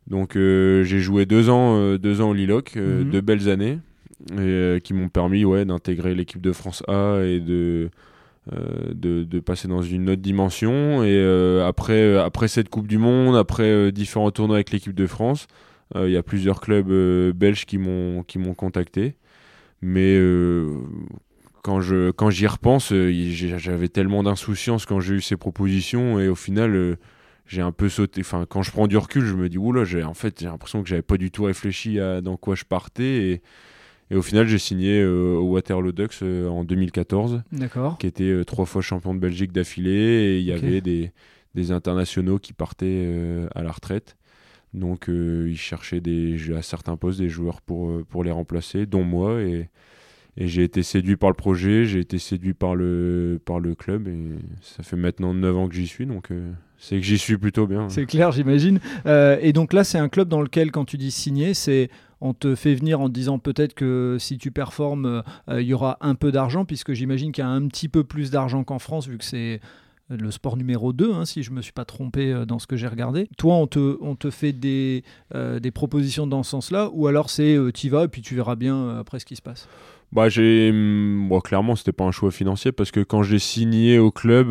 Donc 0.07 0.33
j'ai 0.35 0.99
joué 0.99 1.25
deux 1.25 1.49
ans, 1.49 1.95
deux 1.97 2.21
ans 2.21 2.29
au 2.29 2.33
Liloc, 2.33 2.75
mhm. 2.75 3.09
deux 3.09 3.21
belles 3.21 3.49
années. 3.49 3.79
Euh, 4.31 4.79
qui 4.79 4.93
m'ont 4.93 5.09
permis 5.09 5.43
ouais, 5.43 5.65
d'intégrer 5.65 6.15
l'équipe 6.15 6.39
de 6.39 6.53
France 6.53 6.81
A 6.87 7.19
et 7.25 7.41
de, 7.41 7.89
euh, 8.53 8.93
de, 8.93 9.23
de, 9.23 9.39
passer 9.41 9.67
dans 9.67 9.81
une 9.81 10.09
autre 10.09 10.21
dimension. 10.21 11.03
Et 11.03 11.17
euh, 11.17 11.67
après, 11.67 12.17
après 12.17 12.47
cette 12.47 12.69
Coupe 12.69 12.87
du 12.87 12.97
Monde, 12.97 13.35
après 13.35 13.91
différents 13.91 14.31
tournois 14.31 14.57
avec 14.57 14.71
l'équipe 14.71 14.93
de 14.93 15.07
France, 15.07 15.47
il 15.95 16.09
y 16.09 16.17
a 16.17 16.23
plusieurs 16.23 16.59
clubs 16.59 16.89
belges 17.35 17.65
qui 17.65 17.77
m'ont 17.77 18.23
contacté. 18.55 19.15
Mais 19.81 20.17
quand 21.61 21.81
je 21.81 22.09
quand 22.11 22.29
j'y 22.29 22.47
repense, 22.47 22.93
j'avais 22.93 23.89
tellement 23.89 24.23
d'insouciance 24.23 24.85
quand 24.85 25.01
j'ai 25.01 25.15
eu 25.15 25.21
ces 25.21 25.35
propositions 25.35 26.19
et 26.19 26.29
au 26.29 26.35
final 26.35 26.97
j'ai 27.45 27.61
un 27.61 27.71
peu 27.71 27.89
sauté. 27.89 28.21
Enfin, 28.21 28.45
quand 28.47 28.63
je 28.63 28.71
prends 28.71 28.87
du 28.87 28.97
recul, 28.97 29.25
je 29.25 29.35
me 29.35 29.49
dis 29.49 29.57
oula, 29.57 29.83
j'ai 29.83 30.03
en 30.03 30.13
fait 30.13 30.39
j'ai 30.39 30.47
l'impression 30.47 30.81
que 30.83 30.89
j'avais 30.89 31.01
pas 31.01 31.17
du 31.17 31.31
tout 31.31 31.43
réfléchi 31.43 31.99
à 31.99 32.21
dans 32.21 32.37
quoi 32.37 32.55
je 32.55 32.63
partais 32.65 33.31
et 33.31 33.41
et 34.13 34.15
au 34.15 34.21
final, 34.21 34.47
j'ai 34.47 34.59
signé 34.59 35.01
euh, 35.01 35.37
au 35.37 35.53
Waterloo 35.53 35.91
Ducks 35.91 36.21
euh, 36.21 36.47
en 36.47 36.63
2014, 36.63 37.41
qui 37.99 38.05
était 38.05 38.25
euh, 38.25 38.43
trois 38.43 38.65
fois 38.65 38.83
champion 38.83 39.15
de 39.15 39.19
Belgique 39.19 39.51
d'affilée. 39.51 39.91
Et 39.91 40.39
il 40.39 40.45
y 40.45 40.51
avait 40.51 40.81
des, 40.81 41.11
des, 41.55 41.71
internationaux 41.71 42.37
qui 42.37 42.53
partaient 42.53 43.09
à 43.55 43.63
la 43.63 43.71
retraite. 43.71 44.15
Donc, 44.75 45.05
ils 45.07 45.57
cherchaient 45.57 45.99
des, 45.99 46.37
à 46.55 46.61
certains 46.61 46.95
postes 46.95 47.19
des 47.19 47.29
joueurs 47.29 47.61
pour, 47.61 48.03
pour 48.05 48.23
les 48.23 48.31
remplacer, 48.31 48.85
dont 48.85 49.03
moi. 49.03 49.41
Et, 49.41 49.69
et 50.37 50.47
j'ai 50.47 50.63
été 50.63 50.83
séduit 50.83 51.15
par 51.15 51.29
le 51.29 51.35
projet, 51.35 51.85
j'ai 51.85 51.99
été 51.99 52.19
séduit 52.19 52.53
par 52.53 52.75
le, 52.75 53.39
par 53.43 53.59
le 53.59 53.73
club. 53.73 54.07
Et 54.07 54.29
ça 54.61 54.83
fait 54.83 54.95
maintenant 54.95 55.33
9 55.33 55.57
ans 55.57 55.67
que 55.67 55.75
j'y 55.75 55.87
suis. 55.87 56.05
Donc, 56.05 56.29
c'est 56.83 56.97
que 56.97 57.05
j'y 57.05 57.17
suis 57.17 57.37
plutôt 57.37 57.65
bien. 57.65 57.87
C'est 57.89 58.05
clair, 58.05 58.31
j'imagine. 58.31 58.79
et 59.05 59.53
donc 59.53 59.73
là, 59.73 59.83
c'est 59.83 59.97
un 59.97 60.09
club 60.09 60.27
dans 60.27 60.41
lequel, 60.41 60.71
quand 60.71 60.85
tu 60.85 60.97
dis 60.97 61.11
signer, 61.11 61.53
c'est 61.53 61.89
on 62.23 62.33
te 62.33 62.55
fait 62.55 62.73
venir 62.73 63.01
en 63.01 63.09
disant 63.09 63.37
peut-être 63.37 63.73
que 63.73 64.15
si 64.17 64.37
tu 64.37 64.49
performes, 64.49 65.23
euh, 65.49 65.61
il 65.61 65.67
y 65.67 65.73
aura 65.73 65.97
un 65.99 66.15
peu 66.15 66.31
d'argent, 66.31 66.63
puisque 66.63 66.93
j'imagine 66.93 67.33
qu'il 67.33 67.43
y 67.43 67.47
a 67.47 67.49
un 67.49 67.67
petit 67.67 67.89
peu 67.89 68.05
plus 68.05 68.31
d'argent 68.31 68.63
qu'en 68.63 68.79
France, 68.79 69.09
vu 69.09 69.17
que 69.17 69.25
c'est 69.25 69.59
le 70.17 70.31
sport 70.31 70.57
numéro 70.57 70.93
2, 70.93 71.13
hein, 71.13 71.25
si 71.25 71.43
je 71.43 71.51
ne 71.51 71.55
me 71.57 71.61
suis 71.61 71.71
pas 71.71 71.85
trompé 71.85 72.31
euh, 72.31 72.45
dans 72.45 72.59
ce 72.59 72.67
que 72.67 72.75
j'ai 72.75 72.87
regardé. 72.87 73.27
Toi, 73.37 73.55
on 73.55 73.67
te, 73.67 73.97
on 74.01 74.15
te 74.15 74.29
fait 74.29 74.53
des, 74.53 75.03
euh, 75.35 75.59
des 75.59 75.71
propositions 75.71 76.27
dans 76.27 76.43
ce 76.43 76.51
sens-là, 76.51 76.89
ou 76.93 77.07
alors 77.07 77.29
c'est 77.29 77.57
tu 77.73 77.87
y 77.87 77.89
vas 77.89 78.05
et 78.05 78.07
puis 78.07 78.21
tu 78.21 78.35
verras 78.35 78.55
bien 78.55 78.97
après 78.97 79.19
ce 79.19 79.25
qui 79.25 79.35
se 79.35 79.41
passe? 79.41 79.67
Bah 80.11 80.29
j'ai 80.29 80.71
moi 80.71 81.41
clairement 81.41 81.75
c'était 81.75 81.91
pas 81.91 82.03
un 82.03 82.11
choix 82.11 82.29
financier 82.29 82.71
parce 82.71 82.91
que 82.91 82.99
quand 82.99 83.23
j'ai 83.23 83.39
signé 83.39 83.97
au 83.97 84.11
club 84.11 84.49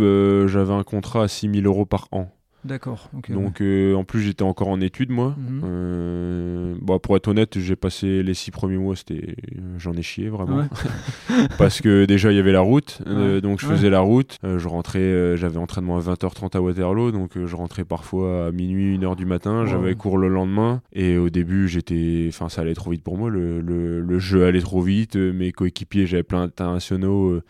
j'avais 0.49 0.73
un 0.73 0.83
contrat 0.83 1.23
à 1.23 1.29
6000 1.29 1.67
euros 1.67 1.87
par 1.87 2.09
an 2.11 2.29
D'accord. 2.65 3.11
Donc 3.29 3.61
euh, 3.61 3.95
en 3.95 4.05
plus 4.05 4.21
j'étais 4.21 4.45
encore 4.45 4.69
en 4.69 4.81
études 4.81 5.11
moi. 5.11 5.35
Mhm. 5.37 5.63
Euh, 5.65 6.75
bon, 6.81 6.99
pour 7.01 7.17
être 7.17 7.27
honnête, 7.27 7.59
j'ai 7.59 7.75
passé 7.75 8.23
les 8.23 8.35
six 8.35 8.53
premiers 8.53 8.77
mois, 8.77 8.95
c'était 8.95 9.35
j'en 9.79 9.95
ai 9.95 10.03
chié 10.03 10.29
vraiment. 10.29 10.65
Parce 11.59 11.81
que 11.81 12.05
déjà 12.05 12.31
il 12.31 12.37
y 12.37 12.39
avait 12.39 12.53
la 12.53 12.61
route, 12.61 13.03
euh, 13.09 13.41
donc 13.41 13.61
je 13.61 13.67
faisais 13.67 13.91
la 13.91 14.01
route. 14.01 14.39
je 14.45 14.69
rentrais, 14.69 15.37
j'avais 15.37 15.57
entraînement 15.57 15.97
à 15.97 16.01
20h30 16.01 16.57
à 16.57 16.61
Waterloo, 16.61 17.11
donc 17.11 17.33
je 17.35 17.57
rentrais 17.57 17.85
parfois 17.85 18.47
à 18.47 18.53
minuit, 18.53 18.97
1h 18.97 19.17
du 19.17 19.27
matin. 19.27 19.67
J'avais 19.67 19.97
cours 19.97 20.19
le 20.19 20.29
lendemain 20.29 20.83
et 20.93 21.17
au 21.17 21.31
début 21.31 21.69
j'étais, 21.69 22.27
enfin 22.29 22.49
ça 22.49 22.61
allait 22.61 22.75
trop 22.75 22.93
vite 22.93 23.03
pour 23.03 23.19
moi. 23.19 23.29
Le, 23.29 23.61
le, 23.61 24.01
le 24.01 24.19
jeu 24.21 24.45
allait 24.45 24.61
trop 24.61 24.83
vite. 24.83 25.17
Mes 25.17 25.51
coéquipiers, 25.51 26.07
j'avais 26.07 26.23
plein 26.23 26.43
d'internationaux. 26.47 27.41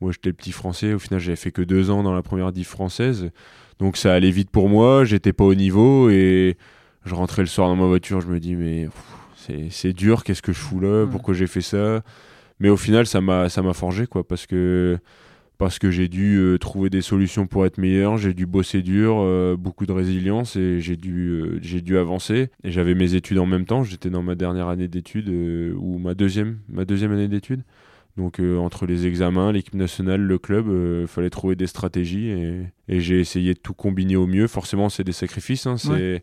moi 0.00 0.12
j'étais 0.12 0.28
le 0.28 0.34
petit 0.34 0.52
français. 0.52 0.94
Au 0.94 1.00
final 1.00 1.18
j'avais 1.18 1.34
fait 1.36 1.50
que 1.50 1.62
deux 1.62 1.90
ans 1.90 2.04
dans 2.04 2.14
la 2.14 2.22
première 2.22 2.52
div 2.52 2.66
française. 2.66 3.32
Donc 3.80 3.96
ça 3.96 4.12
allait 4.12 4.30
vite 4.30 4.50
pour 4.50 4.68
moi, 4.68 5.04
j'étais 5.04 5.32
pas 5.32 5.44
au 5.44 5.54
niveau 5.54 6.10
et 6.10 6.56
je 7.06 7.14
rentrais 7.14 7.42
le 7.42 7.48
soir 7.48 7.68
dans 7.68 7.76
ma 7.76 7.86
voiture, 7.86 8.20
je 8.20 8.28
me 8.28 8.38
dis 8.38 8.54
mais 8.54 8.88
c'est 9.70 9.92
dur, 9.92 10.22
qu'est-ce 10.22 10.42
que 10.42 10.52
je 10.52 10.58
fous 10.58 10.80
là, 10.80 11.06
pourquoi 11.10 11.34
j'ai 11.34 11.46
fait 11.46 11.62
ça? 11.62 12.02
Mais 12.60 12.68
au 12.68 12.76
final 12.76 13.06
ça 13.06 13.22
m'a 13.22 13.48
ça 13.48 13.62
m'a 13.62 13.72
forgé 13.72 14.06
quoi 14.06 14.22
parce 14.22 14.46
que 14.46 14.98
parce 15.56 15.78
que 15.78 15.90
j'ai 15.90 16.08
dû 16.08 16.36
euh, 16.36 16.56
trouver 16.58 16.88
des 16.88 17.02
solutions 17.02 17.46
pour 17.46 17.66
être 17.66 17.76
meilleur, 17.76 18.16
j'ai 18.16 18.32
dû 18.32 18.46
bosser 18.46 18.80
dur, 18.80 19.16
euh, 19.18 19.56
beaucoup 19.58 19.84
de 19.84 19.92
résilience 19.92 20.56
et 20.56 20.80
j'ai 20.80 20.96
dû 20.96 21.28
euh, 21.28 21.58
j'ai 21.60 21.82
dû 21.82 21.98
avancer. 21.98 22.48
Et 22.64 22.72
j'avais 22.72 22.94
mes 22.94 23.14
études 23.14 23.38
en 23.38 23.46
même 23.46 23.66
temps, 23.66 23.84
j'étais 23.84 24.08
dans 24.08 24.22
ma 24.22 24.34
dernière 24.34 24.68
année 24.68 24.88
d'études 24.88 25.28
ou 25.28 25.98
ma 25.98 26.14
deuxième 26.14 26.58
ma 26.68 26.84
deuxième 26.84 27.12
année 27.12 27.28
d'études. 27.28 27.62
Donc 28.20 28.38
euh, 28.38 28.58
entre 28.58 28.84
les 28.84 29.06
examens, 29.06 29.50
l'équipe 29.50 29.74
nationale, 29.74 30.20
le 30.20 30.38
club, 30.38 30.66
il 30.66 30.72
euh, 30.72 31.06
fallait 31.06 31.30
trouver 31.30 31.56
des 31.56 31.66
stratégies 31.66 32.28
et, 32.28 32.66
j'ai 32.88 33.18
essayé 33.18 33.54
de 33.54 33.58
tout 33.58 33.72
combiner 33.72 34.16
au 34.16 34.26
mieux. 34.26 34.46
Forcément, 34.46 34.90
c'est 34.90 35.04
des 35.04 35.12
sacrifices. 35.12 35.66
Hein, 35.66 35.78
c'est 35.78 36.22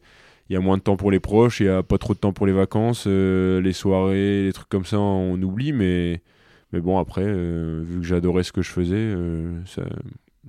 il 0.49 0.53
y 0.53 0.55
a 0.55 0.59
moins 0.59 0.77
de 0.77 0.81
temps 0.83 0.95
pour 0.95 1.11
les 1.11 1.19
proches, 1.19 1.59
il 1.59 1.65
y 1.65 1.69
a 1.69 1.81
pas 1.81 1.97
trop 1.97 2.13
de 2.13 2.19
temps 2.19 2.33
pour 2.33 2.45
les 2.45 2.53
vacances, 2.53 3.05
euh, 3.07 3.59
les 3.61 3.73
soirées, 3.73 4.43
les 4.45 4.53
trucs 4.53 4.69
comme 4.69 4.85
ça, 4.85 4.99
on 4.99 5.41
oublie. 5.41 5.73
Mais 5.73 6.21
mais 6.71 6.81
bon 6.81 6.99
après, 6.99 7.25
vu 7.25 7.99
que 7.99 8.05
j'adorais 8.05 8.43
ce 8.43 8.51
que 8.51 8.61
je 8.61 8.69
faisais, 8.69 9.15
ça, 9.65 9.83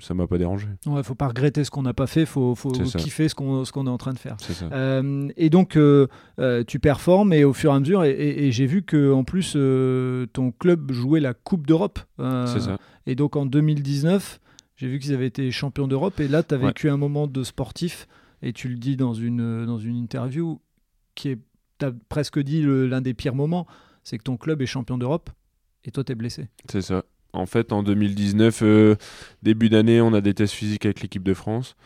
ça 0.00 0.14
m'a 0.14 0.26
pas 0.26 0.38
dérangé. 0.38 0.68
Ouais, 0.86 1.02
faut 1.02 1.14
pas 1.14 1.28
regretter 1.28 1.64
ce 1.64 1.70
qu'on 1.70 1.82
n'a 1.82 1.94
pas 1.94 2.06
fait, 2.06 2.26
faut, 2.26 2.54
faut 2.54 2.70
kiffer 2.70 3.28
ce 3.28 3.34
qu'on 3.34 3.64
est 3.64 3.90
en 3.90 3.98
train 3.98 4.12
de 4.12 4.18
faire. 4.18 4.36
Euh, 4.72 5.28
et 5.36 5.50
donc 5.50 5.76
euh, 5.76 6.06
euh, 6.38 6.64
tu 6.64 6.78
performes 6.78 7.32
et 7.32 7.44
au 7.44 7.52
fur 7.52 7.72
et 7.72 7.76
à 7.76 7.80
mesure 7.80 8.04
et, 8.04 8.50
j'ai 8.52 8.66
vu 8.66 8.82
que 8.82 9.12
en 9.12 9.24
plus 9.24 9.52
ton 10.32 10.52
club 10.52 10.92
jouait 10.92 11.20
la 11.20 11.34
Coupe 11.34 11.66
d'Europe. 11.66 11.98
c'est 12.18 12.60
ça. 12.60 12.78
Et 13.06 13.14
donc 13.14 13.36
en 13.36 13.46
2019, 13.46 14.40
j'ai 14.76 14.88
vu 14.88 14.98
qu'ils 14.98 15.14
avaient 15.14 15.26
été 15.26 15.50
champions 15.50 15.88
d'Europe 15.88 16.20
et 16.20 16.28
là 16.28 16.42
tu 16.42 16.54
as 16.54 16.58
vécu 16.58 16.90
un 16.90 16.96
moment 16.96 17.26
de 17.26 17.42
sportif 17.42 18.06
et 18.42 18.52
tu 18.52 18.68
le 18.68 18.76
dis 18.76 18.96
dans 18.96 19.14
une 19.14 19.66
dans 19.66 19.78
une 19.78 19.96
interview 19.96 20.60
qui 21.14 21.30
est 21.30 21.38
tu 21.78 21.86
as 21.86 21.92
presque 22.08 22.38
dit 22.40 22.62
l'un 22.62 23.00
des 23.00 23.14
pires 23.14 23.34
moments, 23.34 23.66
c'est 24.04 24.18
que 24.18 24.24
ton 24.24 24.36
club 24.36 24.62
est 24.62 24.66
champion 24.66 24.98
d'Europe 24.98 25.30
et 25.84 25.90
toi 25.90 26.04
tu 26.04 26.12
es 26.12 26.14
blessé. 26.14 26.48
C'est 26.70 26.82
ça. 26.82 27.04
En 27.32 27.46
fait, 27.46 27.72
en 27.72 27.82
2019, 27.82 28.60
euh, 28.62 28.94
début 29.42 29.68
d'année, 29.68 30.00
on 30.00 30.12
a 30.14 30.20
des 30.20 30.34
tests 30.34 30.54
physiques 30.54 30.86
avec 30.86 31.02
l'équipe 31.02 31.22
de 31.22 31.34
France. 31.34 31.76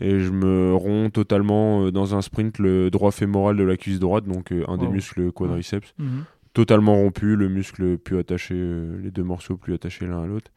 Et 0.00 0.20
je 0.20 0.30
me 0.30 0.74
romps 0.74 1.10
totalement 1.10 1.84
euh, 1.84 1.90
dans 1.90 2.14
un 2.14 2.22
sprint 2.22 2.58
le 2.58 2.90
droit 2.90 3.10
fémoral 3.10 3.56
de 3.56 3.64
la 3.64 3.76
cuisse 3.76 3.98
droite, 3.98 4.24
donc 4.24 4.52
euh, 4.52 4.64
un 4.68 4.78
des 4.78 4.86
muscles 4.86 5.32
quadriceps. 5.32 5.94
Mhm. 5.98 6.24
Totalement 6.54 6.96
rompu, 6.96 7.34
le 7.34 7.48
muscle 7.48 7.96
plus 7.96 8.18
attaché, 8.18 8.54
les 8.54 9.10
deux 9.10 9.22
morceaux 9.22 9.56
plus 9.56 9.72
attachés 9.72 10.06
l'un 10.06 10.22
à 10.22 10.26
l'autre. 10.26 10.50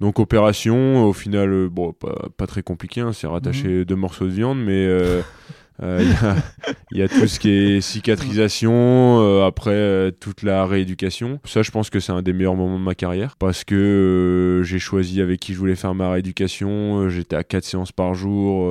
Donc 0.00 0.20
opération, 0.20 1.04
au 1.04 1.12
final, 1.12 1.68
bon, 1.68 1.92
pas, 1.92 2.46
très 2.46 2.62
compliqué, 2.62 3.00
hein, 3.00 3.12
c'est 3.12 3.26
rattacher 3.26 3.68
mhm. 3.68 3.84
deux 3.84 3.96
morceaux 3.96 4.26
de 4.26 4.30
viande, 4.30 4.58
mais 4.58 4.86
euh, 5.82 6.02
il 6.90 6.98
y, 6.98 7.02
a 7.02 7.08
tout 7.08 7.26
ce 7.26 7.40
qui 7.40 7.50
est 7.50 7.80
cicatrisation, 7.80 9.20
euh, 9.20 9.46
après 9.46 9.70
euh, 9.70 10.10
toute 10.10 10.42
la 10.42 10.66
rééducation. 10.66 11.40
Ça, 11.44 11.62
je 11.62 11.70
pense 11.70 11.90
que 11.90 12.00
c'est 12.00 12.12
un 12.12 12.22
des 12.22 12.32
meilleurs 12.32 12.54
moments 12.54 12.78
de 12.78 12.84
ma 12.84 12.94
carrière 12.94 13.36
parce 13.36 13.64
que 13.64 14.62
j'ai 14.64 14.78
choisi 14.78 15.20
avec 15.20 15.40
qui 15.40 15.54
je 15.54 15.58
voulais 15.58 15.76
faire 15.76 15.94
ma 15.94 16.10
rééducation. 16.10 17.08
J'étais 17.08 17.36
à 17.36 17.44
4 17.44 17.64
séances 17.64 17.92
par 17.92 18.14
jour. 18.14 18.68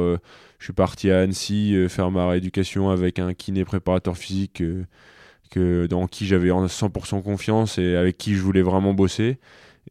je 0.59 0.63
suis 0.63 0.73
parti 0.73 1.11
à 1.11 1.19
Annecy 1.19 1.75
faire 1.89 2.11
ma 2.11 2.27
rééducation 2.27 2.89
avec 2.89 3.19
un 3.19 3.33
kiné 3.33 3.65
préparateur 3.65 4.17
physique 4.17 4.63
que, 5.49 5.87
dans 5.87 6.07
qui 6.07 6.25
j'avais 6.27 6.49
100% 6.49 7.23
confiance 7.23 7.77
et 7.77 7.95
avec 7.95 8.17
qui 8.17 8.35
je 8.35 8.41
voulais 8.41 8.61
vraiment 8.61 8.93
bosser. 8.93 9.39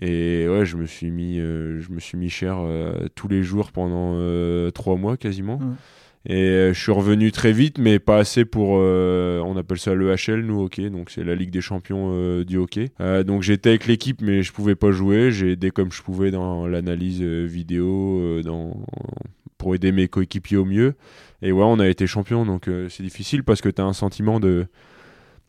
Et 0.01 0.49
ouais, 0.49 0.65
je 0.65 0.77
me 0.77 0.87
suis 0.87 1.11
mis, 1.11 1.37
je 1.37 1.91
me 1.91 1.99
suis 1.99 2.17
mis 2.17 2.31
cher 2.31 2.59
tous 3.15 3.29
les 3.29 3.43
jours 3.43 3.73
pendant 3.73 4.17
trois 4.73 4.97
mois 4.97 5.17
quasiment. 5.17 5.61
Et 6.27 6.71
je 6.73 6.79
suis 6.79 6.93
revenu 6.93 7.33
très 7.33 7.53
vite, 7.53 7.79
mais 7.79 7.99
pas 7.99 8.19
assez 8.19 8.45
pour. 8.45 8.71
on 8.71 9.57
appelle 9.57 9.79
ça 9.79 9.95
le 9.95 10.15
HL, 10.15 10.41
nous, 10.41 10.61
hockey. 10.61 10.91
Donc, 10.91 11.11
c'est 11.11 11.25
la 11.25 11.35
Ligue 11.35 11.51
des 11.51 11.63
champions 11.63 12.43
du 12.43 12.59
hockey. 12.59 12.91
donc, 13.25 13.43
j'étais 13.43 13.71
avec 13.71 13.87
l'équipe, 13.87 14.21
mais 14.21 14.43
je 14.43 14.53
pouvais 14.53 14.75
pas 14.75 14.91
jouer. 14.91 15.31
J'ai 15.31 15.53
aidé 15.53 15.71
comme 15.71 15.93
je 15.93 16.03
pouvais 16.03 16.31
dans 16.31 16.67
l'analyse 16.67 17.23
vidéo, 17.23 18.41
pour 19.57 19.75
aider 19.75 19.93
mes 19.93 20.09
coéquipiers 20.09 20.59
au 20.59 20.65
mieux. 20.65 20.95
Et 21.43 21.53
ouais, 21.53 21.65
on 21.65 21.79
a 21.79 21.89
été 21.89 22.07
champion, 22.07 22.45
donc 22.45 22.69
c'est 22.91 23.03
difficile 23.03 23.43
parce 23.43 23.63
que 23.63 23.71
tu 23.71 23.81
as 23.81 23.85
un 23.87 23.95
sentiment 23.95 24.41
de 24.41 24.67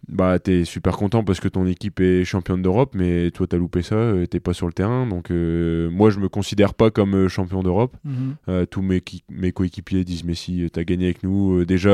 bah 0.08 0.40
t'es 0.40 0.66
super 0.66 0.98
content 0.98 1.24
parce 1.24 1.40
que 1.40 1.48
ton 1.48 1.66
équipe 1.68 2.00
est 2.00 2.26
championne 2.26 2.62
d'Europe, 2.62 2.94
mais 2.96 3.30
toi 3.32 3.46
t'as 3.48 3.58
loupé 3.58 3.82
ça, 3.82 3.96
euh, 3.96 4.26
t'es 4.26 4.40
pas 4.40 4.54
sur 4.54 4.68
le 4.68 4.74
terrain. 4.74 5.06
Donc 5.06 5.32
euh, 5.32 5.90
moi 5.92 6.10
je 6.10 6.20
me 6.20 6.28
considère 6.28 6.74
pas 6.74 6.90
comme 6.90 7.14
euh, 7.16 7.28
champion 7.28 7.62
d'Europe. 7.62 7.96
Mhm. 8.04 8.66
tous 8.68 8.82
mes, 8.82 9.02
mes 9.30 9.52
coéquipiers 9.52 10.04
disent 10.04 10.24
mais 10.24 10.34
si 10.34 10.70
t'as 10.72 10.84
gagné 10.84 11.06
avec 11.06 11.24
nous, 11.24 11.66
déjà 11.66 11.92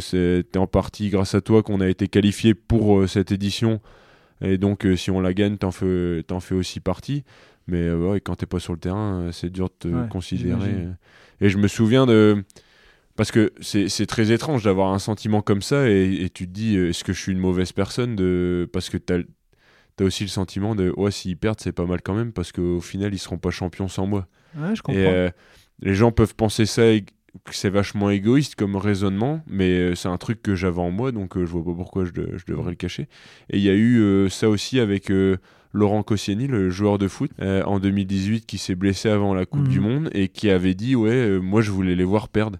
c'était 0.00 0.58
en 0.58 0.66
partie 0.66 1.10
grâce 1.10 1.34
à 1.34 1.40
toi 1.40 1.62
qu'on 1.62 1.80
a 1.80 1.88
été 1.88 2.08
qualifié 2.08 2.54
pour 2.54 3.08
cette 3.08 3.32
édition. 3.32 3.80
Et 4.40 4.56
donc 4.56 4.86
si 4.96 5.10
on 5.10 5.20
la 5.20 5.34
gagne, 5.34 5.56
t'en 5.56 5.72
fais, 5.72 6.22
en 6.30 6.40
fais 6.40 6.54
aussi 6.54 6.80
partie. 6.80 7.24
Mais 7.66 7.92
ouais, 7.92 8.20
quand 8.20 8.36
t'es 8.36 8.46
pas 8.46 8.60
sur 8.60 8.72
le 8.72 8.78
terrain, 8.78 9.28
c'est 9.32 9.50
dur 9.50 9.68
de 9.68 9.90
te 9.90 10.08
considérer. 10.08 10.86
Et 11.40 11.50
je 11.50 11.58
me 11.58 11.68
souviens 11.68 12.06
de 12.06 12.44
parce 13.18 13.32
que 13.32 13.52
c'est 13.60 14.06
très 14.06 14.30
étrange 14.30 14.62
d'avoir 14.62 14.92
un 14.92 15.00
sentiment 15.00 15.42
comme 15.42 15.60
ça 15.60 15.88
et, 15.90 16.30
tu 16.32 16.46
te 16.46 16.52
dis 16.52 16.76
euh, 16.76 16.90
est-ce 16.90 17.02
que 17.02 17.12
je 17.12 17.20
suis 17.20 17.32
une 17.32 17.40
mauvaise 17.40 17.72
personne 17.72 18.14
de 18.14 18.70
parce 18.72 18.90
que 18.90 18.96
tu 18.96 19.12
as, 19.12 20.04
aussi 20.04 20.22
le 20.22 20.28
sentiment 20.28 20.76
de 20.76 20.94
ouais 20.96 21.10
s'ils 21.10 21.36
perdent 21.36 21.58
c'est 21.58 21.72
pas 21.72 21.84
mal 21.84 22.00
quand 22.00 22.14
même 22.14 22.32
parce 22.32 22.52
qu'au 22.52 22.80
final 22.80 23.12
ils 23.12 23.18
seront 23.18 23.36
pas 23.36 23.50
champions 23.50 23.88
sans 23.88 24.06
moi 24.06 24.28
ouais, 24.56 24.76
je 24.76 24.82
comprends. 24.82 25.00
et 25.00 25.06
euh, 25.08 25.30
les 25.82 25.96
gens 25.96 26.12
peuvent 26.12 26.36
penser 26.36 26.64
ça 26.64 26.82
que 26.84 27.50
c'est 27.50 27.70
vachement 27.70 28.08
égoïste 28.08 28.54
comme 28.54 28.76
raisonnement 28.76 29.42
mais 29.48 29.72
euh, 29.72 29.94
c'est 29.96 30.08
un 30.08 30.16
truc 30.16 30.40
que 30.40 30.54
j'avais 30.54 30.80
en 30.80 30.92
moi 30.92 31.10
donc 31.10 31.36
je 31.36 31.44
vois 31.44 31.64
pas 31.64 31.74
pourquoi 31.74 32.04
je, 32.04 32.12
devrais 32.12 32.70
le 32.70 32.76
cacher 32.76 33.08
et 33.50 33.58
il 33.58 33.64
y 33.64 33.68
a 33.68 33.74
eu 33.74 34.30
ça 34.30 34.48
aussi 34.48 34.78
avec 34.78 35.12
Laurent 35.72 36.04
Koscielny, 36.04 36.46
le 36.46 36.70
joueur 36.70 36.98
de 36.98 37.08
foot, 37.08 37.32
en 37.40 37.80
2018 37.80 38.46
qui 38.46 38.58
s'est 38.58 38.76
blessé 38.76 39.08
avant 39.08 39.34
la 39.34 39.44
Coupe 39.44 39.66
du 39.66 39.80
mhm. 39.80 39.86
Monde 39.88 40.10
et 40.12 40.28
qui 40.28 40.50
avait 40.50 40.74
dit 40.74 40.94
ouais 40.94 41.40
moi 41.40 41.62
je 41.62 41.72
voulais 41.72 41.96
les 41.96 42.04
voir 42.04 42.28
perdre 42.28 42.58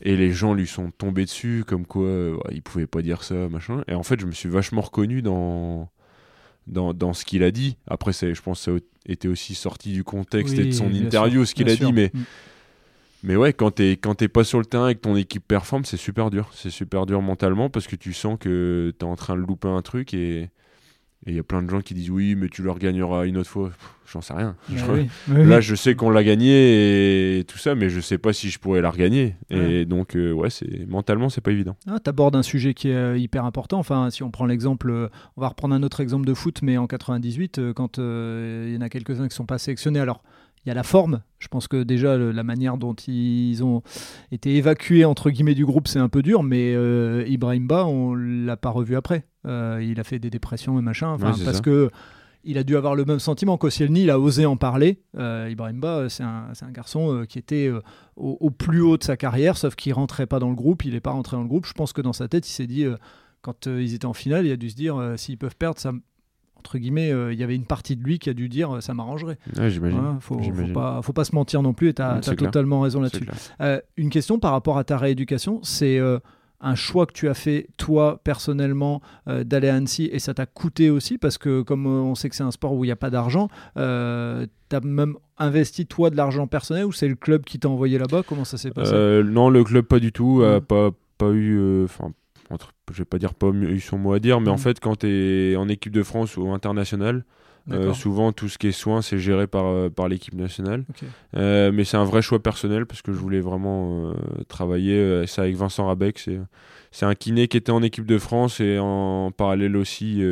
et 0.00 0.16
les 0.16 0.32
gens 0.32 0.54
lui 0.54 0.66
sont 0.66 0.90
tombés 0.90 1.24
dessus, 1.24 1.64
comme 1.66 1.86
quoi 1.86 2.06
euh, 2.06 2.36
il 2.50 2.62
pouvait 2.62 2.86
pas 2.86 3.02
dire 3.02 3.22
ça, 3.22 3.48
machin. 3.48 3.82
Et 3.88 3.94
en 3.94 4.02
fait, 4.02 4.20
je 4.20 4.26
me 4.26 4.32
suis 4.32 4.48
vachement 4.48 4.82
reconnu 4.82 5.22
dans, 5.22 5.88
dans, 6.66 6.92
dans 6.94 7.12
ce 7.12 7.24
qu'il 7.24 7.42
a 7.42 7.50
dit. 7.50 7.76
Après, 7.86 8.12
je 8.12 8.40
pense 8.42 8.64
que 8.64 8.64
ça 8.64 8.76
a 8.76 9.12
été 9.12 9.28
aussi 9.28 9.54
sorti 9.54 9.92
du 9.92 10.04
contexte 10.04 10.58
et 10.58 10.64
de 10.64 10.72
son 10.72 10.92
interview, 10.92 11.44
ce 11.44 11.54
qu'il 11.54 11.68
a 11.68 11.76
dit. 11.76 11.92
Mais, 11.92 12.10
mm. 12.12 12.24
mais 13.24 13.36
ouais, 13.36 13.52
quand 13.52 13.70
t'es, 13.72 13.92
quand 13.92 14.14
t'es 14.14 14.28
pas 14.28 14.44
sur 14.44 14.58
le 14.58 14.66
terrain 14.66 14.88
et 14.88 14.94
que 14.94 15.00
ton 15.00 15.16
équipe 15.16 15.46
performe, 15.46 15.84
c'est 15.84 15.96
super 15.96 16.30
dur. 16.30 16.50
C'est 16.54 16.70
super 16.70 17.06
dur 17.06 17.22
mentalement 17.22 17.70
parce 17.70 17.86
que 17.86 17.96
tu 17.96 18.12
sens 18.12 18.38
que 18.38 18.94
t'es 18.98 19.04
en 19.04 19.16
train 19.16 19.36
de 19.36 19.40
louper 19.40 19.68
un 19.68 19.82
truc 19.82 20.14
et 20.14 20.50
et 21.24 21.30
il 21.30 21.36
y 21.36 21.38
a 21.38 21.44
plein 21.44 21.62
de 21.62 21.70
gens 21.70 21.80
qui 21.80 21.94
disent 21.94 22.10
oui, 22.10 22.34
mais 22.34 22.48
tu 22.48 22.62
le 22.62 22.70
regagneras 22.70 23.26
une 23.26 23.36
autre 23.36 23.48
fois. 23.48 23.70
J'en 24.10 24.20
sais 24.20 24.34
rien. 24.34 24.56
Là, 25.28 25.60
je 25.60 25.74
sais 25.74 25.94
qu'on 25.94 26.10
l'a 26.10 26.24
gagné 26.24 27.38
et 27.38 27.44
tout 27.44 27.58
ça, 27.58 27.74
mais 27.74 27.88
je 27.88 28.00
sais 28.00 28.18
pas 28.18 28.32
si 28.32 28.50
je 28.50 28.58
pourrais 28.58 28.82
la 28.82 28.90
regagner. 28.90 29.36
Et 29.48 29.84
donc, 29.84 30.16
euh, 30.16 30.32
ouais, 30.32 30.50
c'est 30.50 30.86
mentalement, 30.86 31.28
c'est 31.28 31.40
pas 31.40 31.52
évident. 31.52 31.76
Ah, 31.86 31.98
tu 32.02 32.10
abordes 32.10 32.36
un 32.36 32.42
sujet 32.42 32.74
qui 32.74 32.88
est 32.88 32.94
euh, 32.94 33.16
hyper 33.16 33.44
important. 33.44 33.78
Enfin, 33.78 34.10
si 34.10 34.22
on 34.22 34.30
prend 34.30 34.46
l'exemple, 34.46 34.90
euh, 34.90 35.08
on 35.36 35.40
va 35.40 35.48
reprendre 35.48 35.74
un 35.74 35.82
autre 35.82 36.00
exemple 36.00 36.26
de 36.26 36.34
foot, 36.34 36.60
mais 36.62 36.76
en 36.76 36.86
98, 36.86 37.72
quand 37.74 37.98
il 37.98 38.74
y 38.74 38.76
en 38.76 38.82
a 38.82 38.88
quelques-uns 38.88 39.28
qui 39.28 39.34
sont 39.34 39.46
pas 39.46 39.58
sélectionnés, 39.58 40.00
alors 40.00 40.22
il 40.64 40.68
y 40.68 40.72
a 40.72 40.74
la 40.74 40.82
forme. 40.82 41.22
Je 41.38 41.48
pense 41.48 41.66
que 41.68 41.82
déjà 41.82 42.16
la 42.16 42.42
manière 42.44 42.76
dont 42.76 42.94
ils 42.94 43.64
ont 43.64 43.82
été 44.30 44.56
évacués 44.56 45.04
entre 45.04 45.30
guillemets 45.30 45.54
du 45.54 45.66
groupe, 45.66 45.88
c'est 45.88 45.98
un 45.98 46.08
peu 46.08 46.22
dur, 46.22 46.42
mais 46.42 46.74
euh, 46.74 47.24
Ibrahim 47.26 47.66
Ba, 47.66 47.84
on 47.86 48.14
l'a 48.14 48.56
pas 48.56 48.70
revu 48.70 48.96
après. 48.96 49.24
Euh, 49.46 49.80
il 49.82 49.98
a 50.00 50.04
fait 50.04 50.18
des 50.18 50.30
dépressions 50.30 50.78
et 50.78 50.82
machin, 50.82 51.16
parce 51.18 51.60
que 51.60 51.90
il 52.44 52.58
a 52.58 52.64
dû 52.64 52.76
avoir 52.76 52.96
le 52.96 53.04
même 53.04 53.20
sentiment. 53.20 53.56
Koscielny, 53.56 54.02
il 54.02 54.10
a 54.10 54.18
osé 54.18 54.46
en 54.46 54.56
parler. 54.56 55.00
Euh, 55.16 55.48
Ibrahim 55.48 55.78
Ba, 55.78 56.08
c'est 56.08 56.24
un, 56.24 56.50
garçon 56.72 57.24
qui 57.28 57.38
était 57.38 57.70
au, 58.16 58.50
plus 58.50 58.80
haut 58.80 58.96
de 58.96 59.04
sa 59.04 59.16
carrière, 59.16 59.56
sauf 59.56 59.76
qu'il 59.76 59.92
rentrait 59.92 60.26
pas 60.26 60.40
dans 60.40 60.48
le 60.48 60.56
groupe. 60.56 60.84
Il 60.84 60.94
n'est 60.94 61.00
pas 61.00 61.12
rentré 61.12 61.36
dans 61.36 61.42
le 61.42 61.48
groupe. 61.48 61.66
Je 61.66 61.72
pense 61.72 61.92
que 61.92 62.00
dans 62.00 62.12
sa 62.12 62.26
tête, 62.26 62.48
il 62.48 62.52
s'est 62.52 62.66
dit 62.66 62.84
quand 63.42 63.66
ils 63.66 63.94
étaient 63.94 64.06
en 64.06 64.12
finale, 64.12 64.46
il 64.46 64.52
a 64.52 64.56
dû 64.56 64.70
se 64.70 64.74
dire 64.74 65.14
s'ils 65.16 65.38
peuvent 65.38 65.56
perdre, 65.56 65.78
ça, 65.78 65.92
entre 66.62 66.78
guillemets, 66.78 67.10
euh, 67.10 67.32
il 67.32 67.40
y 67.40 67.42
avait 67.42 67.56
une 67.56 67.64
partie 67.64 67.96
de 67.96 68.04
lui 68.04 68.20
qui 68.20 68.30
a 68.30 68.34
dû 68.34 68.48
dire 68.48 68.76
euh, 68.76 68.80
ça 68.80 68.94
m'arrangerait. 68.94 69.36
Ouais, 69.58 69.68
j'imagine. 69.68 70.18
faut, 70.20 70.40
faut, 71.02 71.12
pas, 71.12 71.24
se 71.24 71.34
mentir 71.34 71.60
non 71.60 71.72
plus 71.72 71.88
et 71.88 71.94
tu 71.94 72.02
as, 72.02 72.20
totalement 72.20 72.80
raison 72.82 73.00
là-dessus. 73.00 73.26
Euh, 73.60 73.80
une 73.96 74.10
question 74.10 74.38
par 74.38 74.52
rapport 74.52 74.78
à 74.78 74.84
ta 74.84 74.96
rééducation, 74.96 75.58
c'est 75.64 76.00
un 76.62 76.74
choix 76.74 77.06
que 77.06 77.12
tu 77.12 77.28
as 77.28 77.34
fait 77.34 77.66
toi 77.76 78.20
personnellement 78.24 79.02
d'aller 79.26 79.68
à 79.68 79.74
Annecy 79.74 80.08
et 80.12 80.18
ça 80.18 80.32
t'a 80.32 80.46
coûté 80.46 80.90
aussi 80.90 81.18
parce 81.18 81.38
que 81.38 81.62
comme 81.62 81.86
on 81.86 82.14
sait 82.14 82.28
que 82.28 82.36
c'est 82.36 82.42
un 82.42 82.50
sport 82.50 82.74
où 82.74 82.84
il 82.84 82.88
n'y 82.88 82.92
a 82.92 82.96
pas 82.96 83.10
d'argent, 83.10 83.48
tu 83.74 83.80
as 83.80 84.80
même 84.82 85.16
investi 85.38 85.86
toi 85.86 86.10
de 86.10 86.16
l'argent 86.16 86.46
personnel 86.46 86.84
ou 86.84 86.92
c'est 86.92 87.08
le 87.08 87.16
club 87.16 87.44
qui 87.44 87.58
t'a 87.58 87.68
envoyé 87.68 87.98
là-bas? 87.98 88.22
Comment 88.26 88.44
ça 88.44 88.58
s'est 88.58 88.70
passé? 88.70 88.94
Non, 89.24 89.50
le 89.50 89.64
club 89.64 89.86
pas 89.86 89.98
du 89.98 90.12
tout, 90.12 90.42
pas, 90.68 90.90
pas 91.18 91.30
eu, 91.30 91.84
enfin 91.84 92.12
je 92.90 92.98
vais 92.98 93.04
pas 93.04 93.18
dire 93.18 93.34
pas 93.34 93.48
eu 93.48 93.80
son 93.80 93.98
mot 93.98 94.12
à 94.12 94.18
dire, 94.18 94.40
mais 94.40 94.50
en 94.50 94.54
mm. 94.54 94.58
fait, 94.58 94.80
quand 94.80 94.96
tu 95.00 95.06
es 95.08 95.56
en 95.56 95.68
équipe 95.68 95.92
de 95.92 96.02
France 96.02 96.36
ou 96.36 96.50
internationale, 96.50 97.24
euh, 97.70 97.94
souvent 97.94 98.32
tout 98.32 98.48
ce 98.48 98.58
qui 98.58 98.68
est 98.68 98.72
soins, 98.72 99.02
c'est 99.02 99.18
géré 99.18 99.46
par, 99.46 99.66
euh, 99.66 99.88
par 99.88 100.08
l'équipe 100.08 100.34
nationale. 100.34 100.84
Euh, 101.36 101.70
mais 101.72 101.84
c'est 101.84 101.96
un 101.96 102.04
vrai 102.04 102.22
choix 102.22 102.42
personnel 102.42 102.86
parce 102.86 103.02
que 103.02 103.12
je 103.12 103.18
voulais 103.18 103.40
vraiment 103.40 104.12
travailler 104.48 105.26
ça 105.26 105.42
avec 105.42 105.56
Vincent 105.56 105.86
Rabec. 105.86 106.18
C'est 106.90 107.06
un 107.06 107.14
kiné 107.14 107.48
qui 107.48 107.56
était 107.56 107.72
en 107.72 107.82
équipe 107.82 108.06
de 108.06 108.18
France 108.18 108.60
et 108.60 108.78
en 108.78 109.30
parallèle 109.30 109.76
aussi 109.76 110.22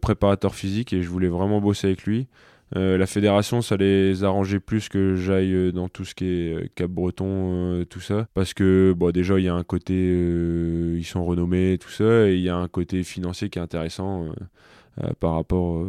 préparateur 0.00 0.54
physique 0.54 0.92
et 0.92 1.02
je 1.02 1.08
voulais 1.08 1.28
vraiment 1.28 1.60
bosser 1.60 1.88
avec 1.88 2.04
lui. 2.04 2.26
La 2.74 3.06
fédération, 3.06 3.62
ça 3.62 3.76
les 3.76 4.24
arrangeait 4.24 4.60
plus 4.60 4.88
que 4.88 5.14
j'aille 5.16 5.72
dans 5.72 5.88
tout 5.88 6.04
ce 6.04 6.14
qui 6.14 6.26
est 6.26 6.74
Cap-Breton, 6.74 7.84
tout 7.88 8.00
ça. 8.00 8.26
Parce 8.34 8.54
que, 8.54 8.92
bon, 8.96 9.10
déjà, 9.12 9.38
il 9.38 9.44
y 9.44 9.48
a 9.48 9.54
un 9.54 9.62
côté, 9.64 9.94
ils 9.94 11.04
sont 11.04 11.24
renommés, 11.24 11.78
tout 11.80 11.90
ça, 11.90 12.28
et 12.28 12.34
il 12.34 12.42
y 12.42 12.48
a 12.48 12.56
un 12.56 12.68
côté 12.68 13.02
financier 13.02 13.48
qui 13.48 13.58
est 13.58 13.62
intéressant 13.62 14.26
par 15.20 15.34
rapport 15.34 15.84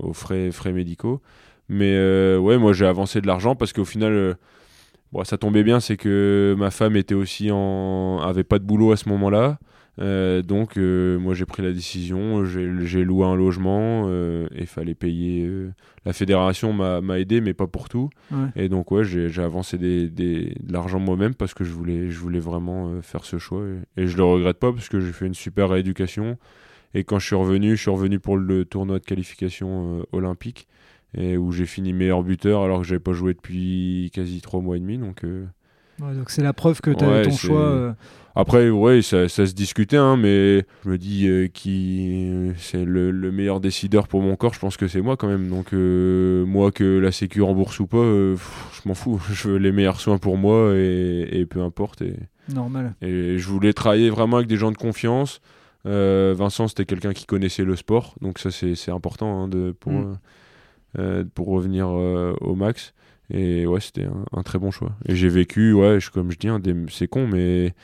aux 0.00 0.12
frais, 0.12 0.50
frais 0.52 0.72
médicaux. 0.72 1.20
Mais 1.68 1.96
ouais, 2.36 2.58
moi, 2.58 2.72
j'ai 2.72 2.86
avancé 2.86 3.20
de 3.20 3.26
l'argent 3.26 3.56
parce 3.56 3.72
qu'au 3.72 3.84
final, 3.84 4.36
bon, 5.12 5.24
ça 5.24 5.38
tombait 5.38 5.64
bien, 5.64 5.80
c'est 5.80 5.96
que 5.96 6.54
ma 6.58 6.70
femme 6.70 6.96
était 6.96 7.14
aussi 7.14 7.50
en... 7.50 8.20
avait 8.20 8.44
pas 8.44 8.58
de 8.58 8.64
boulot 8.64 8.92
à 8.92 8.96
ce 8.96 9.08
moment-là. 9.08 9.58
Euh, 10.00 10.42
donc 10.42 10.76
euh, 10.76 11.18
moi 11.18 11.34
j'ai 11.34 11.46
pris 11.46 11.62
la 11.62 11.72
décision, 11.72 12.44
j'ai 12.44 13.04
loué 13.04 13.24
un 13.24 13.36
logement 13.36 14.06
euh, 14.08 14.48
et 14.54 14.66
fallait 14.66 14.94
payer. 14.94 15.48
la 16.04 16.12
fédération 16.12 16.72
m'a 16.72 17.18
aidé 17.18 17.40
mais 17.40 17.54
pas 17.54 17.66
pour 17.66 17.88
tout. 17.88 18.10
Et 18.56 18.68
donc 18.68 18.90
ouais 18.90 19.04
j'ai 19.04 19.42
avancé 19.42 19.78
des, 19.78 20.08
des, 20.08 20.56
de 20.60 20.72
l'argent 20.72 20.98
moi-même 20.98 21.34
parce 21.34 21.54
que 21.54 21.64
je 21.64 21.72
voulais, 21.72 22.10
je 22.10 22.18
voulais 22.18 22.40
vraiment 22.40 23.00
faire 23.02 23.24
ce 23.24 23.38
choix 23.38 23.64
et, 23.96 24.02
et, 24.02 24.06
je 24.06 24.16
le 24.16 24.24
regrette 24.24 24.58
pas 24.58 24.72
parce 24.72 24.88
que 24.88 25.00
j'ai 25.00 25.12
fait 25.12 25.26
une 25.26 25.34
super 25.34 25.70
rééducation. 25.70 26.36
Et 26.94 27.04
quand 27.04 27.18
je 27.18 27.26
suis 27.26 27.36
revenu, 27.36 27.76
je 27.76 27.82
suis 27.82 27.90
revenu 27.90 28.20
pour 28.20 28.36
le 28.36 28.64
tournoi 28.64 28.98
de 28.98 29.04
qualification 29.04 30.06
olympique 30.12 30.68
et 31.16 31.36
où 31.36 31.52
j'ai 31.52 31.66
fini 31.66 31.92
meilleur 31.92 32.22
buteur 32.22 32.62
alors 32.62 32.80
que 32.80 32.86
j'avais 32.86 33.00
pas 33.00 33.12
joué 33.12 33.34
depuis 33.34 34.10
quasi 34.14 34.40
trois 34.40 34.60
mois 34.60 34.76
et 34.76 34.80
demi 34.80 34.98
donc. 34.98 35.24
donc 35.98 36.30
c'est 36.30 36.42
la 36.42 36.52
preuve 36.52 36.80
que 36.80 36.90
tu 36.90 37.04
as 37.04 37.24
ton 37.24 37.30
choix. 37.30 37.96
Après, 38.36 38.68
ouais, 38.68 39.00
ça, 39.00 39.28
ça, 39.28 39.46
se 39.46 39.52
discutait, 39.52 39.96
hein, 39.96 40.16
mais 40.16 40.66
je 40.84 40.88
me 40.88 40.98
dis 40.98 41.28
euh, 41.28 41.46
qui 41.46 42.52
c'est 42.56 42.84
le, 42.84 43.12
meilleur 43.30 43.60
décideur 43.60 44.08
pour 44.08 44.22
mon 44.22 44.34
corps, 44.34 44.54
je 44.54 44.58
pense 44.58 44.76
que 44.76 44.88
c'est 44.88 45.00
moi 45.00 45.16
quand 45.16 45.28
même. 45.28 45.48
Donc, 45.48 45.72
euh, 45.72 46.44
moi, 46.44 46.72
que 46.72 46.98
la 46.98 47.12
Sécu 47.12 47.42
rembourse 47.42 47.78
ou 47.78 47.86
pas, 47.86 47.98
euh, 47.98 48.36
je 48.72 48.88
m'en 48.88 48.94
fous. 48.94 49.20
Je 49.32 49.48
veux 49.48 49.58
les 49.58 49.70
meilleurs 49.70 50.00
soins 50.00 50.18
pour 50.18 50.36
moi 50.36 50.72
et, 50.74 51.46
peu 51.48 51.62
importe. 51.62 52.02
Et, 52.02 52.16
Normal. 52.52 52.94
Et 53.00 53.38
je 53.38 53.48
voulais 53.48 53.72
travailler 53.72 54.10
vraiment 54.10 54.36
avec 54.36 54.48
des 54.48 54.56
gens 54.56 54.72
de 54.72 54.76
confiance. 54.76 55.40
Vincent, 55.84 56.68
c'était 56.68 56.86
quelqu'un 56.86 57.12
qui 57.12 57.26
connaissait 57.26 57.64
le 57.64 57.76
sport, 57.76 58.14
donc 58.20 58.38
ça, 58.38 58.50
c'est 58.50 58.90
important 58.90 59.42
hein, 59.42 59.48
de, 59.48 59.72
pour, 59.78 59.92
mm. 59.92 61.24
pour 61.34 61.48
revenir 61.48 61.88
au 61.88 62.54
max. 62.54 62.94
Et 63.30 63.66
ouais, 63.66 63.80
c'était 63.80 64.06
un, 64.32 64.42
très 64.42 64.58
bon 64.58 64.70
choix. 64.70 64.92
Et 65.06 65.16
j'ai 65.16 65.28
vécu, 65.28 65.72
ouais, 65.72 65.98
comme 66.12 66.30
je 66.30 66.38
dis, 66.38 66.48
c'est 66.90 67.08
con, 67.08 67.26
mais 67.26 67.74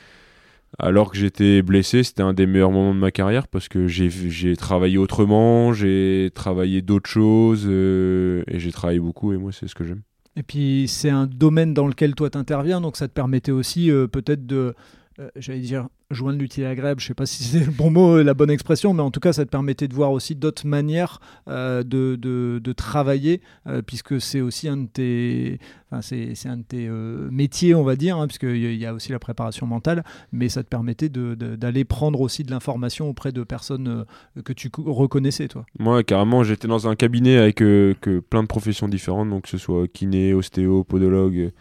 alors 0.79 1.11
que 1.11 1.17
j'étais 1.17 1.61
blessé, 1.61 2.03
c'était 2.03 2.23
un 2.23 2.33
des 2.33 2.45
meilleurs 2.45 2.71
moments 2.71 2.93
de 2.93 2.99
ma 2.99 3.11
carrière 3.11 3.47
parce 3.47 3.67
que 3.67 3.87
j'ai 3.87 4.55
travaillé 4.55 4.97
autrement, 4.97 5.73
j'ai 5.73 6.31
travaillé 6.33 6.81
d'autres 6.81 7.09
choses 7.09 7.65
euh, 7.67 8.43
et 8.47 8.59
j'ai 8.59 8.71
travaillé 8.71 8.99
beaucoup 8.99 9.33
et 9.33 9.37
moi 9.37 9.51
c'est 9.51 9.67
ce 9.67 9.75
que 9.75 9.83
j'aime. 9.83 10.01
Et 10.37 10.43
puis 10.43 10.85
c'est 10.87 11.09
un 11.09 11.27
domaine 11.27 11.73
dans 11.73 11.87
lequel 11.87 12.15
toi 12.15 12.29
t'interviens, 12.29 12.79
donc 12.79 12.95
ça 12.95 13.07
te 13.07 13.13
permettait 13.13 13.51
aussi 13.51 13.91
euh, 13.91 14.07
peut-être 14.07 14.45
de, 14.45 14.73
euh, 15.19 15.29
j'allais 15.35 15.59
dire, 15.59 15.87
joindre 16.11 16.39
l'utile 16.39 16.65
agréable, 16.65 16.99
je 16.99 17.05
ne 17.05 17.07
sais 17.09 17.13
pas 17.13 17.25
si 17.25 17.43
c'est 17.43 17.65
le 17.65 17.71
bon 17.71 17.89
mot, 17.89 18.21
la 18.21 18.33
bonne 18.33 18.49
expression, 18.49 18.93
mais 18.93 19.01
en 19.01 19.11
tout 19.11 19.19
cas, 19.19 19.33
ça 19.33 19.45
te 19.45 19.49
permettait 19.49 19.87
de 19.87 19.93
voir 19.93 20.11
aussi 20.11 20.35
d'autres 20.35 20.67
manières 20.67 21.19
euh, 21.47 21.83
de, 21.83 22.15
de, 22.15 22.73
travailler, 22.73 23.41
euh, 23.67 23.81
puisque 23.81 24.21
c'est 24.21 24.41
aussi 24.41 24.67
un 24.67 24.77
de 24.77 24.87
tes, 24.87 25.59
enfin, 25.91 26.01
c'est, 26.01 26.47
un 26.47 26.57
de 26.57 26.63
tes 26.63 26.87
euh, 26.87 27.29
métiers, 27.31 27.75
on 27.75 27.83
va 27.83 27.95
dire, 27.95 28.17
hein, 28.17 28.27
puisqu'il 28.27 28.75
y 28.75 28.85
a 28.85 28.93
aussi 28.93 29.11
la 29.11 29.19
préparation 29.19 29.67
mentale, 29.67 30.03
mais 30.31 30.49
ça 30.49 30.63
te 30.63 30.69
permettait 30.69 31.09
de, 31.09 31.35
d'aller 31.35 31.83
prendre 31.83 32.21
aussi 32.21 32.43
de 32.43 32.51
l'information 32.51 33.09
auprès 33.09 33.31
de 33.31 33.43
personnes 33.43 34.05
que 34.43 34.53
tu 34.53 34.69
reconnaissais, 34.77 35.47
toi. 35.47 35.65
Moi, 35.79 36.03
carrément, 36.03 36.43
j'étais 36.43 36.67
dans 36.67 36.87
un 36.87 36.95
cabinet 36.95 37.37
avec 37.37 37.55
que 37.55 38.19
plein 38.29 38.43
de 38.43 38.47
professions 38.47 38.87
différentes, 38.87 39.29
donc 39.29 39.43
que 39.43 39.49
ce 39.49 39.57
soit 39.57 39.87
kiné, 39.87 40.33
ostéo, 40.33 40.83
podologue, 40.83 41.51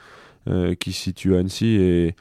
qui 0.80 0.92
se 0.92 1.02
situe 1.02 1.34
à 1.34 1.40
Annecy, 1.40 2.14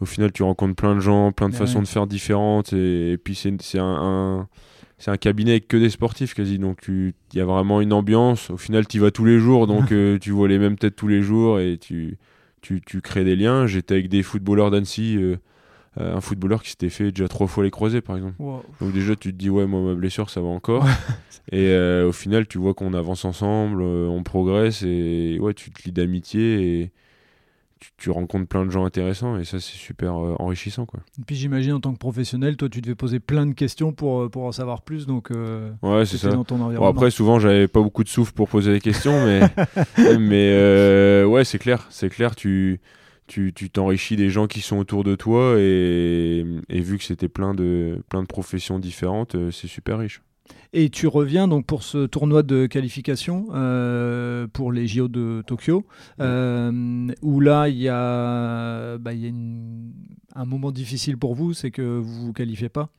au 0.00 0.04
final, 0.04 0.30
tu 0.30 0.42
rencontres 0.42 0.74
plein 0.74 0.94
de 0.94 1.00
gens, 1.00 1.32
plein 1.32 1.48
de 1.48 1.54
façons 1.54 1.80
de 1.80 1.86
faire 1.86 2.06
différentes. 2.06 2.72
Et, 2.72 3.18
puis, 3.22 3.34
c'est 3.34 3.78
un, 3.78 4.46
cabinet 5.18 5.52
avec 5.52 5.68
que 5.68 5.76
des 5.76 5.90
sportifs 5.90 6.34
quasi. 6.34 6.58
Donc, 6.58 6.84
il 6.88 7.14
y 7.32 7.40
a 7.40 7.46
vraiment 7.46 7.80
une 7.80 7.92
ambiance. 7.92 8.50
Au 8.50 8.58
final, 8.58 8.86
tu 8.86 8.98
y 8.98 9.00
vas 9.00 9.10
tous 9.10 9.24
les 9.24 9.38
jours. 9.38 9.66
Donc, 9.66 9.92
euh, 9.92 10.18
tu 10.18 10.32
vois 10.32 10.48
les 10.48 10.58
mêmes 10.58 10.76
têtes 10.76 10.96
tous 10.96 11.08
les 11.08 11.22
jours 11.22 11.60
et 11.60 11.78
tu, 11.78 12.18
tu, 12.60 12.82
tu 12.82 13.00
crées 13.00 13.24
des 13.24 13.36
liens. 13.36 13.66
J'étais 13.66 13.94
avec 13.94 14.08
des 14.08 14.22
footballeurs 14.22 14.70
d'Annecy. 14.70 15.16
Euh, 15.16 15.36
euh, 15.98 16.14
un 16.14 16.20
footballeur 16.20 16.62
qui 16.62 16.68
s'était 16.68 16.90
fait 16.90 17.10
déjà 17.10 17.26
trois 17.26 17.46
fois 17.46 17.64
les 17.64 17.70
croisés 17.70 18.02
par 18.02 18.18
exemple. 18.18 18.34
Donc 18.82 18.92
déjà 18.92 19.16
tu 19.16 19.32
te 19.32 19.38
dis 19.38 19.48
ouais 19.48 19.66
moi 19.66 19.80
ma 19.80 19.94
blessure 19.94 20.28
ça 20.28 20.42
va 20.42 20.48
encore. 20.48 20.84
et 21.52 21.74
au 22.02 22.12
final 22.12 22.46
tu 22.46 22.58
vois 22.58 22.74
qu'on 22.74 22.92
avance 22.92 23.24
ensemble, 23.24 23.80
on 23.80 24.22
progresse 24.22 24.82
et 24.82 25.38
ouais 25.40 25.54
tu 25.54 25.70
te 25.70 25.82
lis 25.84 25.92
d'amitié 25.92 26.82
et, 26.82 26.92
tu, 27.96 28.10
rencontres 28.10 28.46
plein 28.46 28.64
de 28.64 28.70
gens 28.70 28.84
intéressants 28.84 29.38
et 29.38 29.44
ça 29.44 29.60
c'est 29.60 29.76
super 29.76 30.14
euh, 30.14 30.34
enrichissant 30.38 30.86
quoi. 30.86 31.00
Et 31.18 31.22
puis 31.24 31.36
j'imagine 31.36 31.74
en 31.74 31.80
tant 31.80 31.92
que 31.92 31.98
professionnel, 31.98 32.56
toi 32.56 32.68
tu 32.68 32.80
devais 32.80 32.94
poser 32.94 33.20
plein 33.20 33.46
de 33.46 33.52
questions 33.52 33.92
pour, 33.92 34.22
euh, 34.22 34.28
pour 34.28 34.44
en 34.44 34.52
savoir 34.52 34.82
plus 34.82 35.06
donc 35.06 35.30
euh, 35.30 35.70
ouais 35.82 36.06
c'est 36.06 36.18
ça. 36.18 36.30
après 36.82 37.10
souvent 37.10 37.38
j'avais 37.38 37.68
pas 37.68 37.80
beaucoup 37.80 38.04
de 38.04 38.08
souffle 38.08 38.32
pour 38.32 38.48
poser 38.48 38.72
des 38.72 38.80
questions 38.80 39.24
mais 39.24 39.40
mais 40.18 41.24
ouais 41.24 41.44
c'est 41.44 41.58
clair 41.58 41.86
c'est 41.90 42.08
clair 42.08 42.36
tu 42.36 42.80
tu 43.26 43.52
t'enrichis 43.70 44.16
des 44.16 44.30
gens 44.30 44.46
qui 44.46 44.60
sont 44.60 44.76
autour 44.78 45.02
de 45.02 45.16
toi 45.16 45.56
et, 45.58 46.44
et 46.68 46.80
vu 46.80 46.98
que 46.98 47.04
c'était 47.04 47.28
plein 47.28 47.54
de 47.54 47.98
plein 48.08 48.22
de 48.22 48.28
professions 48.28 48.78
différentes 48.78 49.36
c'est 49.50 49.68
super 49.68 49.98
riche. 49.98 50.20
Et 50.72 50.90
tu 50.90 51.06
reviens 51.06 51.48
donc 51.48 51.66
pour 51.66 51.82
ce 51.82 52.06
tournoi 52.06 52.42
de 52.42 52.66
qualification 52.66 53.46
euh, 53.54 54.46
pour 54.52 54.72
les 54.72 54.86
JO 54.86 55.08
de 55.08 55.42
Tokyo, 55.46 55.86
euh, 56.20 57.08
où 57.22 57.40
là 57.40 57.68
il 57.68 57.78
y 57.78 57.88
a, 57.88 58.98
bah, 58.98 59.12
y 59.12 59.28
a 59.28 59.32
un 60.40 60.44
moment 60.44 60.72
difficile 60.72 61.16
pour 61.16 61.34
vous, 61.34 61.54
c'est 61.54 61.70
que 61.70 61.82
vous 61.82 62.20
ne 62.20 62.26
vous 62.26 62.32
qualifiez 62.32 62.68
pas? 62.68 62.90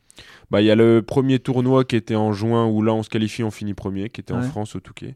Bah, 0.49 0.61
il 0.61 0.65
y 0.65 0.71
a 0.71 0.75
le 0.75 1.01
premier 1.01 1.39
tournoi 1.39 1.83
qui 1.83 1.95
était 1.95 2.15
en 2.15 2.33
juin 2.33 2.65
où 2.65 2.81
là 2.81 2.93
on 2.93 3.03
se 3.03 3.09
qualifie, 3.09 3.43
on 3.43 3.51
finit 3.51 3.73
premier, 3.73 4.09
qui 4.09 4.21
était 4.21 4.33
en 4.33 4.41
France 4.41 4.75
au 4.75 4.79
Touquet. 4.79 5.15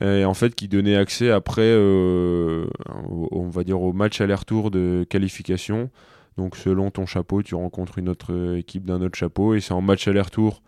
Et 0.00 0.24
en 0.24 0.34
fait 0.34 0.54
qui 0.54 0.68
donnait 0.68 0.96
accès 0.96 1.30
après, 1.30 1.62
euh, 1.62 2.66
on 3.30 3.48
va 3.48 3.62
dire 3.62 3.80
au 3.80 3.92
match 3.92 4.20
aller-retour 4.20 4.70
de 4.70 5.06
qualification. 5.08 5.90
Donc 6.38 6.56
selon 6.56 6.90
ton 6.90 7.04
chapeau, 7.04 7.42
tu 7.42 7.54
rencontres 7.54 7.98
une 7.98 8.08
autre 8.08 8.56
équipe 8.56 8.86
d'un 8.86 9.02
autre 9.02 9.18
chapeau 9.18 9.54
et 9.54 9.60
c'est 9.60 9.74
en 9.74 9.82
match 9.82 10.08
aller-retour 10.08 10.62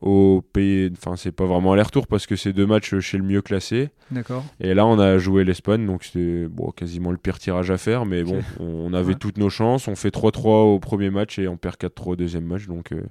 au 0.00 0.42
pays. 0.52 0.90
Enfin, 0.96 1.16
c'est 1.16 1.32
pas 1.32 1.46
vraiment 1.46 1.72
aller-retour 1.72 2.06
parce 2.06 2.26
que 2.26 2.36
c'est 2.36 2.52
deux 2.52 2.66
matchs 2.66 2.98
chez 2.98 3.18
le 3.18 3.24
mieux 3.24 3.42
classé. 3.42 3.90
D'accord. 4.10 4.44
Et 4.60 4.74
là, 4.74 4.86
on 4.86 4.98
a 4.98 5.18
joué 5.18 5.44
l'Espagne, 5.44 5.86
donc 5.86 6.04
c'était 6.04 6.46
bon, 6.46 6.70
quasiment 6.70 7.10
le 7.10 7.16
pire 7.16 7.38
tirage 7.38 7.70
à 7.70 7.78
faire. 7.78 8.04
Mais 8.04 8.22
bon, 8.22 8.40
on, 8.60 8.92
avait 8.92 9.14
toutes 9.14 9.38
nos 9.38 9.50
chances. 9.50 9.88
On 9.88 9.96
fait 9.96 10.14
3-3 10.14 10.74
au 10.74 10.78
premier 10.78 11.10
match 11.10 11.38
et 11.38 11.48
on 11.48 11.56
perd 11.56 11.76
4-3 11.76 12.10
au 12.10 12.16
deuxième 12.16 12.44
match. 12.44 12.66
Donc, 12.66 12.92
euh, 12.92 13.02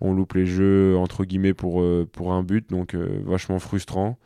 on 0.00 0.12
loupe 0.12 0.34
les 0.34 0.46
jeux, 0.46 0.96
entre 0.96 1.24
guillemets, 1.24 1.54
pour, 1.54 1.82
euh, 1.82 2.08
pour 2.10 2.32
un 2.32 2.42
but. 2.42 2.70
Donc, 2.70 2.94
euh, 2.94 3.22
vachement 3.24 3.58
frustrant. 3.58 4.18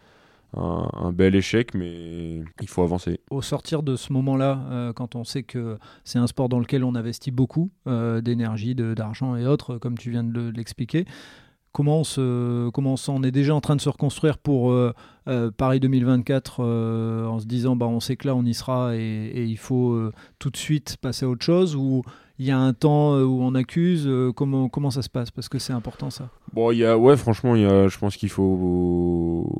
Un, 0.56 1.10
bel 1.10 1.34
échec, 1.34 1.74
mais 1.74 2.44
il 2.60 2.68
faut 2.68 2.82
avancer. 2.82 3.18
Au 3.28 3.42
sortir 3.42 3.82
de 3.82 3.96
ce 3.96 4.12
moment-là, 4.12 4.92
quand 4.94 5.16
on 5.16 5.24
sait 5.24 5.42
que 5.42 5.78
c'est 6.04 6.20
un 6.20 6.28
sport 6.28 6.48
dans 6.48 6.60
lequel 6.60 6.84
on 6.84 6.94
investit 6.94 7.32
beaucoup 7.32 7.72
d'énergie, 7.86 8.76
d'argent 8.76 9.34
et 9.34 9.48
autres, 9.48 9.78
comme 9.78 9.98
tu 9.98 10.12
viens 10.12 10.22
de 10.22 10.52
l'expliquer, 10.54 11.06
comment 11.74 11.98
on, 12.00 12.04
se, 12.04 12.70
comment 12.70 12.94
on, 13.08 13.22
est 13.24 13.32
déjà 13.32 13.54
en 13.54 13.60
train 13.60 13.76
de 13.76 13.80
se 13.80 13.88
reconstruire 13.88 14.38
pour 14.38 14.70
euh, 14.70 14.94
euh, 15.28 15.50
Paris 15.50 15.80
2024 15.80 16.60
euh, 16.60 17.26
en 17.26 17.40
se 17.40 17.46
disant 17.46 17.74
bah, 17.74 17.86
on 17.86 17.98
sait 17.98 18.16
que 18.16 18.28
là 18.28 18.36
on 18.36 18.44
y 18.44 18.54
sera 18.54 18.96
et, 18.96 19.44
il 19.44 19.58
faut 19.58 20.00
tout 20.38 20.50
de 20.50 20.56
suite 20.56 20.96
passer 21.02 21.26
à 21.26 21.28
autre 21.28 21.44
chose 21.44 21.76
ou 21.76 22.02
il 22.38 22.46
y 22.46 22.50
a 22.50 22.58
un 22.58 22.72
temps 22.72 23.16
où 23.16 23.42
on 23.42 23.54
accuse 23.54 24.08
comment, 24.34 24.68
comment 24.68 24.90
ça 24.90 25.02
se 25.02 25.08
passe? 25.08 25.30
Parce 25.30 25.48
que 25.48 25.58
c'est 25.58 25.72
important 25.72 26.10
ça. 26.10 26.30
Bon 26.52 26.70
y 26.70 26.84
a 26.84 26.96
ouais 26.96 27.16
franchement 27.16 27.56
y 27.56 27.64
a, 27.64 27.88
je 27.88 27.98
pense 27.98 28.16
qu'il 28.16 28.30
faut 28.30 29.50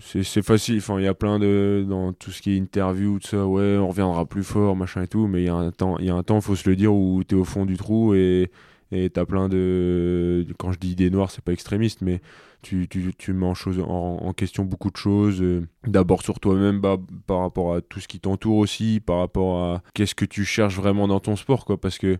c'est 0.00 0.42
facile. 0.42 0.78
Enfin 0.78 0.98
il 0.98 1.04
y 1.04 1.08
a 1.08 1.14
plein 1.14 1.38
de 1.38 1.86
dans 1.88 2.12
tout 2.12 2.32
ce 2.32 2.42
qui 2.42 2.52
est 2.52 2.56
interview 2.56 3.20
tout 3.20 3.28
ça 3.28 3.46
ouais 3.46 3.76
on 3.78 3.88
reviendra 3.88 4.26
plus 4.26 4.42
fort 4.42 4.74
machin 4.74 5.02
et 5.02 5.08
tout 5.08 5.28
mais 5.28 5.42
il 5.42 5.46
y 5.46 5.48
a 5.48 5.54
un 5.54 5.70
temps 5.70 5.96
il 6.00 6.42
faut 6.42 6.56
se 6.56 6.68
le 6.68 6.74
dire 6.74 6.92
où 6.92 7.22
tu 7.22 7.36
es 7.36 7.38
au 7.38 7.44
fond 7.44 7.66
du 7.66 7.76
trou 7.76 8.14
et 8.14 8.50
et 8.92 9.10
tu 9.10 9.18
as 9.18 9.26
plein 9.26 9.48
de. 9.48 10.46
Quand 10.58 10.70
je 10.70 10.78
dis 10.78 10.90
idées 10.90 11.10
noires, 11.10 11.30
c'est 11.30 11.42
pas 11.42 11.52
extrémiste, 11.52 12.02
mais 12.02 12.20
tu, 12.60 12.86
tu, 12.88 13.32
mets 13.32 13.46
en, 13.46 13.88
en, 13.88 14.32
question 14.34 14.64
beaucoup 14.64 14.90
de 14.90 14.96
choses. 14.96 15.42
Euh, 15.42 15.66
d'abord 15.86 16.22
sur 16.22 16.38
toi-même, 16.38 16.78
bah, 16.80 16.98
par 17.26 17.40
rapport 17.40 17.74
à 17.74 17.80
tout 17.80 18.00
ce 18.00 18.06
qui 18.06 18.20
t'entoure 18.20 18.58
aussi, 18.58 19.00
par 19.04 19.18
rapport 19.18 19.64
à 19.64 19.82
qu'est-ce 19.94 20.14
que 20.14 20.26
tu 20.26 20.44
cherches 20.44 20.76
vraiment 20.76 21.08
dans 21.08 21.20
ton 21.20 21.36
sport, 21.36 21.64
quoi. 21.64 21.80
Parce 21.80 21.98
que 21.98 22.18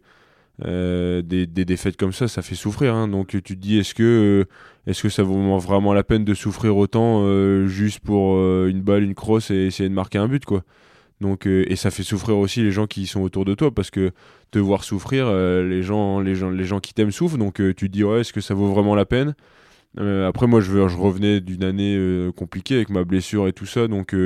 euh, 0.65 1.23
des, 1.23 1.47
des, 1.47 1.65
défaites 1.65 1.97
comme 1.97 2.13
ça, 2.13 2.27
ça 2.27 2.41
fait 2.41 2.55
souffrir. 2.55 2.95
Hein. 2.95 3.07
Donc 3.07 3.29
tu 3.29 3.43
te 3.43 3.53
dis, 3.53 3.79
est-ce 3.79 3.95
que, 3.95 4.03
euh, 4.03 4.91
est-ce 4.91 5.03
que 5.03 5.11
ça 5.11 5.23
vaut 5.23 5.59
vraiment 5.59 5.93
la 5.93 6.03
peine 6.03 6.25
de 6.25 6.35
souffrir 6.35 6.77
autant 6.77 7.23
juste 7.67 8.01
pour 8.01 8.39
une 8.67 8.81
balle, 8.81 9.05
une 9.05 9.15
crosse 9.15 9.51
et 9.51 9.67
essayer 9.67 9.91
de 9.91 9.95
marquer 9.95 10.19
un 10.19 10.29
but, 10.29 10.45
quoi 10.45 10.65
donc, 11.21 11.47
et 11.47 11.77
ça 11.77 11.93
fait 11.93 12.03
souffrir 12.03 12.37
aussi 12.37 12.65
les 12.65 12.73
gens 12.73 12.89
qui 12.89 13.07
sont 13.07 13.21
autour 13.21 13.45
de 13.45 13.55
toi 13.55 13.73
parce 13.73 13.93
que 13.93 14.11
te 14.53 14.59
voir 14.59 14.85
souffrir, 14.85 15.27
euh, 15.27 15.67
les, 15.67 15.83
gens, 15.83 16.21
les, 16.21 16.37
gens, 16.37 16.51
les 16.51 16.65
gens 16.65 16.79
qui 16.79 16.95
t'aiment 16.95 17.11
souffrent, 17.11 17.39
donc 17.39 17.61
euh, 17.61 17.75
tu 17.75 17.89
te 17.89 17.93
dis, 17.93 18.05
ouais, 18.05 18.21
est-ce 18.21 18.33
que 18.33 18.41
ça 18.41 18.55
vaut 18.55 18.69
vraiment 18.69 18.95
la 18.95 19.07
peine? 19.07 19.35
Euh, 19.99 20.29
après, 20.29 20.47
moi, 20.47 20.61
je, 20.61 20.89
je 20.89 20.97
revenais 20.97 21.41
d'une 21.41 21.65
année 21.65 22.31
compliquée 22.37 22.77
avec 22.77 22.89
ma 22.89 23.05
blessure 23.05 23.49
et 23.49 23.53
tout 23.53 23.67
ça. 23.67 23.89
Donc, 23.89 24.17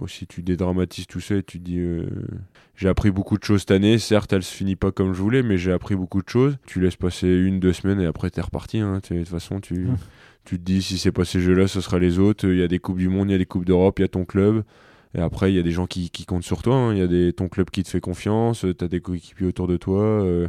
aussi, 0.00 0.26
tu 0.26 0.42
dédramatises 0.42 1.06
tout 1.06 1.20
ça 1.20 1.34
et 1.34 1.42
tu 1.42 1.58
te 1.58 1.64
dis 1.64 1.78
j'ai 2.74 2.88
appris 2.88 3.10
beaucoup 3.10 3.36
de 3.36 3.44
choses 3.44 3.60
cette 3.60 3.72
année. 3.72 3.98
Certes, 3.98 4.32
elle 4.32 4.42
se 4.42 4.54
finit 4.54 4.76
pas 4.76 4.92
comme 4.92 5.12
je 5.12 5.20
voulais, 5.20 5.42
mais 5.42 5.58
j'ai 5.58 5.72
appris 5.72 5.94
beaucoup 5.94 6.22
de 6.22 6.28
choses. 6.30 6.56
Tu 6.66 6.80
laisses 6.80 6.96
passer 6.96 7.28
une, 7.28 7.60
deux 7.60 7.74
semaines 7.74 8.00
et 8.00 8.06
après, 8.06 8.30
t'es 8.30 8.40
reparti. 8.40 8.78
Hein. 8.78 9.00
De 9.10 9.18
toute 9.18 9.28
façon, 9.28 9.60
tu, 9.60 9.74
mmh. 9.74 9.96
tu 10.46 10.58
te 10.58 10.64
dis 10.64 10.80
si 10.80 10.96
c'est 10.96 11.12
pas 11.12 11.26
ces 11.26 11.40
jeux-là, 11.40 11.68
ce 11.68 11.82
sera 11.82 11.98
les 11.98 12.18
autres. 12.18 12.48
Il 12.48 12.56
y 12.56 12.62
a 12.62 12.68
des 12.68 12.78
Coupes 12.78 12.96
du 12.96 13.10
Monde, 13.10 13.28
il 13.28 13.32
y 13.32 13.34
a 13.34 13.38
des 13.38 13.44
Coupes 13.44 13.66
d'Europe, 13.66 13.98
il 13.98 14.02
y 14.02 14.04
a 14.06 14.08
ton 14.08 14.24
club. 14.24 14.64
Et 15.14 15.20
après, 15.20 15.52
il 15.52 15.56
y 15.56 15.58
a 15.58 15.62
des 15.62 15.72
gens 15.72 15.86
qui, 15.86 16.10
comptent 16.26 16.44
sur 16.44 16.62
toi. 16.62 16.76
Hein. 16.76 16.92
Il 16.92 16.98
y 16.98 17.02
a 17.02 17.06
des, 17.06 17.32
ton 17.32 17.48
club 17.48 17.70
qui 17.70 17.82
te 17.82 17.88
fait 17.88 18.00
confiance, 18.00 18.64
tu 18.78 18.84
as 18.84 18.88
des 18.88 19.00
coéquipiers 19.00 19.46
autour 19.46 19.66
de 19.66 19.76
toi. 19.76 20.02
Euh, 20.02 20.48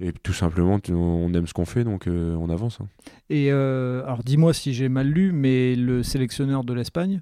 et 0.00 0.12
tout 0.12 0.32
simplement, 0.32 0.80
on 0.88 1.34
aime 1.34 1.46
ce 1.46 1.52
qu'on 1.52 1.66
fait, 1.66 1.84
donc 1.84 2.06
euh, 2.06 2.34
on 2.36 2.48
avance. 2.48 2.78
Hein. 2.80 2.88
Et 3.28 3.52
euh, 3.52 4.02
alors, 4.04 4.24
dis-moi 4.24 4.54
si 4.54 4.72
j'ai 4.72 4.88
mal 4.88 5.06
lu, 5.06 5.30
mais 5.32 5.76
le 5.76 6.02
sélectionneur 6.02 6.64
de 6.64 6.72
l'Espagne, 6.72 7.20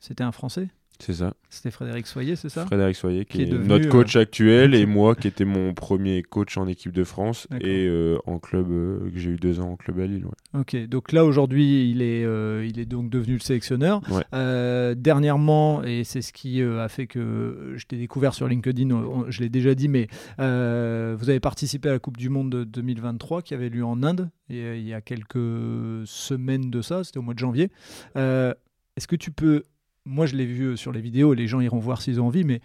c'était 0.00 0.24
un 0.24 0.32
Français? 0.32 0.68
C'est 1.00 1.14
ça. 1.14 1.32
C'était 1.48 1.70
Frédéric 1.70 2.08
Soyer, 2.08 2.34
c'est 2.34 2.48
ça? 2.48 2.66
Frédéric 2.66 2.96
Soyer, 2.96 3.24
qui, 3.24 3.42
est, 3.42 3.52
notre 3.52 3.86
euh, 3.86 3.90
coach 3.90 4.16
actuel 4.16 4.74
et 4.74 4.84
moi 4.86 5.14
qui 5.14 5.28
était 5.28 5.44
mon 5.44 5.72
premier 5.72 6.22
coach 6.24 6.58
en 6.58 6.66
équipe 6.66 6.92
de 6.92 7.04
France 7.04 7.46
et 7.60 7.86
euh, 7.86 8.18
en 8.26 8.40
club, 8.40 8.70
euh, 8.70 9.10
que 9.10 9.18
j'ai 9.18 9.30
eu 9.30 9.36
deux 9.36 9.60
ans 9.60 9.70
en 9.70 9.76
club 9.76 10.00
à 10.00 10.06
Lille. 10.06 10.26
Ok, 10.54 10.76
donc 10.88 11.12
là 11.12 11.24
aujourd'hui 11.24 11.88
il, 11.90 12.02
est 12.02 12.22
il 12.68 12.80
est 12.80 12.84
donc 12.84 13.10
devenu 13.10 13.34
le 13.34 13.40
sélectionneur. 13.40 14.00
dernièrement, 14.32 15.84
et 15.84 16.02
c'est 16.02 16.22
ce 16.22 16.32
qui 16.32 16.62
a 16.62 16.88
fait 16.88 17.06
que 17.06 17.74
je 17.76 17.86
t'ai 17.86 17.96
découvert 17.96 18.34
sur 18.34 18.48
LinkedIn, 18.48 18.88
je 19.28 19.40
l'ai 19.40 19.48
déjà 19.48 19.76
dit, 19.76 19.88
mais 19.88 20.08
vous 20.38 21.30
avez 21.30 21.40
participé 21.40 21.88
à 21.90 21.92
la 21.92 21.98
Coupe 22.00 22.16
du 22.16 22.28
Monde 22.28 22.50
de 22.50 22.64
2023 22.64 23.42
qui 23.42 23.54
avait 23.54 23.68
lieu 23.68 23.84
en 23.84 24.02
Inde 24.02 24.30
et, 24.50 24.78
il 24.78 24.86
y 24.86 24.94
a 24.94 25.00
quelques 25.00 26.06
semaines 26.06 26.70
de 26.70 26.82
ça, 26.82 27.04
c'était 27.04 27.18
au 27.18 27.22
mois 27.22 27.34
de 27.34 27.38
janvier. 27.38 27.70
Est-ce 28.16 29.06
que 29.06 29.16
tu 29.16 29.30
peux 29.30 29.62
moi, 30.08 30.26
je 30.26 30.34
l'ai 30.34 30.46
vu 30.46 30.64
euh, 30.64 30.76
sur 30.76 30.90
les 30.90 31.00
vidéos, 31.00 31.34
les 31.34 31.46
gens 31.46 31.60
iront 31.60 31.78
voir 31.78 32.00
s'ils 32.00 32.20
ont 32.20 32.26
envie, 32.26 32.44
mais 32.44 32.60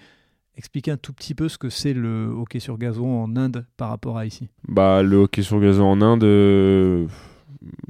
expliquer 0.56 0.92
un 0.92 0.98
tout 0.98 1.14
petit 1.14 1.36
peu 1.36 1.50
ce 1.50 1.58
que 1.58 1.70
c'est 1.70 1.94
le 1.94 2.28
hockey 2.28 2.60
sur 2.60 2.78
gazon 2.78 3.24
en 3.24 3.36
Inde 3.36 3.66
par 3.78 3.90
rapport 3.90 4.18
à 4.18 4.26
ici. 4.26 4.50
Bah, 4.68 5.04
le 5.04 5.18
hockey 5.18 5.42
sur 5.42 5.60
gazon 5.60 5.86
en 5.86 6.02
Inde, 6.02 6.24
euh, 6.24 7.06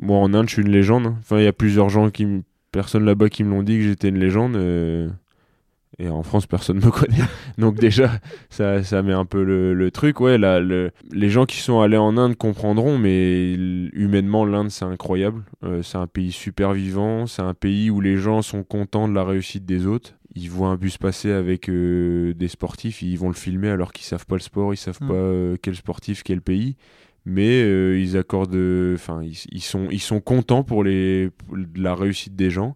moi 0.01 0.17
en 0.17 0.33
Inde, 0.33 0.49
je 0.49 0.53
suis 0.53 0.61
une 0.61 0.71
légende. 0.71 1.07
Hein. 1.07 1.15
Enfin, 1.19 1.37
il 1.37 1.43
y 1.43 1.47
a 1.47 1.53
plusieurs 1.53 1.89
gens 1.89 2.09
qui, 2.09 2.27
personnes 2.71 3.05
là-bas 3.05 3.29
qui 3.29 3.43
me 3.43 3.51
l'ont 3.51 3.63
dit 3.63 3.77
que 3.77 3.83
j'étais 3.83 4.09
une 4.09 4.19
légende. 4.19 4.55
Euh, 4.55 5.09
et 5.99 6.09
en 6.09 6.23
France, 6.23 6.47
personne 6.47 6.79
ne 6.79 6.85
me 6.85 6.91
connaît. 6.91 7.23
Donc 7.57 7.75
déjà, 7.75 8.11
ça, 8.49 8.83
ça 8.83 9.01
met 9.03 9.13
un 9.13 9.25
peu 9.25 9.43
le, 9.43 9.91
truc. 9.91 10.19
Ouais, 10.19 10.37
là, 10.37 10.59
les 10.59 11.29
gens 11.29 11.45
qui 11.45 11.57
sont 11.57 11.81
allés 11.81 11.97
en 11.97 12.17
Inde 12.17 12.35
comprendront, 12.35 12.97
mais 12.97 13.53
humainement, 13.53 14.45
l'Inde, 14.45 14.71
c'est 14.71 14.85
incroyable. 14.85 15.43
Euh, 15.63 15.83
c'est 15.83 15.97
un 15.97 16.07
pays 16.07 16.31
super 16.31 16.73
vivant. 16.73 17.27
C'est 17.27 17.41
un 17.41 17.53
pays 17.53 17.89
où 17.89 18.01
les 18.01 18.17
gens 18.17 18.41
sont 18.41 18.63
contents 18.63 19.07
de 19.07 19.13
la 19.13 19.23
réussite 19.23 19.65
des 19.65 19.85
autres. 19.85 20.13
Ils 20.35 20.49
voient 20.49 20.69
un 20.69 20.77
bus 20.77 20.97
passer 20.97 21.31
avec 21.31 21.69
euh, 21.69 22.33
des 22.33 22.47
sportifs, 22.47 23.03
ils 23.03 23.17
vont 23.17 23.27
le 23.27 23.35
filmer 23.35 23.69
alors 23.69 23.93
qu'ils 23.93 24.05
savent 24.05 24.25
pas 24.25 24.35
le 24.35 24.41
sport, 24.41 24.73
ils 24.73 24.77
savent 24.77 24.97
mm. 24.99 25.07
pas 25.07 25.13
euh, 25.13 25.57
quel 25.61 25.75
sportif, 25.75 26.23
quel 26.23 26.41
pays. 26.41 26.75
mais 27.25 27.61
ils 28.01 28.17
accordent, 28.17 28.57
enfin, 28.95 29.21
ils, 29.21 29.61
sont, 29.61 29.87
ils 29.91 30.01
sont 30.01 30.21
contents 30.21 30.63
pour, 30.63 30.83
les, 30.83 31.29
la 31.75 31.93
réussite 31.93 32.35
des 32.35 32.49
gens. 32.49 32.75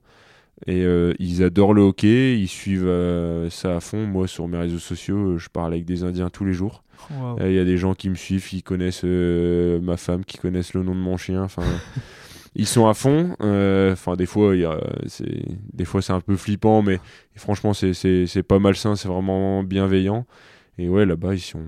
Et 0.66 0.86
ils 1.20 1.44
adorent 1.44 1.76
le 1.76 1.84
hockey, 1.84 2.40
ils 2.40 2.48
suivent 2.48 2.92
ça 3.52 3.76
à 3.76 3.80
fond. 3.80 4.08
Moi, 4.08 4.28
sur 4.28 4.48
mes 4.48 4.58
réseaux 4.58 4.80
sociaux, 4.80 5.38
je 5.38 5.50
parle 5.50 5.74
avec 5.74 5.86
des 5.86 6.04
Indiens 6.04 6.30
tous 6.30 6.46
les 6.46 6.54
jours. 6.54 6.84
Il 7.40 7.52
y 7.52 7.60
a 7.60 7.64
des 7.64 7.78
gens 7.78 7.94
qui 7.94 8.10
me 8.10 8.16
suivent, 8.16 8.48
qui 8.48 8.64
connaissent 8.64 9.04
ma 9.04 9.98
femme, 9.98 10.26
qui 10.26 10.38
connaissent 10.38 10.74
le 10.74 10.82
nom 10.82 10.96
de 10.96 11.00
mon 11.00 11.16
chien. 11.18 11.44
Enfin, 11.44 11.64
ils 12.58 12.68
sont 12.68 12.88
à 12.88 12.94
fond. 12.94 13.36
Euh, 13.42 13.94
enfin, 13.94 14.16
des 14.16 14.26
fois, 14.26 14.54
c'est 15.06 15.46
des 15.74 15.86
fois 15.86 16.02
c'est 16.02 16.14
un 16.14 16.20
peu 16.20 16.36
flippant, 16.36 16.82
mais 16.82 17.00
franchement, 17.36 17.74
c'est 17.74 18.44
pas 18.44 18.60
malsain, 18.60 18.96
c'est 18.96 19.08
vraiment 19.08 19.64
bienveillant. 19.64 20.26
Et 20.80 20.90
ouais, 20.90 21.06
là-bas, 21.06 21.34
ils 21.34 21.40
sont, 21.40 21.64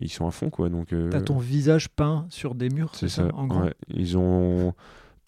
ils 0.00 0.10
sont 0.10 0.26
à 0.26 0.32
fond, 0.32 0.50
quoi. 0.50 0.68
Donc, 0.68 0.92
euh, 0.92 1.10
T'as 1.10 1.20
ton 1.20 1.38
visage 1.38 1.88
peint 1.88 2.26
sur 2.28 2.56
des 2.56 2.70
murs, 2.70 2.92
c'est 2.94 3.08
ça, 3.08 3.28
en 3.34 3.46
gros 3.46 3.62
Ils 3.88 4.18
ont 4.18 4.74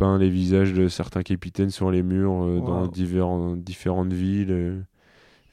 peint 0.01 0.16
les 0.16 0.30
visages 0.30 0.72
de 0.72 0.88
certains 0.88 1.22
capitaines 1.22 1.68
sur 1.68 1.90
les 1.90 2.03
murs 2.03 2.42
euh, 2.42 2.61
dans 2.61 2.86
divers, 2.86 3.28
différentes 3.55 4.14
villes. 4.14 4.82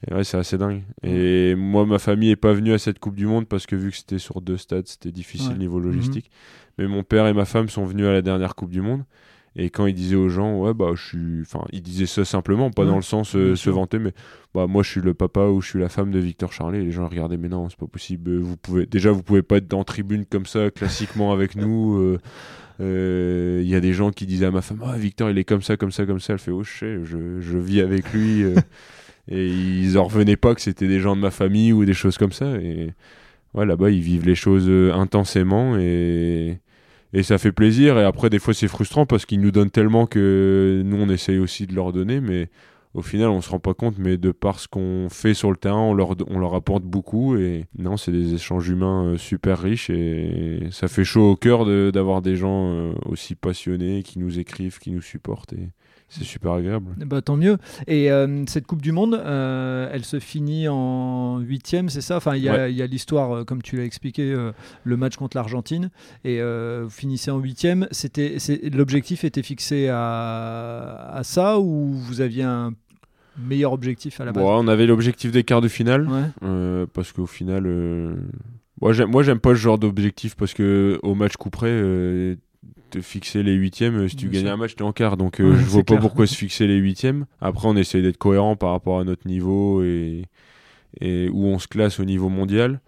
Et 0.06 0.14
ouais, 0.14 0.24
c'est 0.24 0.38
assez 0.38 0.56
dingue. 0.56 0.84
Et 1.02 1.54
moi, 1.54 1.84
ma 1.84 1.98
famille 1.98 2.30
est 2.30 2.36
pas 2.36 2.54
venue 2.54 2.72
à 2.72 2.78
cette 2.78 2.98
Coupe 2.98 3.14
du 3.14 3.26
Monde 3.26 3.46
parce 3.46 3.66
que 3.66 3.76
vu 3.76 3.90
que 3.90 3.96
c'était 3.98 4.18
sur 4.18 4.40
deux 4.40 4.56
stades, 4.56 4.86
c'était 4.86 5.12
difficile 5.12 5.58
niveau 5.58 5.78
logistique. 5.80 6.30
Mhm. 6.30 6.74
Mais 6.78 6.88
mon 6.88 7.02
père 7.02 7.26
et 7.26 7.34
ma 7.34 7.44
femme 7.44 7.68
sont 7.68 7.84
venus 7.84 8.06
à 8.06 8.12
la 8.12 8.22
dernière 8.22 8.54
Coupe 8.54 8.70
du 8.70 8.80
Monde. 8.80 9.04
Et 9.54 9.68
quand 9.68 9.86
il 9.86 9.94
disait 9.94 10.16
aux 10.16 10.28
gens, 10.28 10.56
ouais, 10.60 10.72
bah, 10.72 10.92
je 10.94 11.04
suis. 11.04 11.40
Enfin, 11.42 11.64
il 11.72 11.82
disait 11.82 12.06
ça 12.06 12.24
simplement, 12.24 12.70
pas 12.70 12.84
dans 12.84 12.96
le 12.96 13.02
sens 13.02 13.34
euh, 13.34 13.56
se 13.56 13.68
vanter, 13.70 13.98
mais 13.98 14.12
bah, 14.54 14.66
moi, 14.66 14.82
je 14.82 14.90
suis 14.90 15.00
le 15.00 15.14
papa 15.14 15.46
ou 15.46 15.60
je 15.60 15.68
suis 15.68 15.80
la 15.80 15.88
femme 15.88 16.10
de 16.10 16.18
Victor 16.18 16.52
Charlet. 16.52 16.80
Et 16.80 16.84
les 16.84 16.92
gens 16.92 17.06
regardaient, 17.06 17.36
mais 17.36 17.48
non, 17.48 17.68
c'est 17.68 17.78
pas 17.78 17.86
possible. 17.86 18.38
Vous 18.38 18.56
pouvez... 18.56 18.86
Déjà, 18.86 19.10
vous 19.10 19.22
pouvez 19.22 19.42
pas 19.42 19.56
être 19.56 19.68
dans 19.68 19.84
tribune 19.84 20.24
comme 20.24 20.46
ça, 20.46 20.70
classiquement 20.70 21.32
avec 21.32 21.56
nous. 21.56 21.98
Euh, 21.98 22.14
euh, 22.14 22.18
il 22.80 23.68
y 23.68 23.74
a 23.74 23.80
des 23.80 23.92
gens 23.92 24.10
qui 24.10 24.26
disaient 24.26 24.46
à 24.46 24.50
ma 24.50 24.62
femme, 24.62 24.82
ah, 24.84 24.96
Victor, 24.96 25.30
il 25.30 25.38
est 25.38 25.44
comme 25.44 25.62
ça, 25.62 25.76
comme 25.76 25.92
ça, 25.92 26.06
comme 26.06 26.20
ça. 26.20 26.34
Elle 26.34 26.38
fait, 26.38 26.50
oh, 26.50 26.62
je 26.62 26.78
sais, 26.78 26.98
je, 27.04 27.40
je 27.40 27.58
vis 27.58 27.80
avec 27.80 28.12
lui. 28.12 28.44
et 29.28 29.46
ils 29.46 29.98
en 29.98 30.04
revenaient 30.04 30.36
pas 30.36 30.54
que 30.54 30.60
c'était 30.60 30.88
des 30.88 31.00
gens 31.00 31.16
de 31.16 31.20
ma 31.20 31.30
famille 31.30 31.72
ou 31.72 31.84
des 31.84 31.94
choses 31.94 32.18
comme 32.18 32.32
ça. 32.32 32.56
Et 32.56 32.92
ouais, 33.54 33.66
là-bas, 33.66 33.90
ils 33.90 34.00
vivent 34.00 34.26
les 34.26 34.34
choses 34.34 34.70
intensément 34.94 35.76
et 35.78 36.58
et 37.12 37.22
ça 37.22 37.38
fait 37.38 37.52
plaisir. 37.52 37.98
Et 37.98 38.04
après, 38.04 38.30
des 38.30 38.38
fois, 38.38 38.54
c'est 38.54 38.68
frustrant 38.68 39.06
parce 39.06 39.26
qu'ils 39.26 39.40
nous 39.40 39.50
donnent 39.50 39.70
tellement 39.70 40.06
que 40.06 40.82
nous, 40.84 40.96
on 40.96 41.08
essaye 41.08 41.38
aussi 41.38 41.66
de 41.66 41.74
leur 41.74 41.92
donner, 41.92 42.20
mais 42.20 42.48
au 42.94 43.02
final, 43.02 43.28
on 43.28 43.40
se 43.40 43.50
rend 43.50 43.58
pas 43.58 43.74
compte. 43.74 43.98
Mais 43.98 44.16
de 44.16 44.32
par 44.32 44.60
ce 44.60 44.68
qu'on 44.68 45.08
fait 45.10 45.34
sur 45.34 45.50
le 45.50 45.56
terrain, 45.56 45.80
on 45.80 45.94
leur, 45.94 46.54
apporte 46.54 46.84
beaucoup. 46.84 47.36
Et 47.36 47.64
non, 47.78 47.96
c'est 47.96 48.12
des 48.12 48.34
échanges 48.34 48.68
humains 48.68 49.04
euh, 49.04 49.16
super 49.16 49.58
riches 49.60 49.90
et 49.90 50.68
ça 50.70 50.88
fait 50.88 51.04
chaud 51.04 51.30
au 51.30 51.36
cœur 51.36 51.66
d'avoir 51.92 52.22
des 52.22 52.36
gens 52.36 52.72
euh, 52.72 52.92
aussi 53.06 53.34
passionnés 53.34 54.02
qui 54.02 54.18
nous 54.18 54.38
écrivent, 54.38 54.78
qui 54.78 54.90
nous 54.90 55.02
supportent. 55.02 55.54
C'est 56.08 56.24
super 56.24 56.52
agréable. 56.52 56.94
Bah, 57.04 57.20
tant 57.20 57.36
mieux. 57.36 57.58
Et 57.86 58.10
euh, 58.10 58.44
cette 58.46 58.66
Coupe 58.66 58.80
du 58.80 58.92
Monde, 58.92 59.14
euh, 59.14 59.90
elle 59.92 60.04
se 60.04 60.18
finit 60.18 60.66
en 60.66 61.38
huitième, 61.38 61.90
c'est 61.90 62.00
ça? 62.00 62.16
Enfin, 62.16 62.34
il 62.34 62.42
y 62.42 62.48
a, 62.48 62.86
l'histoire, 62.86 63.32
euh, 63.32 63.44
comme 63.44 63.60
tu 63.60 63.76
l'as 63.76 63.84
expliqué, 63.84 64.34
le 64.84 64.96
match 64.96 65.16
contre 65.16 65.36
l'Argentine. 65.36 65.90
Et 66.24 66.40
vous 66.40 66.90
finissez 66.90 67.30
en 67.30 67.38
huitième. 67.38 67.88
C'était, 67.90 68.38
l'objectif 68.72 69.24
était 69.24 69.42
fixé 69.42 69.88
à, 69.88 71.10
à, 71.12 71.22
ça 71.24 71.58
ou 71.58 71.92
vous 71.92 72.20
aviez 72.20 72.44
un 72.44 72.72
meilleur 73.38 73.72
objectif 73.72 74.20
à 74.20 74.24
la 74.24 74.32
base? 74.32 74.42
On 74.44 74.66
avait 74.66 74.86
l'objectif 74.86 75.30
des 75.30 75.44
quarts 75.44 75.60
de 75.60 75.68
finale. 75.68 76.08
parce 76.94 77.12
qu'au 77.12 77.26
final... 77.26 77.66
Moi, 78.80 78.92
j'aime 78.92 79.40
pas 79.40 79.50
ce 79.50 79.60
genre 79.60 79.78
d'objectif 79.78 80.36
parce 80.36 80.54
que 80.54 81.00
au 81.02 81.14
match 81.14 81.36
couperé, 81.36 82.36
te 82.90 83.00
fixer 83.00 83.42
les 83.42 83.54
huitièmes, 83.54 83.96
euh, 83.96 84.08
si 84.08 84.16
tu 84.16 84.28
gagnais 84.28 84.50
un 84.50 84.56
match, 84.56 84.74
tu 84.74 84.82
es 84.82 84.86
en 84.86 84.92
quart. 84.92 85.16
Donc 85.16 85.40
euh, 85.40 85.54
je 85.56 85.64
vois 85.64 85.84
pas 85.84 85.96
pourquoi 85.96 86.26
se 86.26 86.34
fixer 86.34 86.66
les 86.66 86.76
huitièmes. 86.76 87.26
Après, 87.40 87.68
on 87.68 87.76
essaye 87.76 88.02
d'être 88.02 88.18
cohérent 88.18 88.56
par 88.56 88.70
rapport 88.70 89.00
à 89.00 89.04
notre 89.04 89.26
niveau 89.26 89.82
et, 89.82 90.24
et 91.00 91.28
où 91.28 91.46
on 91.46 91.58
se 91.58 91.68
classe 91.68 92.00
au 92.00 92.04
niveau 92.04 92.28
mondial. 92.28 92.80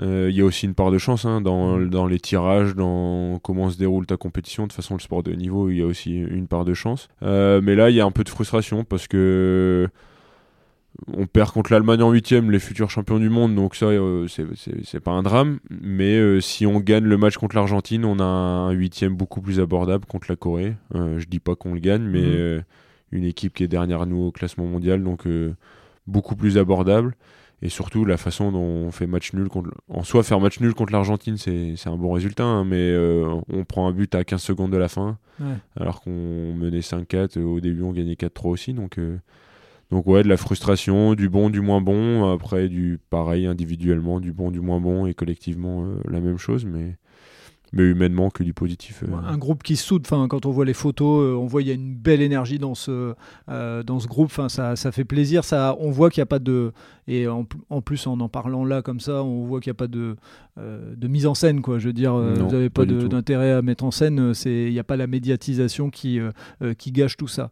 Euh, 0.00 0.28
il 0.30 0.36
y 0.36 0.42
a 0.42 0.44
aussi 0.44 0.66
une 0.66 0.74
part 0.74 0.92
de 0.92 0.98
chance 0.98 1.24
hein, 1.24 1.40
dans, 1.40 1.78
dans, 1.78 2.06
les 2.06 2.20
tirages, 2.20 2.76
dans 2.76 3.40
comment 3.42 3.68
se 3.70 3.78
déroule 3.78 4.06
ta 4.06 4.16
compétition. 4.16 4.64
De 4.64 4.68
toute 4.68 4.76
façon, 4.76 4.94
le 4.94 5.00
sport 5.00 5.22
de 5.22 5.32
niveau, 5.32 5.70
il 5.70 5.78
y 5.78 5.82
a 5.82 5.86
aussi 5.86 6.14
une 6.16 6.46
part 6.46 6.64
de 6.64 6.74
chance. 6.74 7.08
mais 7.22 7.74
là, 7.74 7.90
il 7.90 7.96
y 7.96 8.00
a 8.00 8.04
un 8.04 8.10
peu 8.12 8.22
de 8.22 8.28
frustration 8.28 8.84
parce 8.84 9.08
que 9.08 9.88
on 11.06 11.26
perd 11.26 11.52
contre 11.52 11.72
l'Allemagne 11.72 12.02
en 12.02 12.10
huitième, 12.10 12.50
les 12.50 12.58
futurs 12.58 12.90
champions 12.90 13.18
du 13.18 13.28
monde, 13.28 13.54
donc 13.54 13.76
ça, 13.76 13.86
euh, 13.86 14.26
c'est 14.28 15.00
pas 15.00 15.12
un 15.12 15.22
drame. 15.22 15.60
Mais 15.70 16.16
euh, 16.16 16.40
si 16.40 16.66
on 16.66 16.80
gagne 16.80 17.04
le 17.04 17.16
match 17.16 17.36
contre 17.36 17.56
l'Argentine, 17.56 18.04
on 18.04 18.18
a 18.18 18.24
un 18.24 18.70
huitième 18.72 19.14
beaucoup 19.14 19.40
plus 19.40 19.60
abordable 19.60 20.06
contre 20.06 20.26
la 20.28 20.36
Corée. 20.36 20.74
Euh, 20.94 21.18
je 21.18 21.26
dis 21.26 21.40
pas 21.40 21.54
qu'on 21.54 21.74
le 21.74 21.80
gagne, 21.80 22.02
mais 22.02 22.22
mhm. 22.22 22.62
une 23.12 23.24
équipe 23.24 23.54
qui 23.54 23.64
est 23.64 23.68
derrière 23.68 24.06
nous 24.06 24.26
au 24.26 24.32
classement 24.32 24.66
mondial, 24.66 25.02
donc 25.02 25.26
beaucoup 26.06 26.36
plus 26.36 26.58
abordable. 26.58 27.14
Et 27.60 27.68
surtout, 27.68 28.04
la 28.04 28.16
façon 28.16 28.52
dont 28.52 28.60
on 28.60 28.90
fait 28.92 29.08
match 29.08 29.32
nul 29.32 29.48
contre. 29.48 29.70
En 29.88 30.04
soi, 30.04 30.22
faire 30.22 30.38
match 30.38 30.60
nul 30.60 30.74
contre 30.74 30.92
l'Argentine, 30.92 31.36
c'est 31.36 31.74
un 31.86 31.96
bon 31.96 32.12
résultat, 32.12 32.44
hein, 32.44 32.64
mais 32.64 32.96
on 33.48 33.64
prend 33.64 33.88
un 33.88 33.92
but 33.92 34.14
à 34.14 34.24
15 34.24 34.42
secondes 34.42 34.72
de 34.72 34.76
la 34.76 34.88
fin, 34.88 35.18
alors 35.76 36.00
qu'on 36.00 36.54
menait 36.54 36.80
5-4. 36.80 37.40
Au 37.40 37.60
début, 37.60 37.82
on 37.82 37.92
gagnait 37.92 38.14
4-3 38.14 38.48
aussi, 38.48 38.74
donc 38.74 38.98
donc 39.90 40.06
ouais, 40.06 40.22
de 40.22 40.28
la 40.28 40.36
frustration, 40.36 41.14
du 41.14 41.28
bon, 41.28 41.48
du 41.48 41.60
moins 41.60 41.80
bon. 41.80 42.30
Après, 42.30 42.68
du 42.68 42.98
pareil 43.08 43.46
individuellement, 43.46 44.20
du 44.20 44.32
bon, 44.32 44.50
du 44.50 44.60
moins 44.60 44.80
bon 44.80 45.06
et 45.06 45.14
collectivement 45.14 45.84
euh, 45.84 45.96
la 46.08 46.20
même 46.20 46.38
chose, 46.38 46.66
mais 46.66 46.96
mais 47.74 47.82
humainement 47.82 48.30
que 48.30 48.42
du 48.42 48.54
positif. 48.54 49.02
Euh. 49.02 49.14
Un 49.14 49.36
groupe 49.36 49.62
qui 49.62 49.76
soude, 49.76 50.02
enfin, 50.06 50.26
quand 50.26 50.46
on 50.46 50.50
voit 50.50 50.64
les 50.64 50.72
photos, 50.72 51.22
euh, 51.22 51.34
on 51.36 51.44
voit 51.46 51.60
qu'il 51.60 51.68
y 51.68 51.72
a 51.72 51.74
une 51.74 51.94
belle 51.94 52.22
énergie 52.22 52.58
dans 52.58 52.74
ce, 52.74 53.14
dans 53.46 54.00
ce 54.00 54.06
groupe, 54.06 54.26
enfin, 54.26 54.48
ça, 54.48 54.74
ça 54.74 54.90
fait 54.90 55.04
plaisir, 55.04 55.44
ça, 55.44 55.76
on 55.78 55.90
voit 55.90 56.08
qu'il 56.08 56.20
n'y 56.20 56.24
a 56.24 56.26
pas 56.26 56.38
de... 56.38 56.72
Et 57.08 57.28
en, 57.28 57.46
en, 57.68 57.82
plus, 57.82 58.06
en 58.06 58.20
en 58.20 58.28
parlant 58.30 58.64
là 58.64 58.80
comme 58.80 59.00
ça, 59.00 59.22
on 59.22 59.44
voit 59.44 59.60
qu'il 59.60 59.70
n'y 59.70 59.76
a 59.76 59.80
pas 59.80 59.86
de, 59.86 60.16
de 60.56 61.08
mise 61.08 61.26
en 61.26 61.34
scène, 61.34 61.60
quoi. 61.60 61.78
Je 61.78 61.88
veux 61.88 61.92
dire, 61.92 62.14
vous 62.14 62.50
n'avez 62.50 62.70
pas, 62.70 62.86
d'intérêt 62.86 63.52
à 63.52 63.60
mettre 63.60 63.84
en 63.84 63.90
scène, 63.90 64.32
il 64.46 64.70
n'y 64.70 64.78
a 64.78 64.84
pas 64.84 64.96
la 64.96 65.06
médiatisation 65.06 65.90
qui, 65.90 66.20
qui 66.78 66.90
gâche 66.90 67.18
tout 67.18 67.28
ça. 67.28 67.50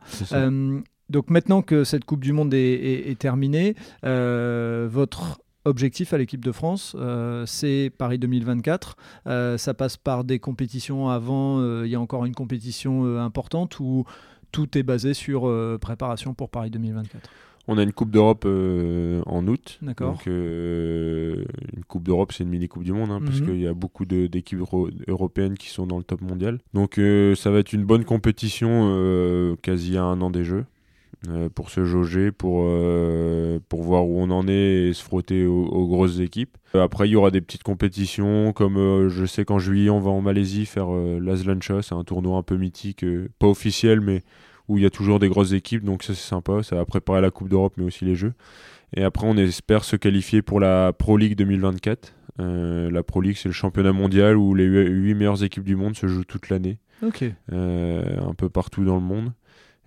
Donc 1.10 1.30
maintenant 1.30 1.62
que 1.62 1.84
cette 1.84 2.04
Coupe 2.04 2.20
du 2.20 2.32
Monde 2.32 2.52
est, 2.54 3.18
terminée, 3.18 3.74
euh, 4.04 4.88
votre 4.90 5.38
objectif 5.64 6.12
à 6.12 6.18
l'équipe 6.18 6.44
de 6.44 6.52
France, 6.52 6.96
euh, 6.98 7.44
c'est 7.46 7.92
Paris 7.96 8.18
2024. 8.18 8.96
Euh, 9.26 9.58
ça 9.58 9.74
passe 9.74 9.96
par 9.96 10.24
des 10.24 10.38
compétitions 10.38 11.08
avant, 11.08 11.62
il 11.82 11.90
y 11.90 11.94
a 11.94 12.00
encore 12.00 12.24
une 12.24 12.34
compétition 12.34 13.18
importante 13.18 13.78
ou 13.80 14.04
tout 14.52 14.76
est 14.78 14.82
basé 14.82 15.14
sur 15.14 15.52
préparation 15.80 16.34
pour 16.34 16.50
Paris 16.50 16.70
2024 16.70 17.28
on 17.68 17.78
a 17.78 17.82
une 17.82 17.92
Coupe 17.92 18.12
d'Europe 18.12 18.44
en 18.44 19.46
août. 19.48 19.80
D'accord. 19.82 20.12
Donc, 20.12 20.26
une 20.26 21.44
Coupe 21.88 22.04
d'Europe, 22.04 22.30
c'est 22.30 22.44
une 22.44 22.50
mini-Coupe 22.50 22.84
du 22.84 22.92
Monde, 22.92 23.10
hein, 23.10 23.20
parce 23.24 23.40
mhm. 23.40 23.46
qu'il 23.46 23.60
y 23.60 23.66
a 23.66 23.74
beaucoup 23.74 24.04
d'équipes 24.04 24.60
européennes 25.08 25.58
qui 25.58 25.70
sont 25.70 25.84
dans 25.84 25.98
le 25.98 26.04
top 26.04 26.20
mondial. 26.20 26.60
Donc, 26.74 27.00
ça 27.34 27.50
va 27.50 27.58
être 27.58 27.72
une 27.72 27.84
bonne 27.84 28.04
compétition 28.04 29.56
quasi 29.62 29.96
à 29.96 30.04
un 30.04 30.20
an 30.20 30.30
des 30.30 30.44
Jeux. 30.44 30.64
Euh, 31.28 31.48
pour 31.48 31.70
se 31.70 31.84
jauger, 31.84 32.30
pour, 32.30 32.64
euh, 32.66 33.58
pour 33.68 33.82
voir 33.82 34.06
où 34.06 34.20
on 34.20 34.30
en 34.30 34.46
est 34.46 34.88
et 34.88 34.92
se 34.92 35.02
frotter 35.02 35.44
aux, 35.46 35.86
grosses 35.88 36.20
équipes. 36.20 36.56
Euh, 36.74 36.84
après, 36.84 37.08
il 37.08 37.12
y 37.12 37.16
aura 37.16 37.30
des 37.30 37.40
petites 37.40 37.62
compétitions, 37.64 38.52
comme 38.52 39.08
je 39.08 39.24
sais 39.26 39.44
qu'en 39.44 39.58
juillet, 39.58 39.90
on 39.90 40.00
va 40.00 40.10
en 40.10 40.20
Malaisie 40.20 40.66
faire 40.66 40.88
l'Azlancha, 40.90 41.82
c'est 41.82 41.94
un 41.94 42.04
tournoi 42.04 42.38
un 42.38 42.42
peu 42.42 42.56
mythique, 42.56 43.04
pas 43.38 43.48
officiel, 43.48 44.00
mais 44.00 44.22
où 44.68 44.78
il 44.78 44.84
y 44.84 44.86
a 44.86 44.90
toujours 44.90 45.18
des 45.18 45.28
grosses 45.28 45.52
équipes, 45.52 45.84
donc 45.84 46.02
ça 46.02 46.14
c'est 46.14 46.28
sympa, 46.28 46.62
ça 46.62 46.76
va 46.76 46.84
préparer 46.84 47.20
la 47.20 47.30
Coupe 47.30 47.48
d'Europe, 47.48 47.74
mais 47.76 47.84
aussi 47.84 48.04
les 48.04 48.14
Jeux. 48.14 48.34
Et 48.94 49.02
après, 49.02 49.26
on 49.26 49.36
espère 49.36 49.84
se 49.84 49.96
qualifier 49.96 50.42
pour 50.42 50.60
la 50.60 50.92
Pro 50.92 51.16
League 51.16 51.36
2024. 51.36 52.14
la 52.38 53.02
Pro 53.02 53.20
League, 53.20 53.36
c'est 53.36 53.48
le 53.48 53.54
championnat 53.54 53.92
mondial 53.92 54.36
où 54.36 54.54
les 54.54 54.66
8 54.66 55.14
meilleures 55.14 55.42
équipes 55.42 55.64
du 55.64 55.76
monde 55.76 55.96
se 55.96 56.06
jouent 56.06 56.24
toute 56.24 56.50
l'année. 56.50 56.78
un 57.50 58.34
peu 58.36 58.48
partout 58.48 58.84
dans 58.84 58.96
le 58.96 59.02
monde. 59.02 59.32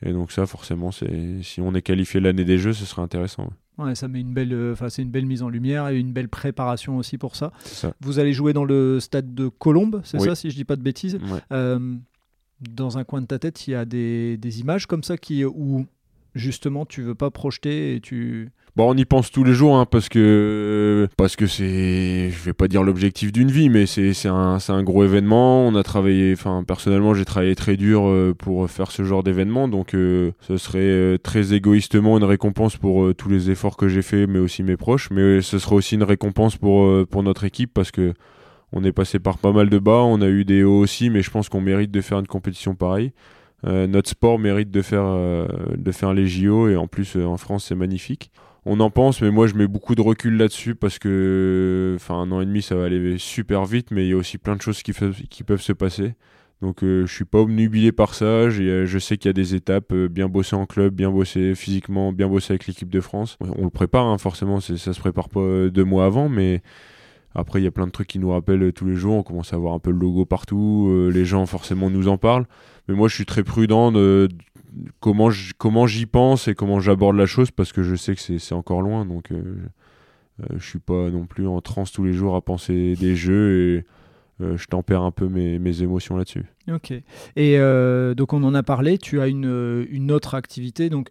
Et 0.05 0.13
donc 0.13 0.31
ça, 0.31 0.45
forcément, 0.45 0.91
c'est 0.91 1.41
si 1.43 1.61
on 1.61 1.73
est 1.73 1.81
qualifié 1.81 2.19
l'année 2.19 2.45
des 2.45 2.57
Jeux, 2.57 2.73
ce 2.73 2.85
serait 2.85 3.01
intéressant. 3.01 3.49
Ouais. 3.77 3.95
ça 3.95 4.07
met 4.07 4.19
une 4.19 4.33
belle, 4.33 4.53
euh, 4.53 4.73
enfin 4.73 4.89
c'est 4.89 5.01
une 5.01 5.11
belle 5.11 5.25
mise 5.25 5.41
en 5.41 5.49
lumière 5.49 5.87
et 5.87 5.97
une 5.97 6.11
belle 6.11 6.29
préparation 6.29 6.97
aussi 6.97 7.17
pour 7.17 7.35
ça. 7.35 7.51
Vous 8.01 8.19
allez 8.19 8.33
jouer 8.33 8.53
dans 8.53 8.65
le 8.65 8.99
stade 8.99 9.33
de 9.33 9.47
Colombes, 9.47 10.01
c'est 10.03 10.19
ça, 10.19 10.35
si 10.35 10.51
je 10.51 10.55
dis 10.55 10.65
pas 10.65 10.75
de 10.75 10.81
bêtises. 10.81 11.19
Euh, 11.51 11.95
dans 12.61 12.97
un 12.97 13.05
coin 13.05 13.21
de 13.21 13.25
ta 13.25 13.39
tête, 13.39 13.67
il 13.67 13.71
y 13.71 13.75
a 13.75 13.85
des, 13.85 14.35
des, 14.35 14.59
images 14.59 14.85
comme 14.85 15.03
ça 15.03 15.17
qui 15.17 15.45
où 15.45 15.85
justement 16.35 16.85
tu 16.85 17.01
veux 17.01 17.15
pas 17.15 17.31
projeter 17.31 17.95
et 17.95 18.01
tu 18.01 18.51
Bon, 18.75 18.91
on 18.93 18.95
y 18.95 19.03
pense 19.03 19.31
tous 19.31 19.43
les 19.43 19.53
jours 19.53 19.75
hein, 19.75 19.85
parce 19.85 20.09
que 20.09 21.09
parce 21.17 21.35
que 21.35 21.47
c'est, 21.47 22.29
je 22.29 22.43
vais 22.43 22.53
pas 22.53 22.67
dire 22.67 22.83
l'objectif 22.83 23.31
d'une 23.31 23.51
vie, 23.51 23.67
mais 23.67 23.85
c'est 23.85 24.13
un, 24.27 24.83
gros 24.83 25.03
événement. 25.03 25.67
On 25.67 25.75
a 25.75 25.83
travaillé, 25.83 26.31
enfin 26.31 26.63
personnellement, 26.65 27.13
j'ai 27.13 27.25
travaillé 27.25 27.55
très 27.55 27.75
dur 27.77 28.07
euh, 28.07 28.33
pour 28.37 28.69
faire 28.69 28.91
ce 28.91 29.03
genre 29.03 29.23
d'événement, 29.23 29.67
donc 29.67 29.95
euh, 29.95 30.31
ce 30.39 30.57
serait 30.57 30.79
euh, 30.79 31.17
très 31.17 31.53
égoïstement 31.53 32.17
une 32.17 32.23
récompense 32.23 32.77
pour 32.77 33.13
tous 33.15 33.27
les 33.27 33.49
efforts 33.49 33.75
que 33.75 33.87
j'ai 33.87 34.03
fait, 34.03 34.27
mais 34.27 34.39
aussi 34.39 34.63
mes 34.63 34.77
proches. 34.77 35.09
Mais 35.11 35.41
ce 35.41 35.59
serait 35.59 35.75
aussi 35.75 35.95
une 35.95 36.03
récompense 36.03 36.55
pour 36.55 37.05
pour 37.07 37.23
notre 37.23 37.43
équipe 37.43 37.73
parce 37.73 37.91
que 37.91 38.13
on 38.71 38.83
est 38.83 38.91
passé 38.91 39.19
par 39.19 39.39
pas 39.39 39.51
mal 39.51 39.69
de 39.69 39.79
bas, 39.79 40.03
on 40.03 40.21
a 40.21 40.27
eu 40.27 40.45
des 40.45 40.63
hauts 40.63 40.79
aussi, 40.79 41.09
mais 41.09 41.23
je 41.23 41.31
pense 41.31 41.49
qu'on 41.49 41.61
mérite 41.61 41.91
de 41.91 42.01
faire 42.01 42.19
une 42.19 42.27
compétition 42.27 42.75
pareille. 42.75 43.11
Notre 43.63 44.09
sport 44.09 44.39
mérite 44.39 44.71
de 44.71 44.81
faire, 44.81 45.05
de 45.05 45.91
faire 45.91 46.13
les 46.13 46.27
JO 46.27 46.69
et 46.69 46.75
en 46.75 46.87
plus 46.87 47.15
en 47.17 47.37
France 47.37 47.65
c'est 47.65 47.75
magnifique 47.75 48.31
on 48.65 48.79
en 48.79 48.89
pense, 48.89 49.21
mais 49.21 49.31
moi 49.31 49.47
je 49.47 49.55
mets 49.55 49.67
beaucoup 49.67 49.95
de 49.95 50.01
recul 50.01 50.37
là-dessus 50.37 50.75
parce 50.75 50.99
que, 50.99 51.97
un 52.09 52.31
an 52.31 52.41
et 52.41 52.45
demi 52.45 52.61
ça 52.61 52.75
va 52.75 52.85
aller 52.85 53.17
super 53.17 53.65
vite, 53.65 53.91
mais 53.91 54.05
il 54.05 54.09
y 54.09 54.13
a 54.13 54.17
aussi 54.17 54.37
plein 54.37 54.55
de 54.55 54.61
choses 54.61 54.83
qui, 54.83 54.93
peuvent 54.93 55.61
se 55.61 55.73
passer. 55.73 56.13
Donc 56.61 56.83
euh, 56.83 57.05
je 57.05 57.13
suis 57.13 57.25
pas 57.25 57.39
obnubilé 57.39 57.93
par 57.93 58.13
ça. 58.13 58.25
Euh, 58.25 58.85
je 58.85 58.99
sais 58.99 59.17
qu'il 59.17 59.29
y 59.29 59.31
a 59.31 59.33
des 59.33 59.55
étapes, 59.55 59.93
euh, 59.93 60.09
bien 60.09 60.27
bosser 60.27 60.57
en 60.57 60.65
club, 60.65 60.93
bien 60.93 61.09
bosser 61.09 61.55
physiquement, 61.55 62.11
bien 62.11 62.27
bosser 62.27 62.51
avec 62.51 62.67
l'équipe 62.67 62.89
de 62.89 62.99
France. 62.99 63.37
On 63.39 63.63
le 63.63 63.69
prépare, 63.69 64.05
hein, 64.05 64.17
forcément, 64.17 64.59
ça 64.59 64.77
se 64.77 64.99
prépare 64.99 65.29
pas 65.29 65.69
deux 65.69 65.85
mois 65.85 66.05
avant, 66.05 66.27
mais 66.27 66.61
après 67.35 67.61
il 67.61 67.63
y 67.63 67.67
a 67.67 67.71
plein 67.71 67.87
de 67.87 67.91
trucs 67.91 68.07
qui 68.07 68.19
nous 68.19 68.31
rappellent 68.31 68.73
tous 68.73 68.85
les 68.85 68.95
jours. 68.95 69.15
On 69.15 69.23
commence 69.23 69.53
à 69.53 69.57
voir 69.57 69.73
un 69.73 69.79
peu 69.79 69.91
le 69.91 69.97
logo 69.97 70.25
partout. 70.25 71.09
les 71.11 71.25
gens 71.25 71.45
forcément 71.45 71.89
nous 71.89 72.07
en 72.07 72.17
parlent. 72.17 72.45
Mais 72.87 72.95
moi 72.95 73.07
je 73.07 73.15
suis 73.15 73.25
très 73.25 73.43
prudent 73.43 73.91
de, 73.91 74.27
comment 74.99 75.87
j'y 75.87 76.05
pense 76.05 76.47
et 76.47 76.55
comment 76.55 76.79
j'aborde 76.79 77.15
la 77.15 77.25
chose 77.25 77.51
parce 77.51 77.71
que 77.71 77.83
je 77.83 77.95
sais 77.95 78.15
que 78.15 78.21
c'est 78.21 78.55
encore 78.55 78.81
loin 78.81 79.05
donc 79.05 79.31
euh, 79.31 79.57
euh, 80.41 80.59
suis 80.59 80.79
pas 80.79 81.09
non 81.09 81.25
plus 81.25 81.47
en 81.47 81.61
transe 81.61 81.91
tous 81.91 82.03
les 82.03 82.13
jours 82.13 82.35
à 82.35 82.41
penser 82.41 82.95
des 82.95 83.15
jeux 83.15 83.83
euh, 84.41 84.57
je 84.57 84.67
tempère 84.67 85.01
un 85.01 85.11
peu 85.11 85.27
mes, 85.27 85.59
mes 85.59 85.81
émotions 85.81 86.17
là-dessus. 86.17 86.45
Ok. 86.71 86.93
Et 87.35 87.57
donc 88.15 88.33
on 88.33 88.43
en 88.43 88.53
a 88.53 88.61
parlé, 88.61 88.99
tu 88.99 89.19
as 89.19 89.27
une, 89.27 89.87
une 89.89 90.11
autre 90.11 90.35
activité. 90.35 90.89
Donc 90.89 91.09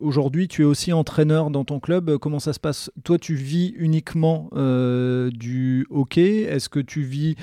aujourd'hui 0.00 0.46
tu 0.46 0.62
es 0.62 0.64
aussi 0.66 0.92
entraîneur 0.92 1.50
dans 1.50 1.64
ton 1.64 1.80
club. 1.80 2.18
Comment 2.18 2.38
ça 2.38 2.52
se 2.52 2.60
passe? 2.60 2.90
Toi 3.02 3.18
tu 3.18 3.34
vis 3.34 3.72
uniquement 3.78 4.50
du 4.52 5.86
hockey 5.88 6.42
Est-ce 6.42 6.68
que 6.68 6.80
tu 6.80 7.00
vis 7.00 7.36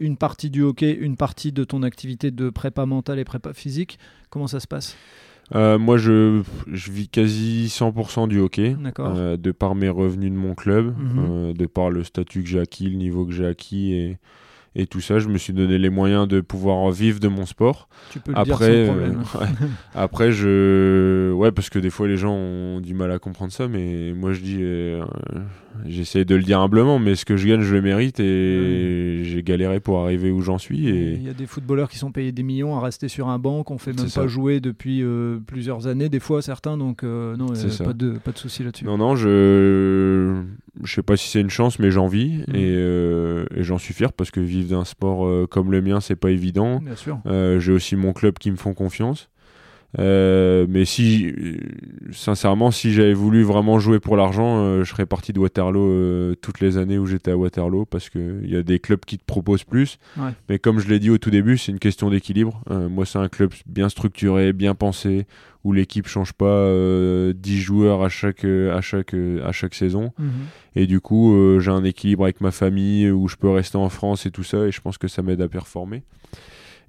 une 0.00 0.18
partie 0.18 0.50
du 0.50 0.60
hockey, 0.60 0.92
une 0.92 1.16
partie 1.16 1.50
de 1.50 1.64
ton 1.64 1.82
activité 1.82 2.30
de 2.30 2.50
prépa 2.50 2.84
mentale 2.84 3.18
et 3.18 3.24
prépa 3.24 3.54
physique? 3.54 3.98
Comment 4.28 4.46
ça 4.46 4.60
se 4.60 4.66
passe? 4.66 4.98
Euh, 5.54 5.78
moi, 5.78 5.96
je, 5.96 6.42
je, 6.66 6.90
vis 6.90 7.08
quasi 7.08 7.66
100% 7.66 8.28
du 8.28 8.38
hockey, 8.38 8.76
euh, 9.00 9.36
de 9.36 9.50
par 9.50 9.74
mes 9.74 9.88
revenus 9.88 10.30
de 10.30 10.36
mon 10.36 10.54
club, 10.54 10.94
mhm. 10.96 11.18
euh, 11.18 11.52
de 11.52 11.66
par 11.66 11.90
le 11.90 12.04
statut 12.04 12.42
que 12.42 12.48
j'ai 12.48 12.60
acquis, 12.60 12.88
le 12.88 12.96
niveau 12.96 13.24
que 13.24 13.32
j'ai 13.32 13.46
acquis 13.46 13.92
et, 13.92 14.18
et 14.76 14.86
tout 14.86 15.00
ça, 15.00 15.18
je 15.18 15.28
me 15.28 15.36
suis 15.36 15.52
donné 15.52 15.78
les 15.78 15.90
moyens 15.90 16.28
de 16.28 16.40
pouvoir 16.40 16.92
vivre 16.92 17.18
de 17.18 17.26
mon 17.26 17.44
sport. 17.44 17.88
Tu 18.10 18.20
peux 18.20 18.30
le 18.30 18.38
après, 18.38 18.84
dire. 18.84 18.94
Euh, 18.96 19.14
après, 19.94 20.30
je, 20.30 21.32
ouais, 21.32 21.50
parce 21.50 21.70
que 21.70 21.80
des 21.80 21.90
fois 21.90 22.06
les 22.06 22.16
gens 22.16 22.32
ont 22.34 22.80
du 22.80 22.94
mal 22.94 23.10
à 23.10 23.18
comprendre 23.18 23.52
ça, 23.52 23.66
mais 23.66 24.12
moi 24.12 24.32
je 24.32 24.40
dis, 24.40 24.58
euh, 24.60 25.04
j'essaie 25.86 26.24
de 26.24 26.36
le 26.36 26.44
dire 26.44 26.60
humblement, 26.60 27.00
mais 27.00 27.16
ce 27.16 27.24
que 27.24 27.36
je 27.36 27.48
gagne, 27.48 27.62
je 27.62 27.74
le 27.74 27.82
mérite 27.82 28.20
et 28.20 29.22
j'ai 29.24 29.42
galéré 29.42 29.80
pour 29.80 29.98
arriver 29.98 30.30
où 30.30 30.40
j'en 30.40 30.58
suis. 30.58 30.88
Et 30.88 31.14
il 31.14 31.24
y 31.24 31.28
a 31.28 31.34
des 31.34 31.46
footballeurs 31.46 31.88
qui 31.90 31.98
sont 31.98 32.12
payés 32.12 32.30
des 32.30 32.44
millions 32.44 32.76
à 32.76 32.80
rester 32.80 33.08
sur 33.08 33.28
un 33.28 33.40
banc, 33.40 33.64
qu'on 33.64 33.78
fait 33.78 33.92
même 33.92 34.10
pas 34.10 34.28
jouer 34.28 34.60
depuis 34.60 35.02
euh, 35.02 35.40
plusieurs 35.44 35.88
années, 35.88 36.08
des 36.08 36.20
fois 36.20 36.42
certains, 36.42 36.76
donc 36.76 37.02
non, 37.02 37.48
pas 37.84 37.92
de 37.92 38.18
pas 38.18 38.30
de 38.30 38.38
souci 38.38 38.62
là-dessus. 38.62 38.84
Non, 38.84 38.98
non, 38.98 39.16
je 39.16 40.44
je 40.82 40.94
sais 40.94 41.02
pas 41.02 41.16
si 41.16 41.28
c'est 41.28 41.40
une 41.40 41.50
chance, 41.50 41.78
mais 41.78 41.90
j'en 41.90 42.06
vis 42.06 42.38
mm. 42.48 42.52
euh, 42.54 43.46
et, 43.54 43.62
j'en 43.62 43.78
suis 43.78 43.94
fier 43.94 44.12
parce 44.12 44.30
que 44.30 44.40
vivre 44.40 44.70
d'un 44.70 44.84
sport 44.84 45.26
euh, 45.26 45.46
comme 45.48 45.70
le 45.72 45.82
mien, 45.82 46.00
c'est 46.00 46.16
pas 46.16 46.30
évident. 46.30 46.80
Euh, 47.26 47.60
j'ai 47.60 47.72
aussi 47.72 47.96
mon 47.96 48.12
club 48.12 48.38
qui 48.38 48.50
me 48.50 48.56
font 48.56 48.74
confiance. 48.74 49.28
Mais 49.98 50.84
si, 50.84 51.32
sincèrement, 52.12 52.70
si 52.70 52.92
j'avais 52.92 53.14
voulu 53.14 53.42
vraiment 53.42 53.78
jouer 53.78 54.00
pour 54.00 54.16
l'argent, 54.16 54.82
je 54.82 54.88
serais 54.88 55.06
parti 55.06 55.32
de 55.32 55.38
Waterloo 55.38 56.34
toutes 56.36 56.60
les 56.60 56.76
années 56.76 56.98
où 56.98 57.06
j'étais 57.06 57.32
à 57.32 57.36
Waterloo 57.36 57.84
parce 57.84 58.08
qu'il 58.08 58.48
y 58.48 58.56
a 58.56 58.62
des 58.62 58.78
clubs 58.78 59.04
qui 59.04 59.18
te 59.18 59.24
proposent 59.24 59.64
plus. 59.64 59.98
Mais 60.48 60.58
comme 60.58 60.78
je 60.78 60.88
l'ai 60.88 60.98
dit 60.98 61.10
au 61.10 61.18
tout 61.18 61.30
début, 61.30 61.58
c'est 61.58 61.72
une 61.72 61.78
question 61.78 62.10
d'équilibre. 62.10 62.62
moi, 62.68 63.04
c'est 63.04 63.18
un 63.18 63.28
club 63.28 63.52
bien 63.66 63.88
structuré, 63.88 64.52
bien 64.52 64.74
pensé, 64.74 65.26
où 65.64 65.72
l'équipe 65.72 66.08
change 66.08 66.32
pas 66.32 66.46
euh, 66.46 67.32
10 67.36 67.58
joueurs 67.60 68.02
à 68.02 68.08
chaque, 68.08 68.44
euh, 68.44 68.76
à 68.76 68.80
chaque, 68.80 69.14
euh, 69.14 69.46
à 69.46 69.52
chaque 69.52 69.74
saison. 69.74 70.12
Mhm. 70.18 70.30
Et 70.76 70.86
du 70.86 71.00
coup, 71.00 71.34
euh, 71.34 71.60
j'ai 71.60 71.70
un 71.70 71.84
équilibre 71.84 72.24
avec 72.24 72.40
ma 72.40 72.50
famille 72.50 73.10
où 73.10 73.28
je 73.28 73.36
peux 73.36 73.50
rester 73.50 73.76
en 73.76 73.88
France 73.88 74.26
et 74.26 74.30
tout 74.30 74.44
ça. 74.44 74.66
Et 74.66 74.72
je 74.72 74.80
pense 74.80 74.98
que 74.98 75.08
ça 75.08 75.22
m'aide 75.22 75.40
à 75.42 75.48
performer. 75.48 76.02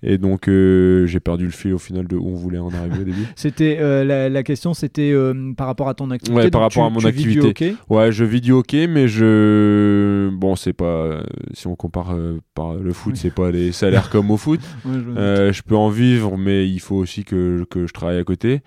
Et 0.03 0.17
donc, 0.17 0.45
j'ai 0.47 1.19
perdu 1.19 1.45
le 1.45 1.51
fil 1.51 1.73
au 1.73 1.77
final 1.77 2.07
de 2.07 2.15
où 2.15 2.27
on 2.27 2.35
voulait 2.35 2.57
en 2.57 2.69
arriver 2.69 2.99
au 3.01 3.03
début. 3.03 3.25
C'était 3.35 3.77
la, 4.03 4.43
question, 4.43 4.73
c'était 4.73 5.13
par 5.55 5.67
rapport 5.67 5.87
à 5.89 5.93
ton 5.93 6.09
activité. 6.09 6.43
Ouais, 6.43 6.49
par 6.49 6.61
rapport 6.61 6.85
à 6.85 6.89
mon 6.89 7.05
activité. 7.05 7.75
Ouais, 7.89 8.11
je 8.11 8.23
vis 8.23 8.41
du 8.41 8.51
hockey, 8.51 8.87
mais 8.87 9.07
je 9.07 10.29
bon, 10.29 10.55
c'est 10.55 10.73
pas 10.73 11.23
si 11.53 11.67
on 11.67 11.75
compare 11.75 12.15
par 12.55 12.75
le 12.75 12.93
foot, 12.93 13.15
c'est 13.15 13.33
pas 13.33 13.51
des 13.51 13.71
salaires 13.71 14.09
comme 14.09 14.31
au 14.31 14.37
foot. 14.37 14.59
je, 14.85 15.51
je, 15.51 15.61
peux 15.61 15.75
en 15.75 15.89
vivre, 15.89 16.37
mais 16.37 16.67
il 16.67 16.79
faut 16.79 16.95
aussi 16.95 17.23
que, 17.23 17.65
que 17.69 17.85
je 17.85 17.93
travaille 17.93 18.17
à 18.17 18.23
côté. 18.23 18.61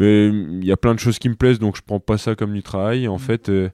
Mais 0.00 0.28
il 0.28 0.64
y 0.64 0.72
a 0.72 0.76
plein 0.78 0.94
de 0.94 0.98
choses 0.98 1.18
qui 1.18 1.28
me 1.28 1.34
plaisent, 1.34 1.58
donc 1.58 1.76
je 1.76 1.82
prends 1.86 2.00
pas 2.00 2.16
ça 2.16 2.34
comme 2.34 2.54
du 2.54 2.62
travail. 2.62 3.06
En 3.06 3.16
mm. 3.16 3.20
fait, 3.20 3.48
euh, 3.48 3.68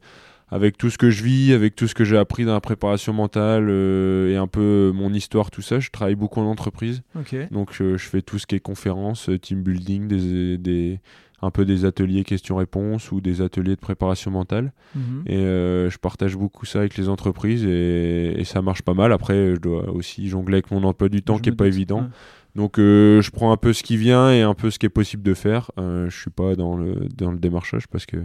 avec 0.49 0.79
tout 0.79 0.91
ce 0.91 0.99
que 0.99 1.11
je 1.11 1.25
vis, 1.25 1.53
avec 1.53 1.75
tout 1.75 1.89
ce 1.89 1.95
que 1.95 2.05
j'ai 2.05 2.17
appris 2.17 2.45
dans 2.45 2.53
la 2.53 2.61
préparation 2.61 3.13
mentale 3.13 3.67
euh, 3.69 4.33
et 4.33 4.37
un 4.37 4.47
peu 4.47 4.93
mon 4.95 5.13
histoire, 5.13 5.51
tout 5.51 5.63
ça, 5.63 5.81
je 5.81 5.91
travaille 5.91 6.15
beaucoup 6.15 6.41
en 6.41 6.47
entreprise. 6.47 7.03
Donc 7.51 7.73
je 7.73 7.97
fais 7.97 8.23
tout 8.23 8.39
ce 8.39 8.47
qui 8.47 8.55
est 8.55 8.61
conférences, 8.61 9.29
euh, 9.29 9.39
team 9.39 9.63
building, 9.63 10.09
des, 10.09 10.59
des 10.59 11.01
un 11.43 11.51
peu 11.51 11.67
des 11.67 11.85
ateliers 11.85 12.25
questions-réponses 12.25 13.13
ou 13.13 13.21
des 13.21 13.43
ateliers 13.43 13.75
de 13.75 13.81
préparation 13.81 14.31
mentale. 14.31 14.73
Mm-hmm. 14.97 15.31
Et 15.31 15.91
je 15.91 15.99
partage 15.99 16.35
beaucoup 16.35 16.65
ça 16.65 16.79
avec 16.79 16.97
les 16.97 17.11
entreprises 17.11 17.63
et, 17.65 18.43
ça 18.45 18.63
marche 18.63 18.81
pas 18.81 18.95
mal. 18.95 19.13
Après, 19.13 19.55
je 19.55 19.61
dois 19.61 19.91
aussi 19.91 20.29
jongler 20.29 20.55
avec 20.55 20.71
mon 20.71 20.83
emploi 20.83 21.11
du 21.11 21.23
temps 21.23 21.39
qui 21.39 21.51
est 21.51 21.53
pas 21.53 21.67
évident. 21.67 22.09
Donc 22.57 22.79
euh, 22.79 23.21
je 23.21 23.31
prends 23.31 23.53
un 23.53 23.59
peu 23.59 23.75
ce 23.75 23.83
qui 23.83 23.99
vient 23.99 24.33
et 24.33 24.41
un 24.41 24.55
peu 24.55 24.71
ce 24.71 24.79
qui 24.79 24.87
est 24.87 24.91
possible 24.91 25.23
de 25.23 25.35
faire. 25.35 25.71
Euh, 25.79 26.09
je 26.09 26.19
suis 26.19 26.31
pas 26.31 26.57
dans 26.57 26.77
le, 26.77 27.07
dans 27.15 27.31
le 27.31 27.39
démarchage 27.39 27.87
parce 27.87 28.07
que 28.07 28.17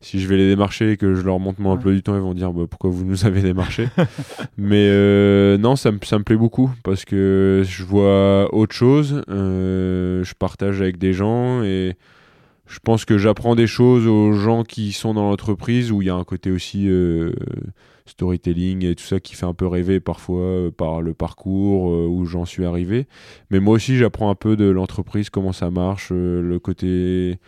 si 0.00 0.20
je 0.20 0.28
vais 0.28 0.36
les 0.36 0.48
démarcher 0.48 0.92
et 0.92 0.96
que 0.96 1.14
je 1.14 1.22
leur 1.22 1.38
montre 1.38 1.60
mon 1.60 1.70
emploi 1.70 1.92
du 1.92 2.02
temps, 2.02 2.14
ils 2.14 2.20
vont 2.20 2.34
dire 2.34 2.52
bah, 2.52 2.64
pourquoi 2.68 2.90
vous 2.90 3.04
nous 3.04 3.26
avez 3.26 3.42
démarché. 3.42 3.88
Mais 4.58 4.88
euh, 4.90 5.58
non, 5.58 5.76
ça 5.76 5.92
me, 5.92 5.98
ça 6.02 6.18
me 6.18 6.24
plaît 6.24 6.36
beaucoup 6.36 6.70
parce 6.82 7.04
que 7.04 7.62
je 7.66 7.84
vois 7.84 8.52
autre 8.54 8.74
chose. 8.74 9.22
je 9.28 10.34
partage 10.38 10.80
avec 10.80 10.98
des 10.98 11.12
gens 11.12 11.62
et 11.62 11.96
je 12.66 12.78
pense 12.80 13.04
que 13.04 13.18
j'apprends 13.18 13.54
des 13.54 13.66
choses 13.66 14.06
aux 14.06 14.32
gens 14.32 14.64
qui 14.64 14.92
sont 14.92 15.14
dans 15.14 15.28
l'entreprise 15.30 15.92
où 15.92 16.02
il 16.02 16.06
y 16.08 16.10
a 16.10 16.14
un 16.14 16.24
côté 16.24 16.50
aussi 16.50 16.88
storytelling 18.06 18.84
et 18.84 18.94
tout 18.94 19.04
ça 19.04 19.20
qui 19.20 19.34
fait 19.34 19.46
un 19.46 19.54
peu 19.54 19.66
rêver 19.66 20.00
parfois 20.00 20.40
euh, 20.40 20.70
par 20.70 21.02
le 21.02 21.14
parcours 21.14 21.90
euh, 21.90 22.06
où 22.06 22.24
j'en 22.24 22.44
suis 22.44 22.64
arrivé. 22.64 23.06
Mais 23.50 23.60
moi 23.60 23.74
aussi, 23.74 23.96
j'apprends 23.96 24.30
un 24.30 24.34
peu 24.34 24.56
de 24.56 24.66
l'entreprise, 24.66 25.30
comment 25.30 25.52
ça 25.52 25.70
marche, 25.70 26.08
euh, 26.12 26.40
le 26.40 26.58
côté 26.58 27.38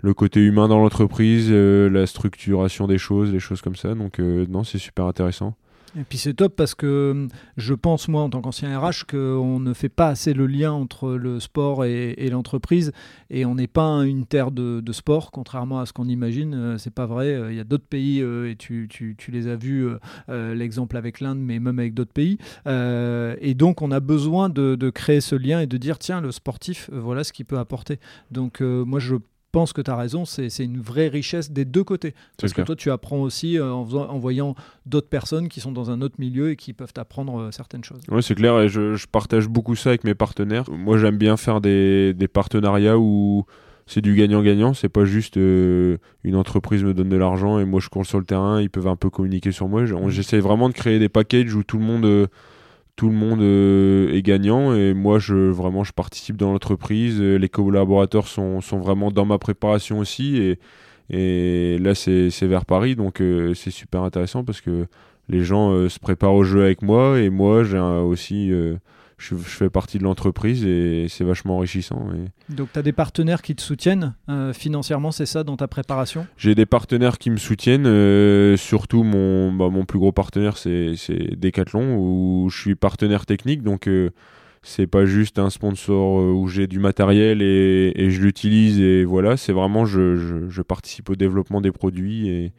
le 0.00 0.14
côté 0.14 0.40
humain 0.40 0.68
dans 0.68 0.78
l'entreprise, 0.78 1.50
la 1.50 2.06
structuration 2.06 2.86
des 2.86 2.98
choses, 2.98 3.32
les 3.32 3.40
choses 3.40 3.62
comme 3.62 3.76
ça. 3.76 3.94
Donc 3.94 4.18
non, 4.18 4.64
c'est 4.64 4.78
super 4.78 5.06
intéressant. 5.06 5.56
Et 5.98 6.04
puis 6.04 6.18
c'est 6.18 6.34
top 6.34 6.54
parce 6.54 6.74
que 6.74 7.12
hum, 7.12 7.28
je 7.56 7.72
pense, 7.72 8.08
moi, 8.08 8.22
en 8.22 8.28
tant 8.28 8.42
qu'ancien 8.42 8.78
RH, 8.78 9.06
qu'on 9.08 9.58
ne 9.60 9.72
fait 9.72 9.88
pas 9.88 10.08
assez 10.08 10.34
le 10.34 10.46
lien 10.46 10.72
entre 10.72 11.14
le 11.14 11.40
sport 11.40 11.84
et, 11.84 12.28
l'entreprise. 12.30 12.92
Et 13.30 13.46
on 13.46 13.54
n'est 13.54 13.66
pas 13.66 14.04
une 14.04 14.26
terre 14.26 14.50
de, 14.50 14.82
sport, 14.92 15.30
contrairement 15.30 15.80
à 15.80 15.86
ce 15.86 15.92
qu'on 15.92 16.08
imagine. 16.08 16.54
Euh, 16.54 16.78
c'est 16.78 16.92
pas 16.92 17.06
vrai. 17.06 17.28
Euh, 17.28 17.52
il 17.52 17.56
y 17.56 17.60
a 17.60 17.64
d'autres 17.64 17.86
pays, 17.86 18.20
euh, 18.20 18.50
et 18.50 18.56
tu, 18.56 18.88
les 19.28 19.48
as 19.48 19.56
vus, 19.56 19.88
l'exemple 20.28 20.96
avec 20.96 21.20
l'Inde, 21.20 21.38
mais 21.38 21.58
même 21.58 21.78
avec 21.78 21.94
d'autres 21.94 22.12
pays. 22.12 22.38
et 22.66 23.54
donc, 23.54 23.82
on 23.82 23.90
a 23.90 24.00
besoin 24.00 24.48
de, 24.48 24.74
de, 24.74 24.90
créer 24.90 25.20
ce 25.20 25.34
lien 25.34 25.60
et 25.60 25.66
de 25.66 25.76
dire, 25.76 25.98
tiens, 25.98 26.20
le 26.20 26.30
sportif, 26.30 26.90
voilà 26.92 27.24
ce 27.24 27.32
qu'il 27.32 27.46
peut 27.46 27.58
apporter. 27.58 27.98
Donc, 28.30 28.60
moi, 28.60 29.00
je 29.00 29.16
pense 29.56 29.72
que 29.72 29.80
tu 29.80 29.90
as 29.90 29.96
raison, 29.96 30.26
c'est 30.26 30.50
une 30.58 30.82
vraie 30.82 31.08
richesse 31.08 31.50
des 31.50 31.64
deux 31.64 31.82
côtés. 31.82 32.14
Parce 32.38 32.52
que 32.52 32.60
toi, 32.60 32.76
tu 32.76 32.90
apprends 32.90 33.22
aussi 33.22 33.58
euh, 33.58 33.72
en, 33.72 33.90
en, 33.90 34.18
voyant 34.18 34.54
d'autres 34.84 35.08
personnes 35.08 35.48
qui 35.48 35.60
sont 35.60 35.72
dans 35.72 35.90
un 35.90 36.02
autre 36.02 36.16
milieu 36.18 36.50
et 36.50 36.56
qui 36.56 36.74
peuvent 36.74 36.92
t'apprendre 36.92 37.40
euh, 37.40 37.50
certaines 37.52 37.82
choses. 37.82 38.02
Oui, 38.10 38.22
c'est 38.22 38.34
clair, 38.34 38.60
et 38.60 38.68
je, 38.68 39.06
partage 39.06 39.48
beaucoup 39.48 39.74
ça 39.74 39.88
avec 39.88 40.04
mes 40.04 40.14
partenaires. 40.14 40.64
Moi, 40.70 40.98
j'aime 40.98 41.16
bien 41.16 41.38
faire 41.38 41.62
des, 41.62 42.12
des 42.12 42.28
partenariats 42.28 42.98
où 42.98 43.46
c'est 43.86 44.02
du 44.02 44.14
gagnant-gagnant, 44.14 44.74
c'est 44.74 44.90
pas 44.90 45.06
juste 45.06 45.38
euh, 45.38 45.96
une 46.22 46.36
entreprise 46.36 46.84
me 46.84 46.92
donne 46.92 47.08
de 47.08 47.16
l'argent 47.16 47.58
et 47.58 47.64
moi 47.64 47.80
je 47.80 47.88
cours 47.88 48.04
sur 48.04 48.18
le 48.18 48.26
terrain, 48.26 48.60
ils 48.60 48.68
peuvent 48.68 48.88
un 48.88 48.96
peu 48.96 49.08
communiquer 49.08 49.52
sur 49.52 49.68
moi. 49.68 49.84
Mmh. 49.84 50.10
J'essaie 50.10 50.40
vraiment 50.40 50.68
de 50.68 50.74
créer 50.74 50.98
des 50.98 51.08
packages 51.08 51.54
où 51.54 51.62
tout 51.62 51.78
le 51.78 51.84
monde 51.84 52.28
tout 52.96 53.10
le 53.10 53.14
monde 53.14 53.42
euh, 53.42 54.12
est 54.14 54.22
gagnant 54.22 54.74
et 54.74 54.94
moi 54.94 55.18
je 55.18 55.34
vraiment 55.34 55.84
je 55.84 55.92
participe 55.92 56.36
dans 56.36 56.52
l'entreprise. 56.52 57.20
Euh, 57.20 57.36
les 57.36 57.48
collaborateurs 57.48 58.26
sont, 58.26 58.60
vraiment 58.72 59.10
dans 59.10 59.26
ma 59.26 59.38
préparation 59.38 59.98
aussi 59.98 60.38
et, 60.38 60.58
et 61.10 61.78
là 61.78 61.94
c'est 61.94 62.30
vers 62.42 62.64
Paris. 62.64 62.96
Donc 62.96 63.20
euh, 63.20 63.54
c'est 63.54 63.70
super 63.70 64.02
intéressant 64.02 64.44
parce 64.44 64.62
que 64.62 64.86
les 65.28 65.44
gens 65.44 65.88
se 65.88 65.98
préparent 65.98 66.34
au 66.34 66.44
jeu 66.44 66.62
avec 66.62 66.82
moi 66.82 67.20
et 67.20 67.30
moi 67.30 67.64
j'ai 67.64 67.78
aussi 67.78 68.50
je, 69.18 69.34
fais 69.34 69.70
partie 69.70 69.98
de 69.98 70.04
l'entreprise 70.04 70.64
et 70.64 71.06
c'est 71.08 71.24
vachement 71.24 71.56
enrichissant. 71.56 72.08
Donc 72.50 72.68
tu 72.72 72.78
as 72.78 72.82
des 72.82 72.92
partenaires 72.92 73.42
qui 73.42 73.54
te 73.54 73.62
soutiennent 73.62 74.14
euh, 74.28 74.52
financièrement, 74.52 75.10
c'est 75.10 75.26
ça 75.26 75.42
dans 75.42 75.56
ta 75.56 75.68
préparation? 75.68 76.26
J'ai 76.36 76.54
des 76.54 76.66
partenaires 76.66 77.18
qui 77.18 77.30
me 77.30 77.38
soutiennent, 77.38 77.86
euh, 77.86 78.56
surtout 78.56 79.04
mon, 79.04 79.52
bah, 79.52 79.68
mon 79.70 79.84
plus 79.84 79.98
gros 79.98 80.12
partenaire 80.12 80.58
c'est 80.58 80.94
Decathlon 81.36 81.96
où 81.96 82.48
je 82.50 82.60
suis 82.60 82.74
partenaire 82.74 83.24
technique 83.24 83.62
donc 83.62 83.88
euh, 83.88 84.10
c'est 84.62 84.86
pas 84.86 85.06
juste 85.06 85.38
un 85.38 85.48
sponsor 85.48 86.16
où 86.36 86.48
j'ai 86.48 86.66
du 86.66 86.78
matériel 86.78 87.40
et, 87.40 88.10
je 88.10 88.20
l'utilise 88.20 88.80
et 88.80 89.04
voilà, 89.04 89.36
c'est 89.36 89.52
vraiment 89.52 89.86
je, 89.86 90.46
je, 90.48 90.62
participe 90.62 91.08
au 91.08 91.14
développement 91.14 91.60
des 91.60 91.70
produits 91.70 92.28
et 92.28 92.52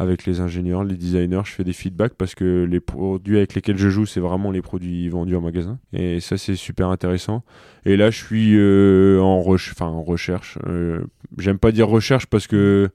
avec 0.00 0.24
les 0.24 0.40
ingénieurs, 0.40 0.82
les 0.82 0.96
designers, 0.96 1.42
je 1.44 1.52
fais 1.52 1.62
des 1.62 1.74
feedbacks 1.74 2.14
parce 2.14 2.34
que 2.34 2.64
les 2.64 2.80
produits 2.80 3.36
avec 3.36 3.54
lesquels 3.54 3.76
je 3.76 3.90
joue, 3.90 4.06
c'est 4.06 4.18
vraiment 4.18 4.50
les 4.50 4.62
produits 4.62 5.10
vendus 5.10 5.36
en 5.36 5.42
magasin. 5.42 5.78
Et 5.92 6.20
ça, 6.20 6.38
c'est 6.38 6.56
super 6.56 6.88
intéressant. 6.88 7.44
Et 7.84 7.98
là, 7.98 8.10
je 8.10 8.16
suis 8.16 8.56
euh, 8.56 9.20
en, 9.20 9.44
en 9.80 10.02
recherche. 10.02 10.58
Euh, 10.66 11.04
j'aime 11.36 11.58
pas 11.58 11.70
dire 11.70 11.86
recherche 11.86 12.24
parce 12.24 12.46
que 12.46 12.88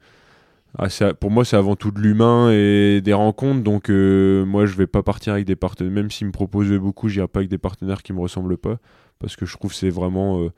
ah, 0.79 0.87
pour 1.13 1.29
moi, 1.29 1.45
c'est 1.45 1.55
avant 1.55 1.75
tout 1.75 1.91
de 1.91 2.01
l'humain 2.01 2.49
et 2.51 3.01
des 3.01 3.13
rencontres. 3.13 3.61
Donc, 3.61 3.91
euh, 3.91 4.43
moi, 4.43 4.65
je 4.65 4.75
vais 4.75 4.87
pas 4.87 5.03
partir 5.03 5.33
avec 5.33 5.45
des 5.45 5.55
partenaires. 5.55 5.93
Même 5.93 6.09
s'ils 6.09 6.25
me 6.25 6.31
proposent 6.31 6.71
beaucoup, 6.71 7.07
j'irai 7.07 7.27
pas 7.27 7.41
avec 7.41 7.51
des 7.51 7.59
partenaires 7.59 8.01
qui 8.01 8.13
me 8.13 8.19
ressemblent 8.19 8.57
pas. 8.57 8.79
Parce 9.19 9.35
que 9.35 9.45
je 9.45 9.55
trouve 9.55 9.69
que 9.69 9.77
c'est 9.77 9.91
vraiment 9.91 10.49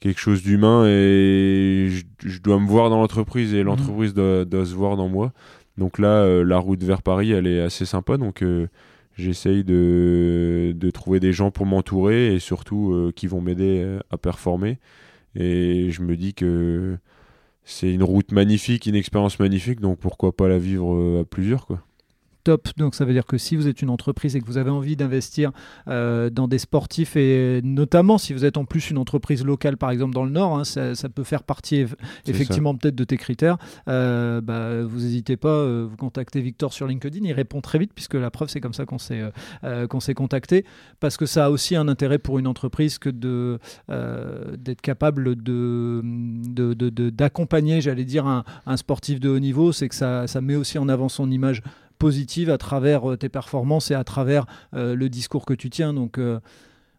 quelque 0.00 0.20
chose 0.20 0.42
d'humain 0.42 0.86
et 0.86 1.88
je, 2.18 2.40
dois 2.40 2.58
me 2.58 2.66
voir 2.66 2.90
dans 2.90 2.98
l'entreprise 2.98 3.54
et 3.54 3.62
mmh. 3.62 3.66
l'entreprise 3.66 4.12
doit, 4.12 4.44
doit, 4.44 4.66
se 4.66 4.74
voir 4.74 4.96
dans 4.96 5.08
moi. 5.08 5.32
Donc 5.78 5.98
là, 5.98 6.22
euh, 6.22 6.44
la 6.44 6.58
route 6.58 6.82
vers 6.82 7.02
Paris, 7.02 7.32
elle 7.32 7.46
est 7.46 7.60
assez 7.60 7.86
sympa. 7.86 8.16
Donc 8.16 8.42
euh, 8.42 8.68
j'essaye 9.16 9.64
de, 9.64 10.72
de, 10.76 10.90
trouver 10.90 11.20
des 11.20 11.32
gens 11.32 11.50
pour 11.50 11.66
m'entourer 11.66 12.34
et 12.34 12.38
surtout 12.38 12.92
euh, 12.92 13.12
qui 13.14 13.26
vont 13.26 13.40
m'aider 13.40 13.98
à 14.10 14.18
performer. 14.18 14.78
Et 15.34 15.90
je 15.90 16.02
me 16.02 16.16
dis 16.16 16.34
que 16.34 16.96
c'est 17.64 17.92
une 17.92 18.04
route 18.04 18.32
magnifique, 18.32 18.86
une 18.86 18.94
expérience 18.94 19.38
magnifique, 19.40 19.80
donc 19.80 19.98
pourquoi 19.98 20.36
pas 20.36 20.48
la 20.48 20.58
vivre 20.58 21.20
à 21.20 21.24
plusieurs 21.24 21.66
quoi 21.66 21.82
top. 22.44 22.68
Donc 22.76 22.94
ça 22.94 23.04
veut 23.04 23.12
dire 23.12 23.26
que 23.26 23.38
si 23.38 23.56
vous 23.56 23.66
êtes 23.66 23.82
une 23.82 23.90
entreprise 23.90 24.36
et 24.36 24.40
que 24.40 24.46
vous 24.46 24.58
avez 24.58 24.70
envie 24.70 24.96
d'investir 24.96 25.50
euh, 25.88 26.30
dans 26.30 26.46
des 26.46 26.58
sportifs 26.58 27.16
et 27.16 27.60
notamment 27.64 28.18
si 28.18 28.32
vous 28.32 28.44
êtes 28.44 28.56
en 28.56 28.64
plus 28.64 28.90
une 28.90 28.98
entreprise 28.98 29.44
locale 29.44 29.76
par 29.76 29.90
exemple 29.90 30.14
dans 30.14 30.24
le 30.24 30.30
Nord, 30.30 30.58
hein, 30.58 30.64
ça, 30.64 31.08
peut 31.08 31.24
faire 31.24 31.42
partie 31.42 31.86
effectivement 32.26 32.74
peut-être 32.74 32.94
de 32.94 33.04
tes 33.04 33.16
critères. 33.16 33.56
Euh, 33.88 34.40
bah, 34.40 34.82
vous 34.82 35.00
n'hésitez 35.00 35.36
pas, 35.36 35.48
euh, 35.48 35.86
vous 35.88 35.96
contactez 35.96 36.40
Victor 36.40 36.72
sur 36.72 36.86
LinkedIn, 36.86 37.24
il 37.24 37.32
répond 37.32 37.60
très 37.60 37.78
vite 37.78 37.92
puisque 37.94 38.14
la 38.14 38.30
preuve 38.30 38.48
c'est 38.48 38.60
comme 38.60 38.74
ça 38.74 38.84
qu'on 38.84 38.98
s'est 38.98 39.22
qu'on 39.88 40.00
s'est 40.00 40.14
contacté 40.14 40.64
parce 41.00 41.16
que 41.16 41.26
ça 41.26 41.46
a 41.46 41.50
aussi 41.50 41.76
un 41.76 41.88
intérêt 41.88 42.18
pour 42.18 42.38
une 42.38 42.46
entreprise 42.46 42.98
que 42.98 43.08
de 43.08 43.58
d'être 44.58 44.82
capable 44.82 45.42
de 45.42 46.02
d'accompagner, 47.10 47.80
j'allais 47.80 48.04
dire 48.04 48.26
un, 48.26 48.44
un, 48.66 48.76
sportif 48.76 49.20
de 49.20 49.28
haut 49.28 49.38
niveau, 49.38 49.72
c'est 49.72 49.88
que 49.88 49.94
ça, 49.94 50.26
ça 50.26 50.40
met 50.40 50.56
aussi 50.56 50.78
en 50.78 50.88
avant 50.88 51.08
son 51.08 51.30
image 51.30 51.62
positive 52.04 52.50
à 52.50 52.58
travers 52.58 53.12
euh, 53.12 53.16
tes 53.16 53.30
performances 53.30 53.90
et 53.90 53.94
à 53.94 54.04
travers 54.04 54.44
euh, 54.74 54.94
le 54.94 55.08
discours 55.08 55.46
que 55.46 55.54
tu 55.54 55.70
tiens. 55.70 55.94
Donc, 55.94 56.18
euh, 56.18 56.38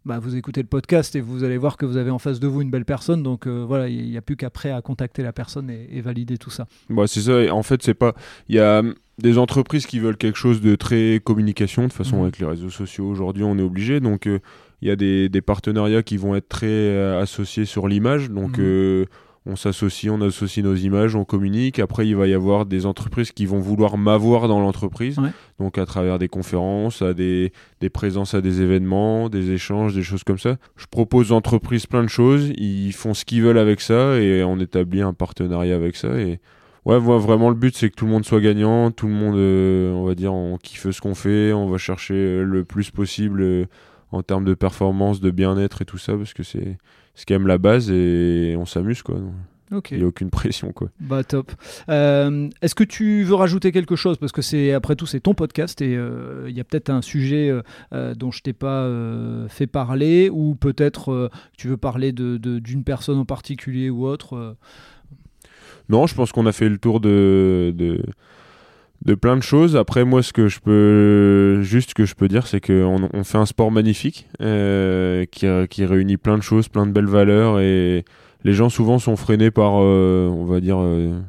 bah, 0.03 0.17
vous 0.17 0.35
écoutez 0.35 0.63
le 0.63 0.67
podcast 0.67 1.15
et 1.15 1.21
vous 1.21 1.43
allez 1.43 1.57
voir 1.57 1.77
que 1.77 1.85
vous 1.85 1.97
avez 1.97 2.09
en 2.09 2.17
face 2.17 2.39
de 2.39 2.47
vous 2.47 2.63
une 2.63 2.71
belle 2.71 2.85
personne. 2.85 3.21
Donc 3.21 3.45
voilà, 3.45 3.87
il 3.87 4.09
n'y 4.09 4.17
a 4.17 4.23
plus 4.23 4.35
qu'après 4.35 4.71
à 4.71 4.81
contacter 4.81 5.21
la 5.21 5.31
personne 5.31 5.69
et, 5.69 6.01
valider 6.01 6.39
tout 6.39 6.49
ça. 6.49 6.65
Bah, 6.89 7.03
c'est 7.05 7.21
ça. 7.21 7.53
En 7.53 7.61
fait, 7.61 7.83
c'est 7.83 7.93
pas. 7.93 8.15
Il 8.49 8.55
y 8.55 8.59
a 8.59 8.79
hum, 8.79 8.95
des 9.19 9.37
entreprises 9.37 9.85
qui 9.85 9.99
veulent 9.99 10.17
quelque 10.17 10.39
chose 10.39 10.59
de 10.59 10.75
très 10.75 11.21
communication. 11.23 11.85
De 11.85 11.93
façon, 11.93 12.17
mhm. 12.17 12.23
avec 12.23 12.39
les 12.39 12.47
réseaux 12.47 12.71
sociaux 12.71 13.07
aujourd'hui, 13.07 13.43
on 13.43 13.59
est 13.59 13.63
obligé. 13.63 13.99
Donc 13.99 14.25
il 14.25 14.87
y 14.87 14.89
a 14.89 14.95
des, 14.95 15.41
partenariats 15.45 16.01
qui 16.01 16.17
vont 16.17 16.35
être 16.35 16.49
très 16.49 16.97
associés 17.15 17.65
sur 17.65 17.87
l'image. 17.87 18.31
Donc 18.31 18.57
mhm 18.57 19.05
on 19.45 19.55
s'associe, 19.55 20.11
on 20.11 20.21
associe 20.21 20.65
nos 20.65 20.75
images, 20.75 21.15
on 21.15 21.23
communique. 21.23 21.79
Après, 21.79 22.07
il 22.07 22.15
va 22.15 22.27
y 22.27 22.33
avoir 22.33 22.65
des 22.65 22.85
entreprises 22.85 23.31
qui 23.31 23.45
vont 23.45 23.59
vouloir 23.59 23.97
m'avoir 23.97 24.47
dans 24.47 24.59
l'entreprise, 24.59 25.17
donc 25.59 25.77
à 25.77 25.85
travers 25.85 26.17
des 26.17 26.27
conférences, 26.27 27.01
à 27.01 27.13
des, 27.13 27.51
présences 27.93 28.33
à 28.33 28.41
des 28.41 28.61
événements, 28.61 29.29
des 29.29 29.51
échanges, 29.51 29.93
des 29.93 30.03
choses 30.03 30.23
comme 30.23 30.39
ça. 30.39 30.57
Je 30.75 30.87
propose 30.87 31.31
aux 31.31 31.35
entreprises 31.35 31.85
plein 31.85 32.03
de 32.03 32.09
choses, 32.09 32.51
ils 32.57 32.93
font 32.93 33.13
ce 33.13 33.23
qu'ils 33.23 33.43
veulent 33.43 33.59
avec 33.59 33.81
ça 33.81 34.19
et 34.19 34.43
on 34.43 34.59
établit 34.59 35.01
un 35.01 35.13
partenariat 35.13 35.75
avec 35.75 35.95
ça. 35.95 36.17
Et 36.19 36.39
ouais, 36.85 36.97
vraiment 36.97 37.49
le 37.49 37.55
but 37.55 37.75
c'est 37.75 37.89
que 37.89 37.95
tout 37.95 38.05
le 38.05 38.11
monde 38.11 38.25
soit 38.25 38.41
gagnant, 38.41 38.89
tout 38.89 39.07
le 39.07 39.13
monde, 39.13 39.35
euh, 39.35 39.91
on 39.93 40.05
va 40.05 40.15
dire, 40.15 40.33
on 40.33 40.57
kiffe 40.57 40.89
ce 40.89 41.01
qu'on 41.01 41.15
fait, 41.15 41.53
on 41.53 41.69
va 41.69 41.77
chercher 41.77 42.41
le 42.43 42.63
plus 42.63 42.89
possible 42.89 43.41
euh, 43.41 43.65
en 44.11 44.23
termes 44.23 44.45
de 44.45 44.53
performance, 44.53 45.19
de 45.19 45.31
bien-être 45.31 45.81
et 45.81 45.85
tout 45.85 45.97
ça 45.97 46.15
parce 46.15 46.33
que 46.33 46.43
c'est 46.43 46.77
quand 47.27 47.35
même 47.35 47.47
la 47.47 47.57
base 47.57 47.89
et 47.91 48.55
on 48.57 48.65
s'amuse 48.65 49.01
quoi. 49.01 49.17
Il 49.91 49.97
n'y 49.97 50.03
a 50.03 50.07
aucune 50.07 50.29
pression 50.31 50.71
quoi. 50.71 50.89
Bah 50.99 51.23
top. 51.23 51.51
Euh, 51.89 52.49
est-ce 52.61 52.75
que 52.75 52.83
tu 52.83 53.23
veux 53.23 53.35
rajouter 53.35 53.71
quelque 53.71 53.95
chose? 53.95 54.17
Parce 54.17 54.31
que 54.31 54.41
c'est 54.41 54.71
après 54.73 54.95
tout 54.95 55.05
c'est 55.05 55.19
ton 55.19 55.33
podcast 55.33 55.81
et 55.81 55.95
euh, 55.95 56.45
il 56.47 56.55
y 56.55 56.59
a 56.59 56.63
peut-être 56.63 56.89
un 56.89 57.01
sujet 57.01 57.51
euh, 57.93 58.13
dont 58.13 58.31
je 58.31 58.41
t'ai 58.41 58.53
pas 58.53 58.89
fait 59.49 59.67
parler 59.67 60.29
ou 60.31 60.55
peut-être 60.55 61.31
tu 61.57 61.67
veux 61.67 61.77
parler 61.77 62.11
de, 62.11 62.37
d'une 62.37 62.83
personne 62.83 63.17
en 63.17 63.25
particulier 63.25 63.89
ou 63.89 64.05
autre. 64.05 64.55
Non, 65.89 66.07
je 66.07 66.15
pense 66.15 66.31
qu'on 66.31 66.45
a 66.47 66.51
fait 66.51 66.69
le 66.69 66.77
tour 66.77 66.99
de, 66.99 67.73
de 67.75 68.01
de 69.03 69.15
plein 69.15 69.35
de 69.35 69.43
choses. 69.43 69.75
Après, 69.75 70.05
moi, 70.05 70.23
ce 70.23 70.33
que 70.33 70.47
je 70.47 70.59
peux 70.59 71.61
juste 71.61 71.93
que 71.93 72.05
je 72.05 72.15
peux 72.15 72.27
dire, 72.27 72.47
c'est 72.47 72.61
qu'on 72.61 73.09
on 73.11 73.23
fait 73.23 73.37
un 73.37 73.45
sport 73.45 73.71
magnifique 73.71 74.27
euh, 74.41 75.25
qui, 75.25 75.85
réunit 75.85 76.17
plein 76.17 76.37
de 76.37 76.43
choses, 76.43 76.67
plein 76.67 76.85
de 76.85 76.91
belles 76.91 77.05
valeurs, 77.05 77.59
et 77.59 78.05
les 78.43 78.53
gens 78.53 78.69
souvent 78.69 78.99
sont 78.99 79.15
freinés 79.15 79.51
par, 79.51 79.73
euh, 79.75 80.27
on 80.27 80.45
va 80.45 80.59
dire, 80.59 80.77
euh, 80.79 81.19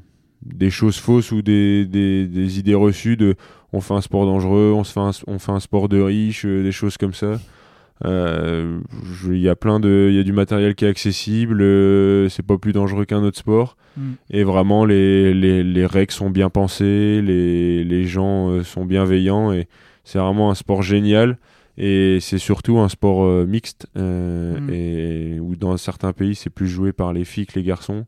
des 0.43 0.71
choses 0.71 0.99
fausses 0.99 1.33
ou 1.33 1.43
des, 1.43 2.59
idées 2.59 2.75
reçues 2.75 3.17
de 3.17 3.35
on 3.73 3.81
fait 3.81 3.95
un 3.95 4.01
sport 4.01 4.27
dangereux, 4.27 4.73
on 4.75 4.83
on 5.27 5.39
fait 5.39 5.53
un 5.53 5.61
sport 5.61 5.89
de 5.89 6.01
riche, 6.01 6.47
des 6.47 6.73
choses 6.73 6.97
comme 6.97 7.14
ça. 7.14 7.39
Il 8.05 9.39
y 9.39 9.49
a 9.49 9.57
plein 9.57 9.81
de, 9.81 10.09
il 10.11 10.17
y 10.17 10.21
a 10.21 10.23
du 10.23 10.33
matériel 10.33 10.75
qui 10.75 10.85
est 10.85 10.89
accessible, 10.89 11.61
c'est 12.31 12.47
pas 12.47 12.59
plus 12.59 12.73
dangereux 12.73 13.05
qu'un 13.05 13.23
autre 13.23 13.39
sport. 13.39 13.77
Mm. 13.97 14.13
Et 14.31 14.45
vraiment, 14.45 14.85
les, 14.85 15.35
les, 15.35 15.63
les, 15.63 15.87
règles 15.87 16.13
sont 16.13 16.31
bien 16.31 16.51
pensées, 16.51 17.21
les, 17.23 17.85
les 17.85 18.05
gens 18.05 18.51
euh, 18.51 18.63
sont 18.63 18.85
bienveillants 18.85 19.53
et 19.53 19.69
c'est 20.05 20.19
vraiment 20.19 20.51
un 20.51 20.55
sport 20.55 20.83
génial. 20.83 21.39
Et 21.79 22.19
c'est 22.21 22.39
surtout 22.39 22.79
un 22.79 22.89
sport 22.89 23.25
euh, 23.25 23.45
mixte, 23.47 23.87
euh, 23.99 24.59
mm. 24.61 24.71
et 24.71 25.41
où 25.41 25.57
dans 25.57 25.77
certains 25.77 26.13
pays 26.13 26.35
c'est 26.35 26.51
plus 26.51 26.69
joué 26.69 26.93
par 26.93 27.13
les 27.13 27.25
filles 27.25 27.47
que 27.47 27.59
les 27.59 27.65
garçons. 27.65 28.07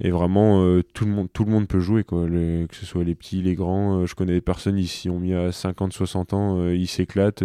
Et 0.00 0.10
vraiment, 0.10 0.58
tout, 0.92 1.04
le 1.04 1.12
monde, 1.12 1.28
tout 1.32 1.44
le 1.44 1.52
monde 1.52 1.68
peut 1.68 1.78
jouer, 1.78 2.02
quoi. 2.02 2.26
que 2.26 2.74
ce 2.74 2.84
soit 2.84 3.04
les 3.04 3.14
petits, 3.14 3.42
les 3.42 3.54
grands. 3.54 4.04
je 4.06 4.16
connais 4.16 4.32
des 4.32 4.40
personnes 4.40 4.76
ici, 4.76 5.08
ont 5.08 5.20
mis 5.20 5.34
à 5.34 5.52
50, 5.52 5.92
60 5.92 6.32
ans, 6.32 6.68
ils 6.68 6.88
s'éclatent. 6.88 7.44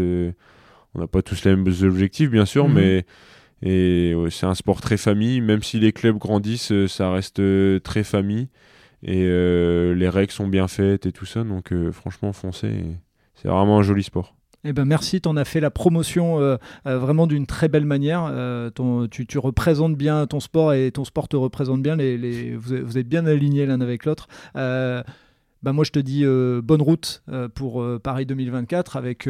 On 0.96 1.00
n'a 1.00 1.08
pas 1.08 1.22
tous 1.22 1.44
les 1.46 1.56
mêmes 1.56 1.74
objectifs, 1.84 2.30
bien 2.30 2.46
sûr, 2.46 2.68
mm. 2.68 2.74
mais 2.74 3.06
et 3.62 4.16
c'est 4.30 4.46
un 4.46 4.56
sport 4.56 4.82
très 4.82 4.98
famille, 4.98 5.42
même 5.42 5.64
si 5.64 5.80
les 5.80 5.92
clubs 5.92 6.18
grandissent, 6.18 6.72
euh, 6.72 6.88
ça 6.88 7.12
reste 7.12 7.40
euh, 7.40 7.80
très 7.80 8.04
famille. 8.04 8.48
Et 9.04 9.24
euh, 9.26 9.94
les 9.94 10.10
règles 10.10 10.32
sont 10.32 10.48
bien 10.48 10.68
faites 10.68 11.06
et 11.06 11.12
tout 11.12 11.26
ça. 11.26 11.44
Donc 11.44 11.74
franchement, 11.92 12.34
foncez. 12.34 12.84
C'est 13.36 13.48
vraiment 13.48 13.80
un 13.80 13.82
joli 13.82 14.04
sport. 14.04 14.36
Eh 14.66 14.74
ben 14.74 14.84
merci, 14.84 15.22
tu 15.22 15.30
en 15.30 15.38
as 15.38 15.46
fait 15.46 15.62
la 15.62 15.72
promotion 15.72 16.58
vraiment 16.84 17.28
d'une 17.28 17.46
très 17.46 17.70
belle 17.70 17.86
manière. 17.86 18.30
Ton, 18.76 19.08
tu, 19.08 19.26
tu, 19.26 19.38
représentes 19.38 19.96
bien 19.96 20.28
ton 20.28 20.42
sport 20.42 20.74
et 20.74 20.92
ton 20.92 21.06
sport 21.06 21.30
te 21.30 21.38
représente 21.38 21.82
bien. 21.82 21.96
Les, 21.96 22.18
les, 22.18 22.58
vous, 22.58 22.98
êtes 22.98 23.08
bien 23.08 23.26
alignés 23.26 23.66
l'un 23.66 23.80
avec 23.80 24.04
l'autre. 24.04 24.28
Ben 24.54 25.04
moi, 25.64 25.86
je 25.86 25.92
te 25.92 26.00
dis 26.00 26.26
bonne 26.26 26.82
route 26.82 27.24
pour 27.56 27.86
Paris 28.02 28.26
2024 28.26 28.98
avec 28.98 29.30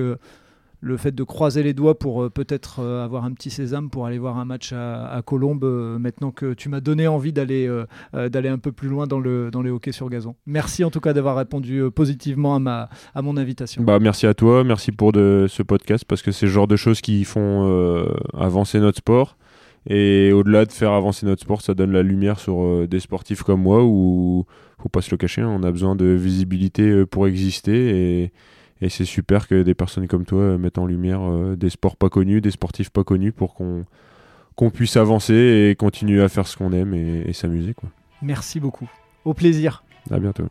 le 0.81 0.97
fait 0.97 1.13
de 1.13 1.23
croiser 1.23 1.63
les 1.63 1.73
doigts 1.73 1.97
pour 1.97 2.23
euh, 2.23 2.29
peut-être 2.29 2.79
euh, 2.79 3.03
avoir 3.03 3.25
un 3.25 3.31
petit 3.33 3.49
sésame 3.49 3.89
pour 3.89 4.05
aller 4.05 4.17
voir 4.17 4.37
un 4.37 4.45
match 4.45 4.73
à, 4.73 5.21
Colombes, 5.25 5.63
euh, 5.63 5.99
maintenant 5.99 6.31
que 6.31 6.53
tu 6.53 6.69
m'as 6.69 6.79
donné 6.79 7.07
envie 7.07 7.33
d'aller 7.33 7.67
un 8.13 8.57
peu 8.57 8.71
plus 8.71 8.87
loin 8.87 9.05
dans 9.05 9.19
le, 9.19 9.51
dans 9.51 9.61
les 9.61 9.69
hockey 9.69 9.91
sur 9.91 10.09
gazon. 10.09 10.35
Merci 10.45 10.83
en 10.83 10.91
tout 10.91 11.01
cas 11.01 11.13
d'avoir 11.13 11.35
répondu 11.35 11.83
positivement 11.93 12.55
à, 12.55 12.59
ma, 12.59 12.89
à 13.13 13.21
mon 13.21 13.35
invitation. 13.37 13.83
Bah, 13.83 13.99
merci 13.99 14.25
à 14.25 14.33
toi, 14.33 14.63
merci 14.63 14.91
pour 14.91 15.11
ce 15.13 15.63
podcast, 15.63 16.05
parce 16.07 16.21
que 16.21 16.31
c'est 16.31 16.45
le 16.45 16.51
genre 16.51 16.67
de 16.67 16.75
choses 16.75 17.01
qui 17.01 17.23
font 17.25 18.07
avancer 18.33 18.79
notre 18.79 18.99
sport. 18.99 19.37
Et 19.87 20.31
au-delà 20.33 20.65
de 20.65 20.71
faire 20.71 20.91
avancer 20.91 21.25
notre 21.25 21.41
sport, 21.41 21.61
ça 21.61 21.73
donne 21.73 21.91
la 21.91 22.03
lumière 22.03 22.39
sur 22.39 22.87
des 22.87 22.99
sportifs 22.99 23.43
comme 23.43 23.61
moi, 23.61 23.83
où 23.83 24.45
faut 24.81 24.89
pas 24.89 25.01
se 25.01 25.11
le 25.11 25.17
cacher, 25.17 25.41
hein, 25.41 25.49
on 25.49 25.63
a 25.63 25.71
besoin 25.71 25.95
de 25.95 26.05
visibilité 26.05 27.05
pour 27.05 27.27
exister. 27.27 28.23
Et, 28.23 28.31
et 28.81 28.89
c'est 28.89 29.05
super 29.05 29.47
que 29.47 29.61
des 29.63 29.73
personnes 29.73 30.07
comme 30.07 30.25
toi 30.25 30.41
euh, 30.41 30.57
mettent 30.57 30.77
en 30.77 30.85
lumière 30.85 31.21
euh, 31.21 31.55
des 31.55 31.69
sports 31.69 31.97
pas 31.97 32.09
connus, 32.09 32.41
des 32.41 32.51
sportifs 32.51 32.89
pas 32.89 33.03
connus 33.03 33.31
pour 33.31 33.53
qu'on 33.53 33.85
qu'on 34.55 34.71
puisse 34.71 34.97
avancer 34.97 35.69
et 35.69 35.75
continuer 35.75 36.21
à 36.21 36.27
faire 36.27 36.45
ce 36.45 36.57
qu'on 36.57 36.73
aime 36.73 36.93
et, 36.93 37.31
s'amuser. 37.31 37.73
Quoi. 37.73 37.87
Merci 38.21 38.59
beaucoup. 38.59 38.89
Au 39.23 39.33
plaisir. 39.33 39.85
À 40.11 40.19
bientôt. 40.19 40.47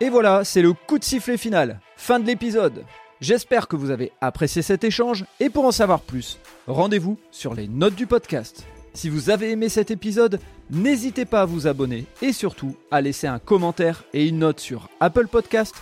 Et 0.00 0.08
voilà, 0.10 0.44
c'est 0.44 0.62
le 0.62 0.72
coup 0.74 1.00
de 1.00 1.04
sifflet 1.04 1.36
final. 1.36 1.80
Fin 1.96 2.20
de 2.20 2.26
l'épisode. 2.26 2.84
J'espère 3.20 3.66
que 3.66 3.74
vous 3.74 3.90
avez 3.90 4.12
apprécié 4.20 4.62
cet 4.62 4.84
échange 4.84 5.24
et 5.40 5.50
pour 5.50 5.64
en 5.64 5.72
savoir 5.72 6.02
plus, 6.02 6.38
rendez-vous 6.68 7.18
sur 7.32 7.54
les 7.54 7.66
notes 7.66 7.96
du 7.96 8.06
podcast. 8.06 8.64
Si 8.92 9.08
vous 9.08 9.28
avez 9.28 9.50
aimé 9.50 9.68
cet 9.68 9.90
épisode, 9.90 10.38
n'hésitez 10.70 11.24
pas 11.24 11.42
à 11.42 11.46
vous 11.46 11.66
abonner 11.66 12.06
et 12.22 12.32
surtout 12.32 12.76
à 12.92 13.00
laisser 13.00 13.26
un 13.26 13.40
commentaire 13.40 14.04
et 14.12 14.28
une 14.28 14.38
note 14.38 14.60
sur 14.60 14.88
Apple 15.00 15.26
Podcast 15.26 15.74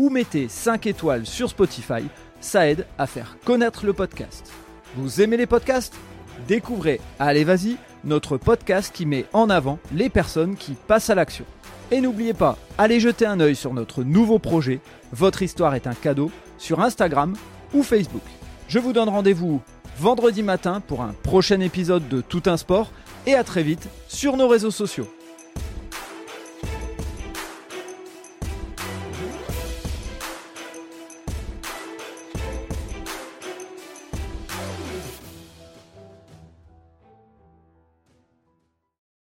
ou 0.00 0.08
mettez 0.08 0.48
5 0.48 0.86
étoiles 0.86 1.26
sur 1.26 1.50
Spotify, 1.50 2.02
ça 2.40 2.66
aide 2.66 2.86
à 2.96 3.06
faire 3.06 3.36
connaître 3.44 3.84
le 3.84 3.92
podcast. 3.92 4.50
Vous 4.96 5.20
aimez 5.20 5.36
les 5.36 5.46
podcasts? 5.46 5.94
Découvrez 6.48 7.02
Allez 7.18 7.44
Vas-y, 7.44 7.76
notre 8.02 8.38
podcast 8.38 8.94
qui 8.94 9.04
met 9.04 9.26
en 9.34 9.50
avant 9.50 9.78
les 9.94 10.08
personnes 10.08 10.56
qui 10.56 10.72
passent 10.72 11.10
à 11.10 11.14
l'action. 11.14 11.44
Et 11.90 12.00
n'oubliez 12.00 12.32
pas, 12.32 12.56
allez 12.78 12.98
jeter 12.98 13.26
un 13.26 13.40
œil 13.40 13.54
sur 13.54 13.74
notre 13.74 14.02
nouveau 14.02 14.38
projet, 14.38 14.80
Votre 15.12 15.42
histoire 15.42 15.74
est 15.74 15.86
un 15.86 15.94
cadeau, 15.94 16.30
sur 16.56 16.80
Instagram 16.80 17.36
ou 17.74 17.82
Facebook. 17.82 18.22
Je 18.68 18.78
vous 18.78 18.94
donne 18.94 19.10
rendez-vous 19.10 19.60
vendredi 19.98 20.42
matin 20.42 20.80
pour 20.80 21.02
un 21.02 21.14
prochain 21.22 21.60
épisode 21.60 22.08
de 22.08 22.22
Tout 22.22 22.44
un 22.46 22.56
sport 22.56 22.90
et 23.26 23.34
à 23.34 23.44
très 23.44 23.62
vite 23.62 23.86
sur 24.08 24.38
nos 24.38 24.48
réseaux 24.48 24.70
sociaux. 24.70 25.08